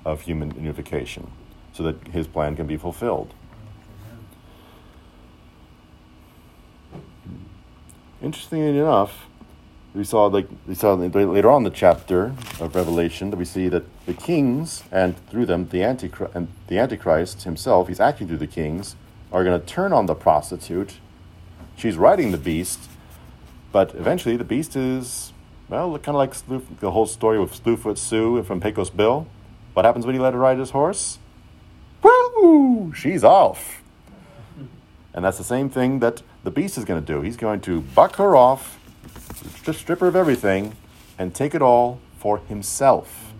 of 0.04 0.22
human 0.22 0.52
unification 0.52 1.30
so 1.72 1.82
that 1.84 2.08
His 2.08 2.26
plan 2.26 2.56
can 2.56 2.66
be 2.66 2.76
fulfilled. 2.76 3.34
Interestingly 8.20 8.76
enough, 8.76 9.27
we 9.98 10.04
saw 10.04 10.26
like 10.26 10.46
we 10.68 10.76
saw 10.76 10.94
later 10.94 11.50
on 11.50 11.58
in 11.58 11.64
the 11.64 11.70
chapter 11.70 12.32
of 12.60 12.76
Revelation 12.76 13.30
that 13.30 13.36
we 13.36 13.44
see 13.44 13.68
that 13.68 13.82
the 14.06 14.14
kings 14.14 14.84
and 14.92 15.16
through 15.28 15.44
them 15.44 15.68
the 15.70 15.82
antichrist 15.82 16.34
and 16.36 16.46
the 16.68 16.78
antichrist 16.78 17.42
himself, 17.42 17.88
he's 17.88 17.98
acting 17.98 18.28
through 18.28 18.38
the 18.38 18.46
kings, 18.46 18.94
are 19.32 19.42
going 19.42 19.60
to 19.60 19.66
turn 19.66 19.92
on 19.92 20.06
the 20.06 20.14
prostitute. 20.14 20.98
She's 21.76 21.96
riding 21.96 22.30
the 22.30 22.38
beast, 22.38 22.78
but 23.72 23.92
eventually 23.96 24.36
the 24.36 24.44
beast 24.44 24.76
is 24.76 25.32
well, 25.68 25.98
kind 25.98 26.14
of 26.14 26.14
like 26.14 26.34
the 26.80 26.92
whole 26.92 27.06
story 27.06 27.40
with 27.40 27.62
Slewfoot 27.62 27.98
Sue 27.98 28.42
from 28.44 28.60
Pecos 28.60 28.90
Bill. 28.90 29.26
What 29.74 29.84
happens 29.84 30.06
when 30.06 30.14
you 30.14 30.22
let 30.22 30.32
her 30.32 30.38
ride 30.38 30.58
his 30.58 30.70
horse? 30.70 31.18
Woo! 32.02 32.92
She's 32.94 33.24
off. 33.24 33.82
And 35.12 35.24
that's 35.24 35.38
the 35.38 35.44
same 35.44 35.68
thing 35.68 35.98
that 35.98 36.22
the 36.44 36.52
beast 36.52 36.78
is 36.78 36.84
going 36.84 37.04
to 37.04 37.12
do. 37.12 37.20
He's 37.20 37.36
going 37.36 37.60
to 37.62 37.80
buck 37.80 38.16
her 38.16 38.36
off 38.36 38.77
just 39.62 39.80
strip 39.80 40.00
her 40.00 40.08
of 40.08 40.16
everything 40.16 40.74
and 41.18 41.34
take 41.34 41.54
it 41.54 41.62
all 41.62 42.00
for 42.18 42.38
himself. 42.38 43.32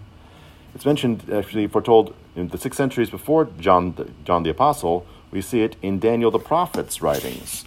It's 0.75 0.85
mentioned, 0.85 1.31
actually, 1.33 1.67
foretold 1.67 2.15
in 2.37 2.49
the 2.49 2.59
six 2.59 2.77
centuries 2.77 3.11
before 3.11 3.47
John 3.59 3.95
the, 3.95 4.11
John 4.25 4.43
the 4.43 4.51
Apostle. 4.51 5.07
We 5.31 5.43
see 5.43 5.63
it 5.63 5.77
in 5.83 5.99
Daniel 5.99 6.31
the 6.31 6.39
prophet's 6.39 7.03
writings. 7.03 7.65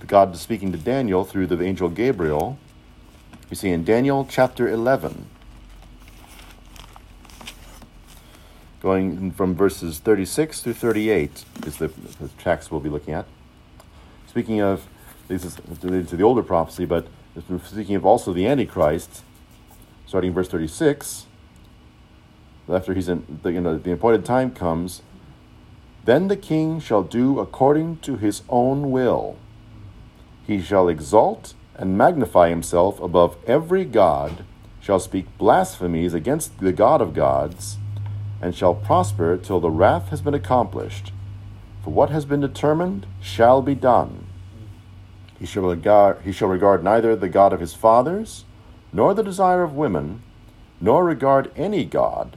The 0.00 0.06
God 0.06 0.34
is 0.34 0.40
speaking 0.40 0.72
to 0.72 0.78
Daniel 0.78 1.24
through 1.24 1.46
the 1.48 1.62
angel 1.62 1.88
Gabriel. 1.88 2.58
We 3.50 3.56
see 3.56 3.70
in 3.70 3.84
Daniel 3.84 4.26
chapter 4.28 4.68
11, 4.68 5.26
going 8.80 9.30
from 9.32 9.54
verses 9.54 9.98
36 9.98 10.62
through 10.62 10.72
38 10.74 11.44
is 11.64 11.76
the, 11.76 11.88
the 11.88 12.28
text 12.38 12.70
we'll 12.70 12.80
be 12.80 12.88
looking 12.88 13.14
at. 13.14 13.26
Speaking 14.26 14.60
of, 14.60 14.86
this 15.28 15.44
is 15.44 15.58
related 15.82 16.08
to 16.08 16.16
the 16.16 16.22
older 16.22 16.42
prophecy, 16.42 16.84
but 16.84 17.06
speaking 17.42 17.96
of 17.96 18.06
also 18.06 18.32
the 18.32 18.46
Antichrist, 18.46 19.22
starting 20.06 20.32
verse 20.32 20.48
36, 20.48 21.26
after 22.68 22.94
he's 22.94 23.08
in, 23.08 23.40
the, 23.42 23.52
you 23.52 23.60
know, 23.60 23.78
the 23.78 23.92
appointed 23.92 24.24
time 24.24 24.50
comes, 24.50 25.02
then 26.04 26.28
the 26.28 26.36
king 26.36 26.80
shall 26.80 27.02
do 27.02 27.38
according 27.38 27.98
to 27.98 28.16
his 28.16 28.42
own 28.48 28.90
will. 28.90 29.36
He 30.46 30.62
shall 30.62 30.88
exalt 30.88 31.54
and 31.74 31.98
magnify 31.98 32.48
himself 32.48 33.00
above 33.00 33.36
every 33.46 33.84
god, 33.84 34.44
shall 34.80 35.00
speak 35.00 35.26
blasphemies 35.36 36.14
against 36.14 36.58
the 36.60 36.72
God 36.72 37.00
of 37.00 37.12
gods, 37.12 37.78
and 38.40 38.54
shall 38.54 38.74
prosper 38.74 39.36
till 39.36 39.60
the 39.60 39.70
wrath 39.70 40.08
has 40.08 40.22
been 40.22 40.34
accomplished. 40.34 41.12
For 41.82 41.90
what 41.90 42.10
has 42.10 42.24
been 42.24 42.40
determined 42.40 43.06
shall 43.20 43.62
be 43.62 43.74
done. 43.74 44.25
He 45.38 45.46
shall 45.46 45.64
regard, 45.64 46.22
he 46.22 46.32
shall 46.32 46.48
regard 46.48 46.82
neither 46.82 47.14
the 47.14 47.28
God 47.28 47.52
of 47.52 47.60
his 47.60 47.74
fathers, 47.74 48.44
nor 48.92 49.14
the 49.14 49.22
desire 49.22 49.62
of 49.62 49.74
women, 49.74 50.22
nor 50.80 51.04
regard 51.04 51.50
any 51.56 51.84
God, 51.84 52.36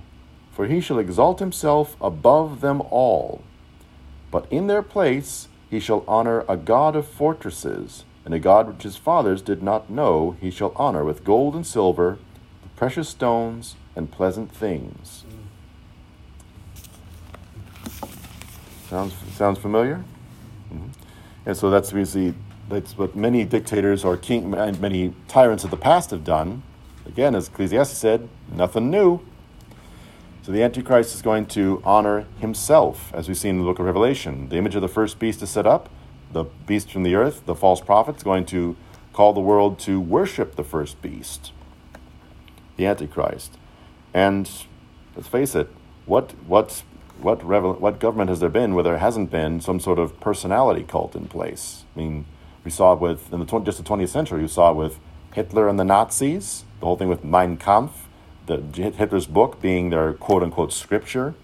for 0.52 0.68
he 0.68 0.82
shall 0.82 1.00
exalt 1.00 1.40
himself 1.40 1.96
above 2.02 2.62
them 2.62 2.82
all. 2.82 3.42
But 4.32 4.46
in 4.52 4.68
their 4.68 4.84
place 4.84 5.48
he 5.70 5.80
shall 5.80 6.04
honor 6.08 6.44
a 6.50 6.58
God 6.58 6.96
of 6.96 7.08
fortresses, 7.08 8.04
and 8.26 8.34
a 8.34 8.40
God 8.40 8.68
which 8.68 8.84
his 8.84 8.98
fathers 8.98 9.42
did 9.42 9.64
not 9.64 9.90
know 9.90 10.36
he 10.42 10.52
shall 10.52 10.74
honor 10.76 11.04
with 11.06 11.24
gold 11.24 11.56
and 11.56 11.66
silver, 11.66 12.20
the 12.62 12.70
precious 12.76 13.10
stones, 13.10 13.76
and 13.96 14.12
pleasant 14.12 14.52
things. 14.52 15.24
Sounds 18.90 19.14
sounds 19.36 19.60
familiar? 19.60 20.04
Mm-hmm. 20.74 20.88
And 21.46 21.58
so 21.58 21.70
that's 21.70 21.94
see 22.10 22.34
that's 22.70 22.98
what 22.98 23.16
many 23.16 23.44
dictators 23.44 24.06
or 24.06 24.16
king, 24.16 24.52
many 24.52 25.14
tyrants 25.28 25.64
of 25.64 25.72
the 25.72 25.78
past 25.78 26.12
have 26.12 26.24
done. 26.24 26.64
Again, 27.06 27.34
as 27.34 27.48
Ecclesiastes 27.48 27.98
said, 27.98 28.30
nothing 28.52 28.92
new. 28.92 29.22
So 30.44 30.52
the 30.52 30.64
Antichrist 30.64 31.16
is 31.16 31.22
going 31.22 31.48
to 31.48 31.82
honor 31.84 32.26
himself, 32.40 33.12
as 33.14 33.28
we 33.28 33.34
see 33.34 33.50
in 33.50 33.58
the 33.58 33.64
book 33.64 33.80
of 33.80 33.86
Revelation. 33.86 34.50
The 34.50 34.58
image 34.58 34.76
of 34.76 34.82
the 34.82 34.88
first 34.88 35.20
beast 35.20 35.42
is 35.42 35.50
set 35.50 35.66
up, 35.66 35.90
the 36.32 36.46
beast 36.66 36.92
from 36.92 37.04
the 37.04 37.16
earth, 37.16 37.46
the 37.46 37.56
false 37.56 37.82
prophet, 37.82 38.18
is 38.18 38.24
going 38.24 38.46
to 38.48 38.76
call 39.14 39.34
the 39.34 39.42
world 39.42 39.80
to 39.80 40.00
worship 40.00 40.56
the 40.56 40.64
first 40.64 41.02
beast, 41.02 41.52
the 42.78 42.86
Antichrist. 42.86 43.58
And 44.14 44.50
let's 45.16 45.28
face 45.28 45.56
it, 45.56 45.70
what, 46.06 46.32
what, 46.46 46.84
what, 47.20 47.44
what 47.44 48.00
government 48.00 48.30
has 48.30 48.40
there 48.40 48.50
been 48.50 48.76
where 48.76 48.84
there 48.84 48.98
hasn't 49.00 49.30
been 49.30 49.60
some 49.60 49.80
sort 49.80 50.00
of 50.00 50.20
personality 50.20 50.84
cult 50.84 51.16
in 51.16 51.28
place? 51.28 51.84
I 51.96 52.00
mean, 52.00 52.26
we 52.64 52.72
saw 52.72 52.94
it 52.94 53.00
with, 53.00 53.32
in 53.32 53.40
the 53.40 53.46
tw- 53.46 53.66
just 53.66 53.78
the 53.78 53.84
20th 53.84 54.10
century, 54.10 54.42
we 54.42 54.48
saw 54.48 54.72
it 54.72 54.76
with 54.76 55.00
Hitler 55.34 55.68
and 55.68 55.80
the 55.80 55.84
Nazis, 55.84 56.66
the 56.80 56.86
whole 56.86 56.96
thing 56.98 57.08
with 57.08 57.24
Mein 57.24 57.58
Kampf, 57.58 58.08
the, 58.48 58.58
Hitler's 58.58 59.28
book 59.28 59.62
being 59.62 59.90
their 59.90 60.14
quote 60.14 60.44
unquote 60.44 60.74
scripture. 60.74 61.36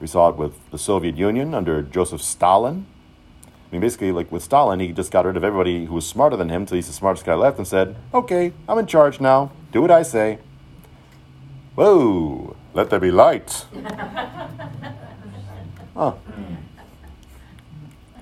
We 0.00 0.06
saw 0.06 0.28
it 0.28 0.36
with 0.36 0.70
the 0.70 0.78
Soviet 0.78 1.16
Union 1.16 1.54
under 1.54 1.82
Joseph 1.82 2.22
Stalin. 2.22 2.86
I 3.46 3.72
mean, 3.72 3.80
basically, 3.80 4.12
like 4.12 4.30
with 4.30 4.42
Stalin, 4.42 4.80
he 4.80 4.92
just 4.92 5.10
got 5.10 5.26
rid 5.26 5.36
of 5.36 5.44
everybody 5.44 5.86
who 5.86 5.94
was 5.94 6.06
smarter 6.06 6.36
than 6.36 6.48
him, 6.48 6.66
so 6.66 6.74
he's 6.74 6.86
the 6.86 6.92
smartest 6.92 7.26
guy 7.26 7.34
left, 7.34 7.58
and 7.58 7.66
said, 7.66 7.96
"Okay, 8.14 8.52
I'm 8.68 8.78
in 8.78 8.86
charge 8.86 9.20
now. 9.20 9.50
Do 9.72 9.82
what 9.82 9.90
I 9.90 10.02
say." 10.02 10.38
Whoa! 11.74 12.56
Let 12.72 12.90
there 12.90 13.00
be 13.00 13.10
light. 13.10 13.66
Huh. 15.98 16.12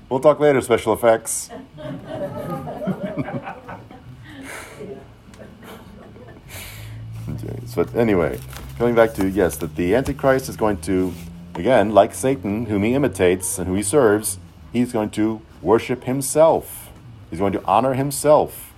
We'll 0.09 0.21
talk 0.21 0.39
later, 0.39 0.61
special 0.61 0.93
effects. 0.93 1.51
but 7.75 7.93
anyway, 7.95 8.39
coming 8.79 8.95
back 8.95 9.15
to 9.15 9.29
yes, 9.29 9.57
that 9.57 9.75
the 9.75 9.97
Antichrist 9.97 10.49
is 10.49 10.57
going 10.57 10.77
to, 10.83 11.13
again, 11.57 11.91
like 11.91 12.15
Satan, 12.15 12.67
whom 12.67 12.85
he 12.85 12.95
imitates 12.95 13.59
and 13.59 13.67
who 13.67 13.75
he 13.75 13.83
serves, 13.83 14.39
he's 14.73 14.93
going 14.93 15.11
to 15.11 15.43
worship 15.61 16.05
himself. 16.05 16.91
He's 17.29 17.41
going 17.41 17.53
to 17.55 17.65
honor 17.65 17.95
himself. 17.95 18.73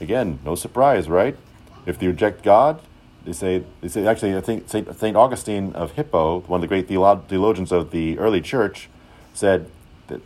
Again, 0.00 0.38
no 0.44 0.54
surprise, 0.54 1.10
right? 1.10 1.36
If 1.84 1.98
they 1.98 2.06
reject 2.06 2.42
God, 2.42 2.80
they 3.26 3.32
say, 3.32 3.64
they 3.82 3.88
say 3.88 4.06
actually, 4.06 4.34
I 4.34 4.40
think 4.40 4.68
St. 4.68 5.14
Augustine 5.14 5.74
of 5.74 5.92
Hippo, 5.92 6.40
one 6.40 6.58
of 6.58 6.62
the 6.62 6.68
great 6.68 6.88
theologians 6.88 7.70
of 7.70 7.90
the 7.90 8.18
early 8.18 8.40
church, 8.40 8.88
said 9.34 9.70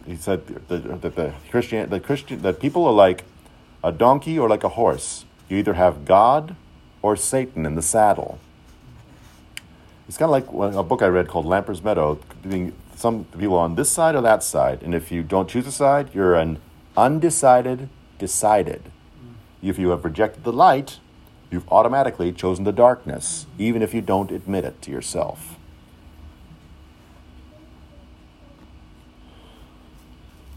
he 0.07 0.17
said 0.17 0.47
that, 0.69 1.03
that 1.03 1.17
the 1.17 1.33
Christian, 1.51 1.89
the 1.89 2.01
Christian, 2.01 2.43
that 2.43 2.61
people 2.61 2.87
are 2.87 2.93
like 2.93 3.25
a 3.83 3.93
donkey 3.93 4.39
or 4.39 4.49
like 4.49 4.65
a 4.65 4.71
horse. 4.71 5.25
You 5.49 5.57
either 5.57 5.75
have 5.75 6.05
God 6.05 6.57
or 7.03 7.17
Satan 7.17 7.67
in 7.67 7.75
the 7.75 7.83
saddle. 7.83 8.39
It's 10.09 10.19
kind 10.19 10.33
of 10.33 10.55
like 10.55 10.75
a 10.75 10.83
book 10.83 11.03
I 11.03 11.07
read 11.07 11.29
called 11.29 11.47
Lamper's 11.47 11.83
Meadow, 11.83 12.19
being 12.47 12.73
some 12.97 13.25
people 13.25 13.57
on 13.57 13.77
this 13.77 13.91
side 13.91 14.15
or 14.15 14.21
that 14.23 14.43
side. 14.43 14.83
And 14.83 14.95
if 14.95 15.13
you 15.13 15.23
don't 15.23 15.49
choose 15.49 15.67
a 15.67 15.73
side, 15.73 16.11
you're 16.13 16.35
an 16.35 16.59
undecided 16.97 17.89
decided. 18.19 18.83
If 19.63 19.79
you 19.79 19.91
have 19.91 20.05
rejected 20.05 20.45
the 20.45 20.53
light, 20.53 20.99
you've 21.51 21.71
automatically 21.71 22.33
chosen 22.33 22.65
the 22.65 22.73
darkness, 22.73 23.47
even 23.59 23.83
if 23.83 23.95
you 23.95 24.01
don't 24.01 24.31
admit 24.31 24.65
it 24.65 24.83
to 24.83 24.91
yourself. 24.91 25.57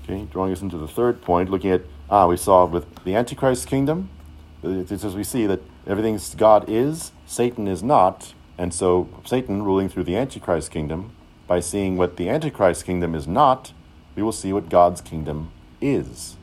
Okay, 0.04 0.28
drawing 0.32 0.52
us 0.52 0.62
into 0.62 0.78
the 0.78 0.88
third 0.88 1.22
point, 1.22 1.50
looking 1.50 1.72
at, 1.72 1.82
ah, 2.10 2.28
we 2.28 2.36
saw 2.36 2.66
with 2.66 3.04
the 3.06 3.16
Antichrist 3.16 3.68
kingdom, 3.68 4.10
it's 4.62 4.92
as 4.92 5.16
we 5.16 5.24
see 5.24 5.46
that 5.48 5.62
everything 5.88 6.20
God 6.36 6.66
is, 6.68 7.14
Satan 7.26 7.70
is 7.70 7.82
not, 7.82 8.34
and 8.58 8.74
so 8.74 9.08
Satan 9.26 9.64
ruling 9.64 9.88
through 9.88 10.04
the 10.04 10.18
Antichrist 10.18 10.72
kingdom, 10.72 11.14
by 11.48 11.62
seeing 11.62 11.96
what 11.96 12.18
the 12.18 12.28
Antichrist 12.28 12.86
kingdom 12.86 13.16
is 13.16 13.28
not, 13.28 13.72
we 14.16 14.24
will 14.24 14.34
see 14.34 14.52
what 14.52 14.70
God's 14.70 15.00
kingdom 15.00 15.52
is. 15.80 16.36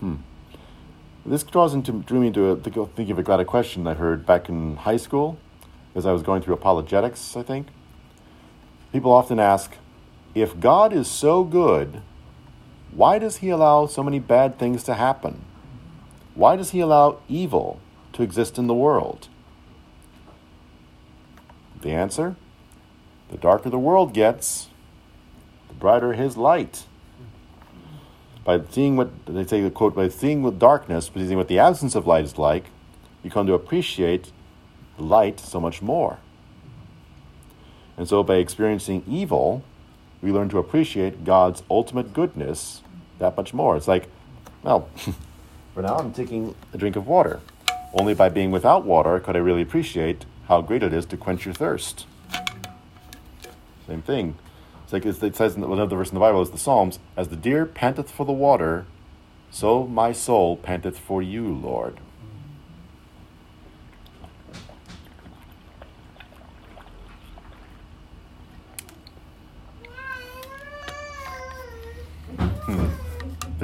Hmm. 0.00 0.16
This 1.24 1.42
draws 1.42 1.74
into 1.74 1.92
drew 1.92 2.20
me 2.20 2.28
into 2.28 2.46
a, 2.46 2.56
think 2.56 2.76
of 3.10 3.18
a, 3.18 3.32
a 3.40 3.44
question 3.44 3.86
I 3.86 3.94
heard 3.94 4.24
back 4.24 4.48
in 4.48 4.76
high 4.76 4.96
school, 4.96 5.38
as 5.94 6.06
I 6.06 6.12
was 6.12 6.22
going 6.22 6.40
through 6.40 6.54
apologetics. 6.54 7.36
I 7.36 7.42
think 7.42 7.68
People 8.96 9.12
often 9.12 9.38
ask, 9.38 9.76
if 10.34 10.58
God 10.58 10.90
is 10.90 11.06
so 11.06 11.44
good, 11.44 12.00
why 12.92 13.18
does 13.18 13.36
he 13.36 13.50
allow 13.50 13.84
so 13.84 14.02
many 14.02 14.18
bad 14.18 14.58
things 14.58 14.82
to 14.84 14.94
happen? 14.94 15.44
Why 16.34 16.56
does 16.56 16.70
he 16.70 16.80
allow 16.80 17.18
evil 17.28 17.78
to 18.14 18.22
exist 18.22 18.56
in 18.56 18.68
the 18.68 18.74
world? 18.74 19.28
The 21.82 21.90
answer 21.90 22.36
the 23.30 23.36
darker 23.36 23.68
the 23.68 23.78
world 23.78 24.14
gets, 24.14 24.68
the 25.68 25.74
brighter 25.74 26.14
his 26.14 26.38
light. 26.38 26.84
By 28.44 28.62
seeing 28.70 28.96
what 28.96 29.26
they 29.26 29.44
say 29.44 29.60
the 29.60 29.70
quote, 29.70 29.94
by 29.94 30.08
seeing 30.08 30.42
what 30.42 30.58
darkness, 30.58 31.10
by 31.10 31.20
seeing 31.20 31.36
what 31.36 31.48
the 31.48 31.58
absence 31.58 31.94
of 31.94 32.06
light 32.06 32.24
is 32.24 32.38
like, 32.38 32.64
you 33.22 33.30
come 33.30 33.46
to 33.46 33.52
appreciate 33.52 34.32
light 34.96 35.38
so 35.38 35.60
much 35.60 35.82
more. 35.82 36.18
And 37.96 38.08
so, 38.08 38.22
by 38.22 38.36
experiencing 38.36 39.02
evil, 39.08 39.62
we 40.20 40.32
learn 40.32 40.48
to 40.50 40.58
appreciate 40.58 41.24
God's 41.24 41.62
ultimate 41.70 42.12
goodness 42.12 42.82
that 43.18 43.36
much 43.36 43.54
more. 43.54 43.76
It's 43.76 43.88
like, 43.88 44.08
well, 44.62 44.88
for 45.74 45.82
now 45.82 45.96
I'm 45.96 46.12
taking 46.12 46.54
a 46.72 46.78
drink 46.78 46.96
of 46.96 47.06
water. 47.06 47.40
Only 47.94 48.14
by 48.14 48.28
being 48.28 48.50
without 48.50 48.84
water 48.84 49.18
could 49.20 49.36
I 49.36 49.38
really 49.38 49.62
appreciate 49.62 50.26
how 50.48 50.60
great 50.60 50.82
it 50.82 50.92
is 50.92 51.06
to 51.06 51.16
quench 51.16 51.44
your 51.44 51.54
thirst. 51.54 52.06
Same 53.86 54.02
thing. 54.02 54.36
It's 54.84 54.92
like 54.92 55.06
it 55.06 55.36
says 55.36 55.56
in 55.56 55.64
another 55.64 55.96
verse 55.96 56.10
in 56.10 56.14
the 56.14 56.20
Bible 56.20 56.42
is 56.42 56.50
the 56.50 56.58
Psalms, 56.58 56.98
as 57.16 57.28
the 57.28 57.36
deer 57.36 57.66
panteth 57.66 58.10
for 58.10 58.24
the 58.24 58.32
water, 58.32 58.86
so 59.50 59.86
my 59.86 60.12
soul 60.12 60.56
panteth 60.56 60.98
for 60.98 61.22
you, 61.22 61.52
Lord. 61.52 61.98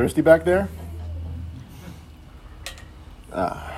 Thirsty 0.03 0.21
back 0.21 0.43
there? 0.45 0.69
Ah. 3.33 3.73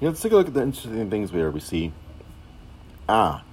Yeah, 0.00 0.08
let's 0.08 0.20
take 0.20 0.32
a 0.32 0.34
look 0.34 0.48
at 0.48 0.54
the 0.54 0.62
interesting 0.62 1.08
things 1.08 1.30
where 1.30 1.48
we 1.52 1.60
see. 1.60 1.92
Ah, 3.08 3.44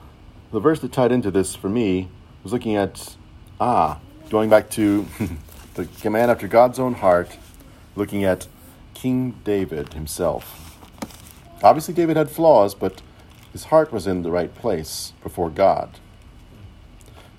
the 0.52 0.60
verse 0.60 0.80
that 0.80 0.92
tied 0.92 1.12
into 1.12 1.30
this 1.30 1.54
for 1.54 1.70
me 1.70 2.10
was 2.42 2.52
looking 2.52 2.76
at, 2.76 3.18
ah, 3.62 4.00
going 4.32 4.50
back 4.50 4.72
to 4.72 5.06
the 5.76 5.86
command 6.02 6.32
after 6.32 6.48
God's 6.48 6.80
own 6.80 6.96
heart, 6.96 7.38
looking 7.96 8.24
at 8.24 8.48
King 8.96 9.40
David 9.44 9.94
himself. 9.94 10.76
Obviously, 11.62 11.94
David 11.94 12.18
had 12.18 12.32
flaws, 12.32 12.74
but 12.74 13.04
his 13.52 13.66
heart 13.66 13.94
was 13.94 14.08
in 14.08 14.24
the 14.24 14.32
right 14.32 14.56
place 14.56 15.14
before 15.22 15.52
God. 15.52 16.00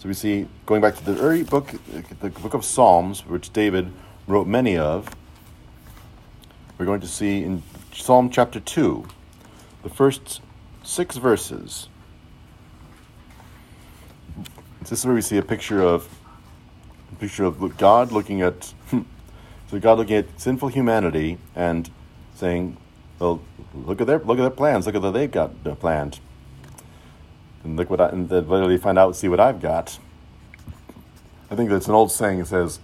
So 0.00 0.08
we 0.08 0.14
see, 0.14 0.46
going 0.64 0.80
back 0.80 0.96
to 0.96 1.04
the 1.04 1.20
early 1.20 1.42
book, 1.42 1.74
the 2.22 2.30
book 2.30 2.54
of 2.54 2.64
Psalms, 2.64 3.26
which 3.26 3.52
David 3.52 3.92
wrote 4.26 4.46
many 4.46 4.78
of, 4.78 5.14
we're 6.78 6.86
going 6.86 7.02
to 7.02 7.06
see 7.06 7.44
in 7.44 7.62
Psalm 7.92 8.30
chapter 8.30 8.60
2, 8.60 9.06
the 9.82 9.90
first 9.90 10.40
six 10.82 11.18
verses. 11.18 11.90
This 14.80 14.92
is 14.92 15.04
where 15.04 15.14
we 15.14 15.20
see 15.20 15.36
a 15.36 15.42
picture 15.42 15.82
of 15.82 16.08
a 17.12 17.16
picture 17.16 17.44
of 17.44 17.76
God 17.76 18.10
looking 18.10 18.40
at 18.40 18.72
hmm, 18.88 19.02
so 19.68 19.78
God 19.78 19.98
looking 19.98 20.16
at 20.16 20.40
sinful 20.40 20.68
humanity 20.68 21.36
and 21.54 21.90
saying, 22.36 22.78
"Well, 23.18 23.42
look 23.74 24.00
at 24.00 24.06
their 24.06 24.18
look 24.20 24.38
at 24.38 24.42
their 24.42 24.50
plans. 24.50 24.86
Look 24.86 24.94
at 24.94 25.02
what 25.02 25.10
they've 25.10 25.30
got 25.30 25.50
uh, 25.66 25.74
planned 25.74 26.20
and 27.64 27.76
look 27.76 27.90
what 27.90 28.00
I 28.00 28.08
and 28.08 28.28
then 28.28 28.48
literally 28.48 28.78
find 28.78 28.98
out 28.98 29.16
see 29.16 29.28
what 29.28 29.40
I've 29.40 29.60
got. 29.60 29.98
I 31.50 31.56
think 31.56 31.70
that's 31.70 31.88
an 31.88 31.94
old 31.94 32.12
saying. 32.12 32.40
It 32.40 32.46
says, 32.46 32.80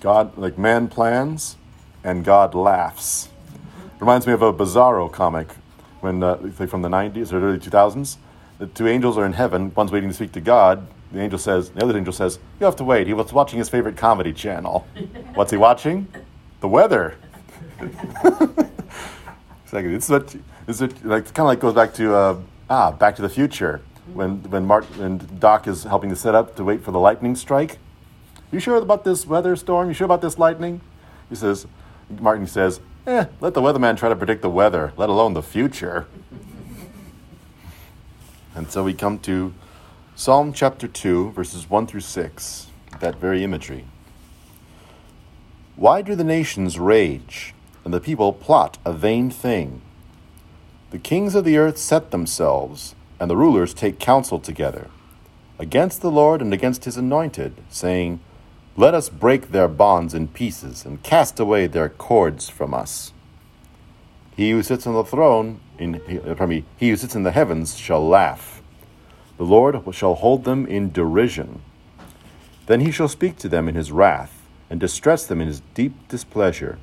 "God 0.00 0.36
like 0.36 0.58
man 0.58 0.88
plans, 0.88 1.56
and 2.04 2.24
God 2.24 2.54
laughs." 2.54 3.28
Reminds 3.98 4.26
me 4.26 4.32
of 4.32 4.42
a 4.42 4.52
Bizarro 4.52 5.10
comic 5.12 5.48
when 6.00 6.22
uh, 6.22 6.36
from 6.66 6.82
the 6.82 6.88
'90s 6.88 7.32
or 7.32 7.38
early 7.38 7.58
2000s. 7.58 8.16
The 8.58 8.66
two 8.66 8.86
angels 8.88 9.16
are 9.16 9.24
in 9.24 9.32
heaven. 9.32 9.72
One's 9.74 9.90
waiting 9.90 10.10
to 10.10 10.14
speak 10.14 10.32
to 10.32 10.40
God. 10.40 10.86
The 11.12 11.20
angel 11.20 11.38
says, 11.38 11.70
the 11.70 11.82
other 11.82 11.96
angel 11.96 12.12
says, 12.12 12.38
"You 12.58 12.66
have 12.66 12.76
to 12.76 12.84
wait." 12.84 13.06
He 13.06 13.14
was 13.14 13.32
watching 13.32 13.58
his 13.58 13.68
favorite 13.68 13.96
comedy 13.96 14.32
channel. 14.32 14.86
What's 15.34 15.50
he 15.50 15.56
watching? 15.56 16.08
The 16.60 16.68
weather. 16.68 17.16
Exactly. 19.70 19.92
This 19.94 20.04
is 20.06 20.10
what 20.10 20.26
this 20.66 20.80
is 20.80 20.82
what, 20.82 21.04
like 21.04 21.24
kind 21.26 21.38
of 21.38 21.46
like 21.46 21.60
goes 21.60 21.74
back 21.74 21.94
to 21.94 22.12
uh, 22.12 22.40
ah 22.68 22.90
Back 22.90 23.14
to 23.16 23.22
the 23.22 23.28
Future 23.28 23.80
when 24.14 24.42
when 24.50 24.66
Mark 24.66 24.84
and 24.98 25.40
Doc 25.40 25.66
is 25.66 25.84
helping 25.84 26.10
to 26.10 26.16
set 26.16 26.34
up 26.34 26.56
to 26.56 26.64
wait 26.64 26.82
for 26.82 26.90
the 26.90 26.98
lightning 26.98 27.34
strike. 27.34 27.78
You 28.52 28.58
sure 28.58 28.76
about 28.76 29.04
this 29.04 29.26
weather 29.26 29.54
storm? 29.56 29.88
You 29.88 29.94
sure 29.94 30.04
about 30.04 30.22
this 30.22 30.38
lightning? 30.38 30.80
He 31.28 31.36
says, 31.36 31.66
Martin 32.18 32.46
says, 32.46 32.80
eh, 33.06 33.26
let 33.40 33.54
the 33.54 33.60
weatherman 33.60 33.96
try 33.96 34.08
to 34.08 34.16
predict 34.16 34.42
the 34.42 34.50
weather, 34.50 34.92
let 34.96 35.08
alone 35.08 35.34
the 35.34 35.42
future. 35.42 36.06
and 38.54 38.70
so 38.70 38.82
we 38.82 38.92
come 38.92 39.18
to 39.20 39.54
Psalm 40.16 40.52
chapter 40.52 40.88
2, 40.88 41.30
verses 41.30 41.70
1 41.70 41.86
through 41.86 42.00
6, 42.00 42.66
that 42.98 43.16
very 43.16 43.44
imagery. 43.44 43.86
Why 45.76 46.02
do 46.02 46.14
the 46.14 46.24
nations 46.24 46.78
rage 46.78 47.54
and 47.84 47.94
the 47.94 48.00
people 48.00 48.32
plot 48.32 48.78
a 48.84 48.92
vain 48.92 49.30
thing? 49.30 49.80
The 50.90 50.98
kings 50.98 51.34
of 51.34 51.44
the 51.44 51.56
earth 51.56 51.78
set 51.78 52.10
themselves 52.10 52.94
and 53.20 53.30
the 53.30 53.36
rulers 53.36 53.74
take 53.74 54.00
counsel 54.00 54.40
together 54.40 54.88
against 55.60 56.00
the 56.00 56.10
Lord 56.10 56.40
and 56.40 56.54
against 56.54 56.86
his 56.86 56.96
anointed, 56.96 57.54
saying, 57.68 58.18
Let 58.78 58.94
us 58.94 59.10
break 59.10 59.50
their 59.50 59.68
bonds 59.68 60.14
in 60.14 60.28
pieces 60.28 60.86
and 60.86 61.02
cast 61.02 61.38
away 61.38 61.66
their 61.66 61.90
cords 61.90 62.48
from 62.48 62.72
us. 62.72 63.12
He 64.34 64.50
who 64.52 64.62
sits 64.62 64.86
on 64.86 64.94
the 64.94 65.04
throne, 65.04 65.60
in, 65.78 66.00
pardon 66.00 66.48
me, 66.48 66.64
he 66.78 66.88
who 66.88 66.96
sits 66.96 67.14
in 67.14 67.24
the 67.24 67.30
heavens 67.30 67.76
shall 67.76 68.04
laugh. 68.04 68.62
The 69.36 69.44
Lord 69.44 69.82
shall 69.94 70.14
hold 70.14 70.44
them 70.44 70.66
in 70.66 70.90
derision. 70.90 71.60
Then 72.66 72.80
he 72.80 72.90
shall 72.90 73.08
speak 73.08 73.36
to 73.38 73.48
them 73.48 73.68
in 73.68 73.74
his 73.74 73.92
wrath, 73.92 74.40
and 74.70 74.80
distress 74.80 75.26
them 75.26 75.42
in 75.42 75.48
his 75.48 75.60
deep 75.74 76.08
displeasure. 76.08 76.78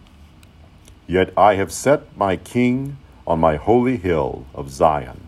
Yet 1.07 1.33
I 1.35 1.55
have 1.55 1.71
set 1.71 2.15
my 2.15 2.35
king 2.35 2.97
on 3.25 3.39
my 3.39 3.55
holy 3.55 3.97
hill 3.97 4.45
of 4.53 4.69
Zion. 4.69 5.26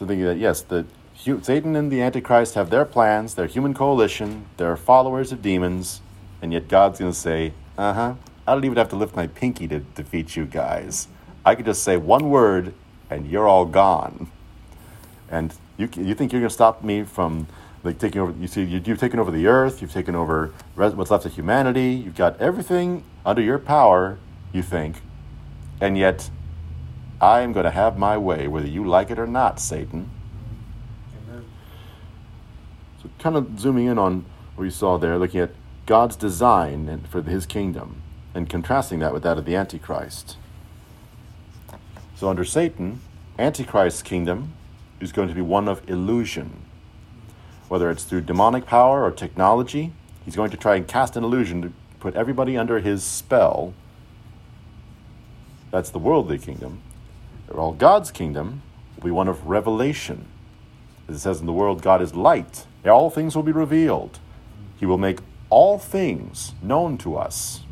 So 0.00 0.06
thinking 0.06 0.24
that 0.24 0.38
yes, 0.38 0.62
the 0.62 0.86
Satan 1.14 1.76
and 1.76 1.92
the 1.92 2.00
Antichrist 2.00 2.54
have 2.54 2.70
their 2.70 2.86
plans, 2.86 3.34
their 3.34 3.46
human 3.46 3.74
coalition, 3.74 4.46
they're 4.56 4.74
followers 4.78 5.30
of 5.30 5.42
demons, 5.42 6.00
and 6.40 6.54
yet 6.54 6.68
God's 6.68 6.98
going 6.98 7.12
to 7.12 7.18
say, 7.18 7.52
"Uh 7.76 7.92
huh, 7.92 8.14
I 8.46 8.54
don't 8.54 8.64
even 8.64 8.78
have 8.78 8.88
to 8.88 8.96
lift 8.96 9.14
my 9.14 9.26
pinky 9.26 9.68
to 9.68 9.80
defeat 9.80 10.36
you 10.36 10.46
guys. 10.46 11.06
I 11.44 11.54
could 11.54 11.66
just 11.66 11.82
say 11.82 11.98
one 11.98 12.30
word, 12.30 12.72
and 13.10 13.30
you're 13.30 13.46
all 13.46 13.66
gone." 13.66 14.30
And 15.28 15.52
you 15.76 15.86
you 15.94 16.14
think 16.14 16.32
you're 16.32 16.40
going 16.40 16.48
to 16.48 16.54
stop 16.54 16.82
me 16.82 17.02
from 17.02 17.46
like 17.84 17.98
taking 17.98 18.22
over? 18.22 18.32
You 18.40 18.48
see, 18.48 18.62
you, 18.62 18.80
you've 18.82 19.00
taken 19.00 19.20
over 19.20 19.30
the 19.30 19.48
earth, 19.48 19.82
you've 19.82 19.92
taken 19.92 20.14
over 20.14 20.54
what's 20.76 21.10
left 21.10 21.26
of 21.26 21.34
humanity, 21.34 21.92
you've 21.92 22.16
got 22.16 22.40
everything 22.40 23.04
under 23.26 23.42
your 23.42 23.58
power. 23.58 24.18
You 24.54 24.62
think, 24.62 25.02
and 25.78 25.98
yet 25.98 26.30
I 27.20 27.40
am 27.40 27.52
going 27.52 27.64
to 27.64 27.70
have 27.70 27.98
my 27.98 28.16
way, 28.16 28.48
whether 28.48 28.66
you 28.66 28.84
like 28.84 29.10
it 29.10 29.18
or 29.18 29.26
not, 29.26 29.60
Satan. 29.60 30.10
Amen. 31.28 31.44
So, 33.02 33.10
kind 33.18 33.36
of 33.36 33.60
zooming 33.60 33.86
in 33.86 33.98
on 33.98 34.24
what 34.54 34.64
you 34.64 34.70
saw 34.70 34.96
there, 34.96 35.18
looking 35.18 35.40
at 35.40 35.50
God's 35.84 36.16
design 36.16 37.04
for 37.10 37.22
his 37.22 37.44
kingdom 37.44 38.02
and 38.34 38.48
contrasting 38.48 39.00
that 39.00 39.12
with 39.12 39.22
that 39.24 39.36
of 39.36 39.44
the 39.44 39.54
Antichrist. 39.54 40.36
So, 42.16 42.28
under 42.28 42.44
Satan, 42.44 43.00
Antichrist's 43.38 44.02
kingdom 44.02 44.54
is 45.00 45.12
going 45.12 45.28
to 45.28 45.34
be 45.34 45.42
one 45.42 45.68
of 45.68 45.88
illusion. 45.88 46.62
Whether 47.68 47.90
it's 47.90 48.04
through 48.04 48.22
demonic 48.22 48.66
power 48.66 49.04
or 49.04 49.10
technology, 49.10 49.92
he's 50.24 50.36
going 50.36 50.50
to 50.50 50.56
try 50.56 50.76
and 50.76 50.88
cast 50.88 51.16
an 51.16 51.24
illusion 51.24 51.62
to 51.62 51.72
put 51.98 52.14
everybody 52.14 52.56
under 52.56 52.80
his 52.80 53.04
spell. 53.04 53.74
That's 55.70 55.90
the 55.90 55.98
worldly 55.98 56.38
kingdom. 56.38 56.80
Well, 57.50 57.72
God's 57.72 58.10
kingdom 58.10 58.62
will 58.96 59.04
be 59.04 59.10
one 59.10 59.28
of 59.28 59.46
revelation. 59.46 60.26
As 61.08 61.16
it 61.16 61.18
says 61.18 61.40
in 61.40 61.46
the 61.46 61.52
world, 61.52 61.82
God 61.82 62.00
is 62.00 62.14
light. 62.14 62.66
All 62.86 63.10
things 63.10 63.34
will 63.34 63.42
be 63.42 63.52
revealed. 63.52 64.18
He 64.78 64.86
will 64.86 64.98
make 64.98 65.18
all 65.50 65.78
things 65.78 66.52
known 66.62 66.96
to 66.98 67.16
us. 67.16 67.62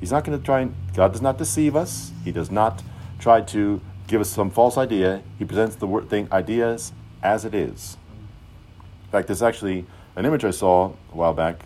He's 0.00 0.12
not 0.12 0.24
going 0.24 0.38
to 0.38 0.44
try 0.44 0.60
and, 0.60 0.74
God 0.94 1.12
does 1.12 1.20
not 1.20 1.36
deceive 1.36 1.74
us. 1.74 2.12
He 2.24 2.30
does 2.30 2.50
not 2.50 2.82
try 3.18 3.40
to 3.40 3.80
give 4.06 4.20
us 4.20 4.30
some 4.30 4.50
false 4.50 4.78
idea. 4.78 5.22
He 5.38 5.44
presents 5.44 5.76
the 5.76 5.86
word 5.86 6.08
thing, 6.08 6.28
ideas 6.32 6.92
as 7.22 7.44
it 7.44 7.54
is. 7.54 7.96
In 9.04 9.10
fact, 9.10 9.26
there's 9.26 9.42
actually 9.42 9.84
an 10.14 10.24
image 10.24 10.44
I 10.44 10.52
saw 10.52 10.92
a 11.12 11.16
while 11.16 11.34
back 11.34 11.64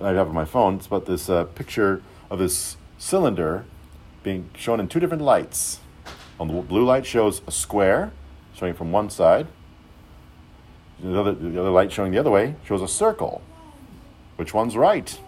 I 0.00 0.12
have 0.12 0.28
on 0.28 0.34
my 0.34 0.44
phone. 0.44 0.76
It's 0.76 0.86
about 0.86 1.06
this 1.06 1.28
uh, 1.28 1.44
picture 1.44 2.02
of 2.30 2.38
this 2.38 2.76
cylinder 2.98 3.64
being 4.22 4.50
shown 4.56 4.80
in 4.80 4.88
two 4.88 5.00
different 5.00 5.22
lights. 5.22 5.80
On 6.38 6.48
the 6.48 6.54
blue 6.54 6.84
light 6.84 7.06
shows 7.06 7.42
a 7.46 7.50
square 7.50 8.12
showing 8.54 8.74
from 8.74 8.92
one 8.92 9.10
side. 9.10 9.46
The 11.00 11.18
other, 11.18 11.32
the 11.32 11.60
other 11.60 11.70
light 11.70 11.92
showing 11.92 12.12
the 12.12 12.18
other 12.18 12.30
way 12.30 12.56
shows 12.64 12.82
a 12.82 12.88
circle. 12.88 13.42
Which 14.36 14.54
one's 14.54 14.76
right? 14.76 15.18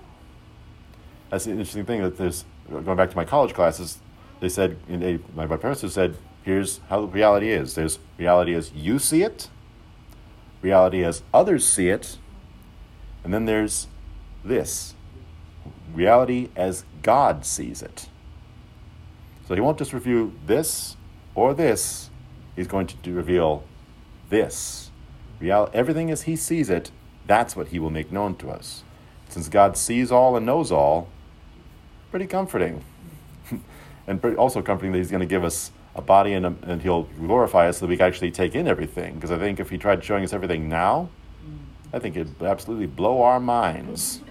That's 1.31 1.45
the 1.45 1.51
interesting 1.51 1.85
thing 1.85 2.03
that 2.03 2.17
there's, 2.17 2.45
going 2.71 2.97
back 2.97 3.11
to 3.11 3.17
my 3.17 3.25
college 3.25 3.55
classes, 3.55 3.99
they 4.41 4.49
said, 4.49 4.79
my, 5.35 5.47
professor 5.47 5.89
said, 5.89 6.17
here's 6.43 6.81
how 6.89 7.03
reality 7.05 7.51
is. 7.51 7.75
There's 7.75 7.99
reality 8.17 8.55
as 8.55 8.73
you 8.73 8.99
see 8.99 9.23
it, 9.23 9.49
reality 10.63 11.05
as 11.05 11.23
others 11.35 11.67
see 11.67 11.89
it, 11.89 12.19
and 13.25 13.35
then 13.35 13.45
there's 13.45 13.89
this 14.45 14.95
reality 15.93 16.49
as 16.57 16.85
God 17.03 17.45
sees 17.45 17.83
it. 17.83 18.09
So 19.47 19.55
he 19.55 19.61
won't 19.61 19.79
just 19.79 19.93
review 19.93 20.35
this 20.47 20.97
or 21.35 21.55
this, 21.55 22.11
he's 22.57 22.67
going 22.67 22.87
to 22.87 23.13
reveal 23.13 23.65
this. 24.31 24.91
Real, 25.41 25.71
everything 25.73 26.11
as 26.11 26.23
he 26.23 26.37
sees 26.37 26.69
it, 26.69 26.91
that's 27.27 27.55
what 27.55 27.69
he 27.69 27.79
will 27.79 27.91
make 27.91 28.11
known 28.11 28.35
to 28.37 28.51
us. 28.51 28.83
Since 29.29 29.49
God 29.49 29.77
sees 29.77 30.11
all 30.11 30.37
and 30.37 30.47
knows 30.47 30.73
all, 30.73 31.09
pretty 32.11 32.27
comforting. 32.27 32.83
and 34.07 34.25
also 34.37 34.63
comforting 34.63 34.93
that 34.93 34.99
he's 34.99 35.11
going 35.11 35.21
to 35.21 35.27
give 35.27 35.45
us 35.45 35.71
a 35.95 36.03
body 36.03 36.33
and, 36.33 36.47
a, 36.47 36.55
and 36.63 36.83
he'll 36.83 37.05
glorify 37.05 37.69
us 37.69 37.79
so 37.79 37.87
that 37.87 37.91
we 37.91 37.97
can 37.97 38.07
actually 38.07 38.31
take 38.31 38.55
in 38.55 38.67
everything. 38.67 39.15
Because 39.15 39.31
I 39.31 39.39
think 39.39 39.61
if 39.61 39.71
he 39.71 39.79
tried 39.79 40.03
showing 40.03 40.25
us 40.25 40.33
everything 40.33 40.69
now, 40.69 41.11
mm. 41.45 41.59
I 41.93 41.99
think 41.99 42.17
it'd 42.17 42.43
absolutely 42.43 42.87
blow 42.87 43.23
our 43.23 43.41
minds. 43.41 44.23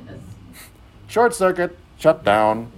Short 1.08 1.34
circuit, 1.34 1.78
shut 1.98 2.24
down. 2.24 2.72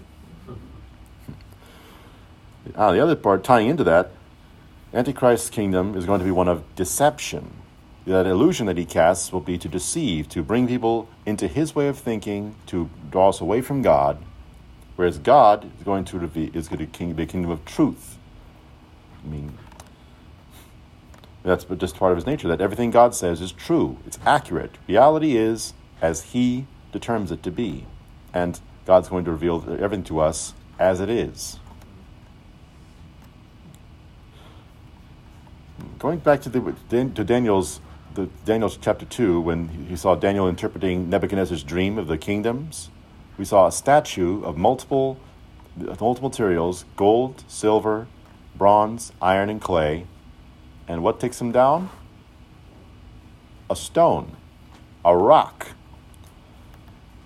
Ah, 2.76 2.92
the 2.92 3.00
other 3.00 3.16
part 3.16 3.44
tying 3.44 3.68
into 3.68 3.84
that 3.84 4.12
Antichrist's 4.94 5.50
kingdom 5.50 5.96
is 5.96 6.06
going 6.06 6.20
to 6.20 6.26
be 6.26 6.32
one 6.32 6.48
of 6.48 6.64
deception. 6.76 7.54
That 8.08 8.26
illusion 8.26 8.66
that 8.66 8.78
he 8.78 8.86
casts 8.86 9.32
will 9.32 9.40
be 9.40 9.58
to 9.60 9.68
deceive, 9.68 10.28
to 10.30 10.42
bring 10.42 10.68
people 10.68 11.08
into 11.26 11.48
his 11.48 11.76
way 11.76 11.88
of 11.88 11.98
thinking, 11.98 12.56
to 12.68 12.90
draw 13.12 13.30
us 13.30 13.40
away 13.40 13.62
from 13.62 13.84
God, 13.84 14.18
whereas 14.96 15.20
God 15.20 15.70
is 15.78 15.84
going 15.84 16.06
to 16.06 16.18
reveal, 16.18 16.50
is 16.56 16.68
going 16.68 16.80
to 16.88 17.14
be 17.14 17.24
a 17.24 17.26
kingdom 17.28 17.52
of 17.52 17.64
truth. 17.66 18.18
I 19.24 19.28
mean, 19.28 19.58
that's 21.44 21.66
just 21.66 21.98
part 21.98 22.12
of 22.12 22.18
his 22.18 22.26
nature, 22.26 22.48
that 22.48 22.62
everything 22.62 22.90
God 22.90 23.14
says 23.14 23.42
is 23.42 23.52
true, 23.52 23.98
it's 24.08 24.18
accurate. 24.26 24.78
Reality 24.88 25.38
is 25.38 25.74
as 26.02 26.24
he 26.24 26.66
determines 26.92 27.32
it 27.32 27.44
to 27.44 27.52
be. 27.52 27.86
And 28.34 28.60
God's 28.86 29.10
going 29.10 29.26
to 29.26 29.32
reveal 29.32 29.64
everything 29.80 30.04
to 30.06 30.20
us 30.20 30.54
as 30.80 31.00
it 31.00 31.10
is. 31.10 31.60
Going 35.98 36.20
back 36.20 36.42
to, 36.42 36.50
the, 36.50 36.76
to 36.90 37.24
Daniel's 37.24 37.82
the 38.20 38.28
Daniel's 38.46 38.78
chapter 38.78 39.06
2, 39.06 39.40
when 39.40 39.70
he 39.88 39.96
saw 39.96 40.16
Daniel 40.16 40.48
interpreting 40.48 41.10
Nebuchadnezzar's 41.10 41.64
dream 41.64 41.98
of 41.98 42.08
the 42.08 42.18
kingdoms, 42.18 42.90
we 43.38 43.46
saw 43.46 43.68
a 43.68 43.72
statue 43.72 44.44
of 44.44 44.58
multiple, 44.58 45.20
multiple 45.78 46.30
materials 46.30 46.86
gold, 46.96 47.44
silver, 47.48 48.08
bronze, 48.56 49.12
iron, 49.22 49.50
and 49.50 49.62
clay. 49.62 50.06
And 50.88 51.04
what 51.04 51.20
takes 51.20 51.38
them 51.38 51.52
down? 51.52 51.90
A 53.70 53.76
stone, 53.76 54.36
a 55.06 55.16
rock. 55.16 55.68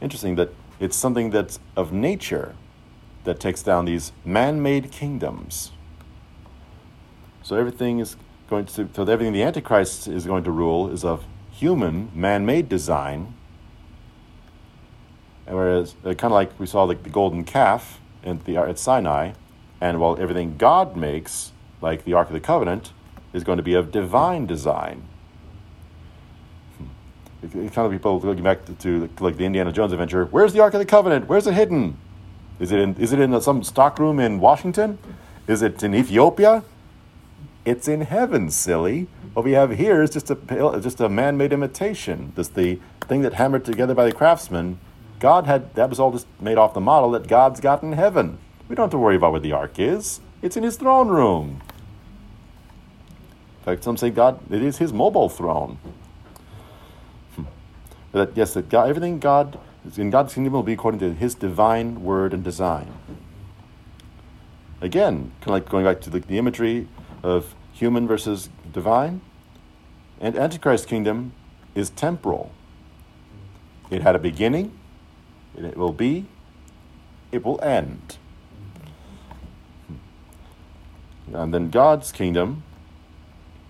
Interesting 0.01 0.35
that 0.35 0.49
it's 0.79 0.97
something 0.97 1.29
that's 1.29 1.59
of 1.77 1.93
nature 1.93 2.55
that 3.23 3.39
takes 3.39 3.63
down 3.63 3.85
these 3.85 4.11
man 4.25 4.61
made 4.61 4.91
kingdoms. 4.91 5.71
So 7.41 7.55
everything 7.55 7.99
is 7.99 8.17
going 8.49 8.65
to, 8.65 8.89
so 8.93 9.03
everything 9.03 9.33
the 9.33 9.43
Antichrist 9.43 10.07
is 10.07 10.25
going 10.25 10.43
to 10.43 10.51
rule 10.51 10.89
is 10.89 11.03
of 11.03 11.25
human, 11.51 12.11
man 12.13 12.45
made 12.45 12.69
design. 12.69 13.33
And 15.45 15.55
whereas, 15.55 15.95
uh, 16.05 16.13
kind 16.13 16.25
of 16.25 16.31
like 16.31 16.57
we 16.59 16.65
saw 16.65 16.85
the, 16.85 16.95
the 16.95 17.09
golden 17.09 17.43
calf 17.43 17.99
at, 18.23 18.45
the, 18.45 18.57
at 18.57 18.79
Sinai, 18.79 19.33
and 19.81 19.99
while 19.99 20.17
everything 20.19 20.57
God 20.57 20.95
makes, 20.95 21.51
like 21.81 22.05
the 22.05 22.13
Ark 22.13 22.27
of 22.27 22.33
the 22.33 22.39
Covenant, 22.39 22.93
is 23.33 23.43
going 23.43 23.57
to 23.57 23.63
be 23.63 23.73
of 23.73 23.91
divine 23.91 24.45
design. 24.45 25.03
Hmm. 26.77 27.47
Kind 27.47 27.77
of 27.77 27.91
people 27.91 28.19
looking 28.19 28.43
back 28.43 28.65
to, 28.65 28.73
to, 28.75 29.09
like 29.19 29.37
the 29.37 29.45
Indiana 29.45 29.71
Jones 29.71 29.91
adventure. 29.91 30.25
Where's 30.25 30.53
the 30.53 30.61
Ark 30.61 30.73
of 30.73 30.79
the 30.79 30.85
Covenant? 30.85 31.27
Where's 31.27 31.47
it 31.47 31.53
hidden? 31.53 31.97
Is 32.59 32.71
it 32.71 32.79
in, 32.79 32.95
is 32.95 33.11
it 33.11 33.19
in 33.19 33.39
some 33.41 33.63
stockroom 33.63 34.19
in 34.19 34.39
Washington? 34.39 34.97
Is 35.47 35.61
it 35.61 35.83
in 35.83 35.93
Ethiopia? 35.93 36.63
It's 37.65 37.87
in 37.87 38.01
heaven, 38.01 38.49
silly. 38.49 39.07
What 39.33 39.45
we 39.45 39.53
have 39.53 39.71
here 39.77 40.01
is 40.01 40.09
just 40.09 40.29
a 40.29 40.35
just 40.81 40.99
a 40.99 41.09
man-made 41.09 41.53
imitation. 41.53 42.33
This 42.35 42.49
the 42.49 42.79
thing 43.01 43.21
that 43.21 43.33
hammered 43.33 43.65
together 43.65 43.93
by 43.93 44.05
the 44.05 44.11
craftsman. 44.11 44.79
God 45.19 45.45
had 45.45 45.73
that 45.75 45.89
was 45.89 45.99
all 45.99 46.11
just 46.11 46.27
made 46.41 46.57
off 46.57 46.73
the 46.73 46.81
model 46.81 47.11
that 47.11 47.27
God's 47.27 47.61
got 47.61 47.81
in 47.81 47.93
heaven. 47.93 48.37
We 48.67 48.75
don't 48.75 48.83
have 48.85 48.91
to 48.91 48.97
worry 48.97 49.15
about 49.15 49.31
where 49.31 49.41
the 49.41 49.53
ark 49.53 49.79
is. 49.79 50.19
It's 50.41 50.57
in 50.57 50.63
His 50.63 50.75
throne 50.75 51.07
room. 51.07 51.61
In 53.59 53.65
fact, 53.65 53.85
some 53.85 53.95
say 53.95 54.09
God 54.09 54.39
it 54.51 54.61
is 54.61 54.79
His 54.79 54.91
mobile 54.91 55.29
throne. 55.29 55.77
Hmm. 57.35 57.43
That 58.11 58.35
yes, 58.35 58.53
that 58.55 58.67
God, 58.67 58.89
everything 58.89 59.19
God 59.19 59.57
is 59.87 59.97
in 59.97 60.09
God's 60.09 60.33
kingdom 60.33 60.51
will 60.51 60.63
be 60.63 60.73
according 60.73 60.99
to 60.99 61.13
His 61.13 61.33
divine 61.33 62.03
word 62.03 62.33
and 62.33 62.43
design. 62.43 62.91
Again, 64.81 65.31
kind 65.39 65.47
of 65.47 65.51
like 65.53 65.69
going 65.69 65.85
back 65.85 66.01
to 66.01 66.09
the, 66.09 66.19
the 66.19 66.37
imagery 66.37 66.89
of 67.23 67.55
human 67.71 68.07
versus 68.07 68.49
divine. 68.71 69.21
And 70.19 70.37
Antichrist 70.37 70.87
kingdom 70.87 71.33
is 71.73 71.89
temporal. 71.89 72.51
It 73.89 74.01
had 74.01 74.15
a 74.15 74.19
beginning, 74.19 74.77
it 75.57 75.77
will 75.77 75.93
be, 75.93 76.27
it 77.31 77.43
will 77.43 77.59
end. 77.61 78.17
And 81.33 81.53
then 81.53 81.69
God's 81.69 82.11
kingdom 82.11 82.63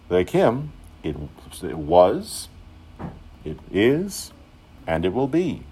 Like 0.09 0.29
him, 0.29 0.73
it, 1.01 1.15
it 1.63 1.77
was, 1.77 2.49
it 3.43 3.57
is, 3.71 4.31
and 4.85 5.05
it 5.05 5.13
will 5.13 5.27
be. 5.27 5.63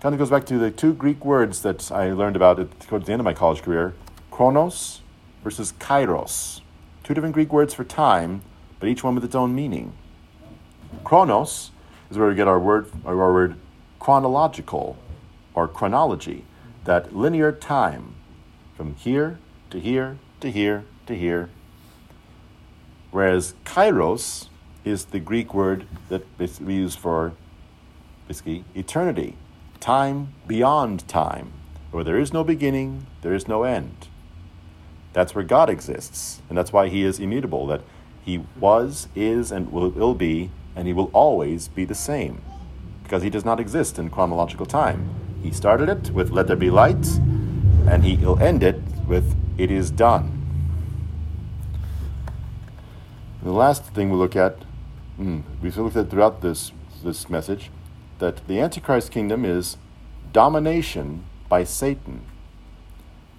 Kind 0.00 0.14
of 0.14 0.18
goes 0.18 0.30
back 0.30 0.46
to 0.46 0.58
the 0.58 0.70
two 0.70 0.94
Greek 0.94 1.24
words 1.24 1.62
that 1.62 1.92
I 1.92 2.12
learned 2.12 2.34
about 2.34 2.58
at, 2.58 2.80
the 2.80 3.12
end 3.12 3.20
of 3.20 3.24
my 3.24 3.34
college 3.34 3.62
career 3.62 3.94
chronos 4.32 5.00
versus 5.44 5.72
kairos. 5.78 6.61
Two 7.02 7.14
different 7.14 7.34
Greek 7.34 7.52
words 7.52 7.74
for 7.74 7.84
time, 7.84 8.42
but 8.78 8.88
each 8.88 9.02
one 9.02 9.14
with 9.14 9.24
its 9.24 9.34
own 9.34 9.54
meaning. 9.54 9.92
Chronos 11.02 11.72
is 12.10 12.18
where 12.18 12.28
we 12.28 12.34
get 12.34 12.46
our 12.46 12.60
word, 12.60 12.90
our 13.04 13.16
word 13.16 13.56
chronological 13.98 14.96
or 15.54 15.66
chronology, 15.66 16.44
that 16.84 17.14
linear 17.14 17.50
time 17.50 18.14
from 18.76 18.94
here 18.94 19.38
to 19.70 19.80
here 19.80 20.18
to 20.40 20.50
here 20.50 20.84
to 21.06 21.16
here. 21.16 21.50
Whereas 23.10 23.54
kairos 23.64 24.48
is 24.84 25.06
the 25.06 25.20
Greek 25.20 25.52
word 25.52 25.86
that 26.08 26.24
we 26.38 26.74
use 26.74 26.94
for 26.96 27.32
basically 28.28 28.64
eternity, 28.74 29.36
time 29.80 30.34
beyond 30.46 31.06
time, 31.08 31.52
where 31.90 32.04
there 32.04 32.18
is 32.18 32.32
no 32.32 32.44
beginning, 32.44 33.06
there 33.22 33.34
is 33.34 33.48
no 33.48 33.64
end. 33.64 34.08
That's 35.12 35.34
where 35.34 35.44
God 35.44 35.68
exists, 35.68 36.40
and 36.48 36.56
that's 36.56 36.72
why 36.72 36.88
He 36.88 37.04
is 37.04 37.18
immutable, 37.18 37.66
that 37.66 37.82
He 38.24 38.44
was, 38.58 39.08
is, 39.14 39.52
and 39.52 39.72
will, 39.72 39.90
will 39.90 40.14
be, 40.14 40.50
and 40.74 40.86
He 40.86 40.92
will 40.92 41.10
always 41.12 41.68
be 41.68 41.84
the 41.84 41.94
same, 41.94 42.42
because 43.02 43.22
He 43.22 43.30
does 43.30 43.44
not 43.44 43.60
exist 43.60 43.98
in 43.98 44.10
chronological 44.10 44.66
time. 44.66 45.10
He 45.42 45.50
started 45.50 45.88
it 45.88 46.10
with 46.10 46.30
let 46.30 46.46
there 46.46 46.56
be 46.56 46.70
light, 46.70 47.06
and 47.88 48.04
he 48.04 48.16
will 48.16 48.38
end 48.38 48.62
it 48.62 48.80
with 49.06 49.34
it 49.58 49.70
is 49.70 49.90
done. 49.90 50.38
The 53.42 53.50
last 53.50 53.84
thing 53.86 54.10
we 54.10 54.16
look 54.16 54.36
at, 54.36 54.58
mm, 55.20 55.42
we've 55.60 55.76
looked 55.76 55.96
at 55.96 56.10
throughout 56.10 56.42
this, 56.42 56.70
this 57.02 57.28
message, 57.28 57.70
that 58.20 58.46
the 58.46 58.60
Antichrist 58.60 59.10
kingdom 59.10 59.44
is 59.44 59.76
domination 60.32 61.24
by 61.48 61.64
Satan. 61.64 62.22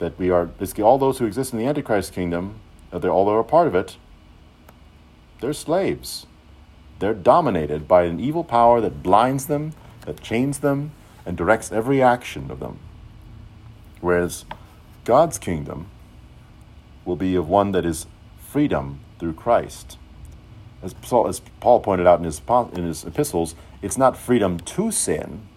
That 0.03 0.19
we 0.19 0.29
are, 0.31 0.47
basically, 0.47 0.83
all 0.83 0.97
those 0.97 1.19
who 1.19 1.25
exist 1.25 1.53
in 1.53 1.59
the 1.59 1.65
Antichrist 1.65 2.11
kingdom, 2.11 2.59
they're, 2.91 3.09
all 3.09 3.29
are 3.29 3.39
a 3.39 3.43
part 3.45 3.67
of 3.67 3.73
it, 3.73 3.95
they're 5.39 5.53
slaves. 5.53 6.27
They're 6.99 7.13
dominated 7.13 7.87
by 7.87 8.03
an 8.03 8.19
evil 8.19 8.43
power 8.43 8.81
that 8.81 9.01
blinds 9.01 9.45
them, 9.45 9.71
that 10.05 10.19
chains 10.19 10.59
them, 10.59 10.91
and 11.25 11.37
directs 11.37 11.71
every 11.71 12.01
action 12.01 12.51
of 12.51 12.59
them. 12.59 12.79
Whereas 14.01 14.43
God's 15.05 15.39
kingdom 15.39 15.87
will 17.05 17.15
be 17.15 17.35
of 17.35 17.47
one 17.47 17.71
that 17.71 17.85
is 17.85 18.05
freedom 18.37 18.99
through 19.19 19.35
Christ. 19.35 19.97
As 20.81 20.93
Paul, 20.95 21.29
as 21.29 21.39
Paul 21.61 21.79
pointed 21.79 22.07
out 22.07 22.19
in 22.19 22.25
his, 22.25 22.41
in 22.73 22.83
his 22.83 23.05
epistles, 23.05 23.55
it's 23.81 23.97
not 23.97 24.17
freedom 24.17 24.59
to 24.59 24.91
sin, 24.91 25.47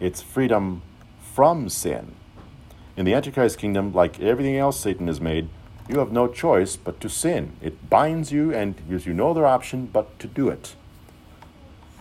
it's 0.00 0.22
freedom 0.22 0.82
from 1.20 1.68
sin. 1.68 2.15
In 2.96 3.04
the 3.04 3.12
Antichrist 3.12 3.58
kingdom, 3.58 3.92
like 3.92 4.20
everything 4.20 4.56
else 4.56 4.80
Satan 4.80 5.06
has 5.08 5.20
made, 5.20 5.48
you 5.88 5.98
have 5.98 6.12
no 6.12 6.26
choice 6.26 6.76
but 6.76 7.00
to 7.00 7.08
sin. 7.08 7.52
It 7.60 7.90
binds 7.90 8.32
you, 8.32 8.52
and 8.54 8.74
gives 8.88 9.06
you 9.06 9.12
no 9.12 9.30
other 9.30 9.46
option 9.46 9.86
but 9.86 10.18
to 10.18 10.26
do 10.26 10.48
it. 10.48 10.74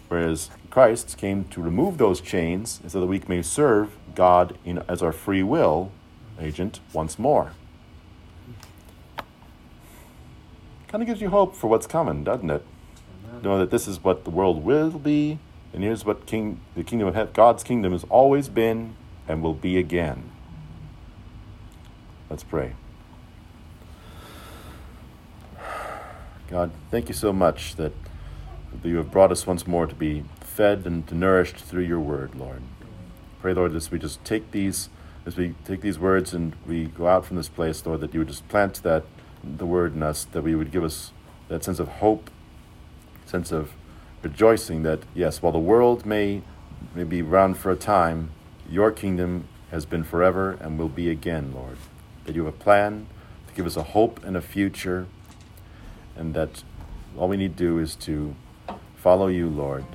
Whereas 0.08 0.50
Christ 0.70 1.18
came 1.18 1.46
to 1.46 1.62
remove 1.62 1.98
those 1.98 2.22
chains 2.22 2.80
so 2.88 3.00
that 3.02 3.08
we 3.08 3.22
may 3.28 3.42
serve 3.42 3.92
God 4.16 4.58
in, 4.64 4.82
as 4.88 5.02
our 5.02 5.12
free 5.12 5.44
will 5.44 5.92
agent 6.40 6.80
once 6.94 7.20
more. 7.20 7.52
Kind 10.88 11.04
of 11.04 11.08
gives 11.08 11.20
you 11.20 11.30
hope 11.30 11.56
for 11.56 11.68
what's 11.68 11.88
coming, 11.88 12.24
doesn't 12.24 12.50
it? 12.50 12.64
Amen. 13.28 13.42
Know 13.44 13.60
that 13.60 13.70
this 13.70 13.88
is 13.88 14.02
what 14.02 14.24
the 14.24 14.30
world 14.30 14.64
will 14.64 14.92
be, 14.92 15.40
and 15.74 15.84
here's 15.84 16.06
what 16.06 16.26
king, 16.26 16.62
the 16.76 16.84
kingdom 16.84 17.14
of 17.14 17.34
God's 17.34 17.64
kingdom 17.64 17.92
has 17.92 18.06
always 18.06 18.48
been 18.48 18.96
and 19.28 19.44
will 19.44 19.54
be 19.54 19.78
again. 19.78 20.32
Let's 22.30 22.44
pray. 22.44 22.74
God, 26.50 26.72
thank 26.90 27.08
you 27.08 27.14
so 27.14 27.32
much 27.32 27.76
that 27.76 27.94
you 28.84 28.98
have 28.98 29.12
brought 29.12 29.32
us 29.32 29.48
once 29.48 29.66
more 29.66 29.88
to 29.88 29.96
be 29.96 30.24
fed 30.40 30.84
and 30.86 31.12
nourished 31.12 31.58
through 31.58 31.84
your 31.84 32.00
word, 32.00 32.36
Lord. 32.36 32.62
Pray, 33.42 33.54
Lord, 33.54 33.76
as 33.76 33.92
we 33.92 34.00
just 34.00 34.24
take 34.24 34.52
these, 34.52 34.90
as 35.26 35.38
we 35.38 35.56
take 35.66 35.82
these 35.82 36.00
words 36.00 36.34
and 36.34 36.56
we 36.68 36.86
go 36.86 37.08
out 37.08 37.26
from 37.26 37.38
this 37.38 37.50
place, 37.50 37.86
Lord, 37.86 38.02
that 38.02 38.14
you 38.14 38.22
would 38.22 38.28
just 38.28 38.48
plant 38.48 38.82
that 38.84 39.04
the 39.44 39.66
word 39.66 39.96
in 39.96 40.02
us, 40.02 40.24
that 40.24 40.42
we 40.42 40.56
would 40.56 40.72
give 40.72 40.84
us 40.84 41.12
that 41.48 41.64
sense 41.64 41.80
of 41.80 41.88
hope, 41.88 42.30
sense 43.26 43.52
of 43.52 43.74
rejoicing 44.24 44.84
that 44.84 45.02
yes, 45.14 45.42
while 45.42 45.52
the 45.52 45.60
world 45.60 46.06
may 46.06 46.42
may 46.94 47.04
be 47.04 47.22
around 47.22 47.58
for 47.58 47.72
a 47.72 47.76
time, 47.76 48.32
your 48.70 48.92
kingdom 48.92 49.48
has 49.72 49.86
been 49.86 50.04
forever 50.04 50.58
and 50.62 50.78
will 50.78 50.90
be 50.90 51.10
again, 51.10 51.54
Lord. 51.54 51.78
That 52.26 52.36
you 52.36 52.46
have 52.46 52.54
a 52.54 52.58
plan 52.58 53.08
to 53.48 53.54
give 53.54 53.66
us 53.66 53.78
a 53.78 53.84
hope 53.84 54.24
and 54.24 54.36
a 54.36 54.42
future, 54.42 55.08
and 56.16 56.34
that 56.34 56.64
all 57.18 57.28
we 57.28 57.38
need 57.38 57.58
to 57.58 57.64
do 57.64 57.80
is 57.80 57.96
to 57.98 58.36
follow 58.96 59.28
you, 59.28 59.48
Lord. 59.48 59.86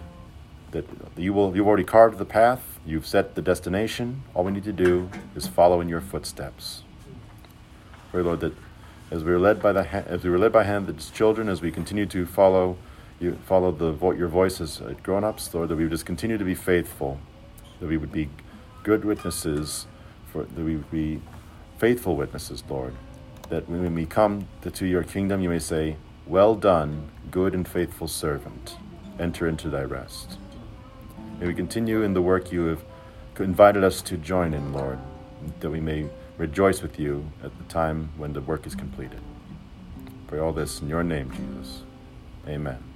That 0.71 0.87
you 1.17 1.33
will 1.33 1.55
you've 1.57 1.67
already 1.67 1.85
carved 1.85 2.19
the 2.19 2.25
path 2.25 2.71
you've 2.87 3.07
set 3.07 3.35
the 3.35 3.43
destination. 3.43 4.23
All 4.35 4.45
we 4.45 4.53
need 4.53 4.65
to 4.65 4.73
do 4.73 5.11
is 5.35 5.47
follow 5.47 5.81
in 5.81 5.89
your 5.89 6.01
footsteps. 6.01 6.83
Pray 8.11 8.23
lord 8.23 8.41
that 8.41 8.53
as 9.11 9.23
we 9.25 9.31
were 9.31 9.39
led 9.39 9.63
by 9.63 9.73
the 9.73 9.85
ha- 9.85 10.05
as 10.07 10.25
we 10.25 10.31
were 10.31 10.39
led 10.39 10.53
by 10.53 10.65
hand 10.65 10.89
as 10.89 11.11
children 11.11 11.49
as 11.49 11.63
we 11.63 11.71
continue 11.71 12.07
to 12.07 12.27
follow 12.27 12.77
you 13.21 13.39
follow 13.47 13.71
the 13.71 13.93
vo- 13.93 14.13
your 14.13 14.29
voices 14.29 14.81
as 14.81 14.97
grown-ups 15.03 15.53
lord 15.55 15.69
that 15.69 15.77
we 15.77 15.85
would 15.85 15.93
just 15.93 16.07
continue 16.07 16.39
to 16.39 16.45
be 16.45 16.55
faithful 16.55 17.21
that 17.81 17.87
we 17.87 17.97
would 17.97 18.11
be 18.11 18.29
good 18.83 19.05
witnesses 19.05 19.87
for 20.33 20.43
that 20.43 20.65
we 20.65 20.77
would 20.77 20.91
be 20.91 21.21
faithful 21.81 22.17
witnesses 22.17 22.65
lord 22.71 22.95
that 23.51 23.69
when 23.69 23.95
we 23.97 24.07
come 24.07 24.47
to, 24.63 24.87
your 24.87 25.05
kingdom 25.05 25.43
you 25.43 25.51
may 25.51 25.61
say 25.61 25.97
well 26.27 26.55
done 26.55 27.11
good 27.33 27.55
and 27.55 27.67
faithful 27.69 28.09
servant 28.09 28.77
enter 29.19 29.49
into 29.49 29.69
thy 29.71 29.83
rest 29.83 30.39
May 31.41 31.47
we 31.47 31.55
continue 31.55 32.03
in 32.03 32.13
the 32.13 32.21
work 32.21 32.53
you 32.53 32.67
have 32.67 32.85
invited 33.39 33.83
us 33.83 34.03
to 34.03 34.19
join 34.19 34.53
in, 34.53 34.75
Lord, 34.75 34.99
that 35.61 35.71
we 35.71 35.81
may 35.81 36.07
rejoice 36.37 36.83
with 36.83 37.01
you 37.01 37.33
at 37.43 37.57
the 37.57 37.65
time 37.65 38.11
when 38.19 38.35
the 38.35 38.43
work 38.43 38.67
is 38.67 38.75
completed. 38.75 39.21
Pray 40.27 40.39
all 40.39 40.53
this 40.53 40.83
in 40.83 40.89
your 40.91 41.03
name, 41.03 41.31
Jesus. 41.31 41.83
Amen. 42.47 42.90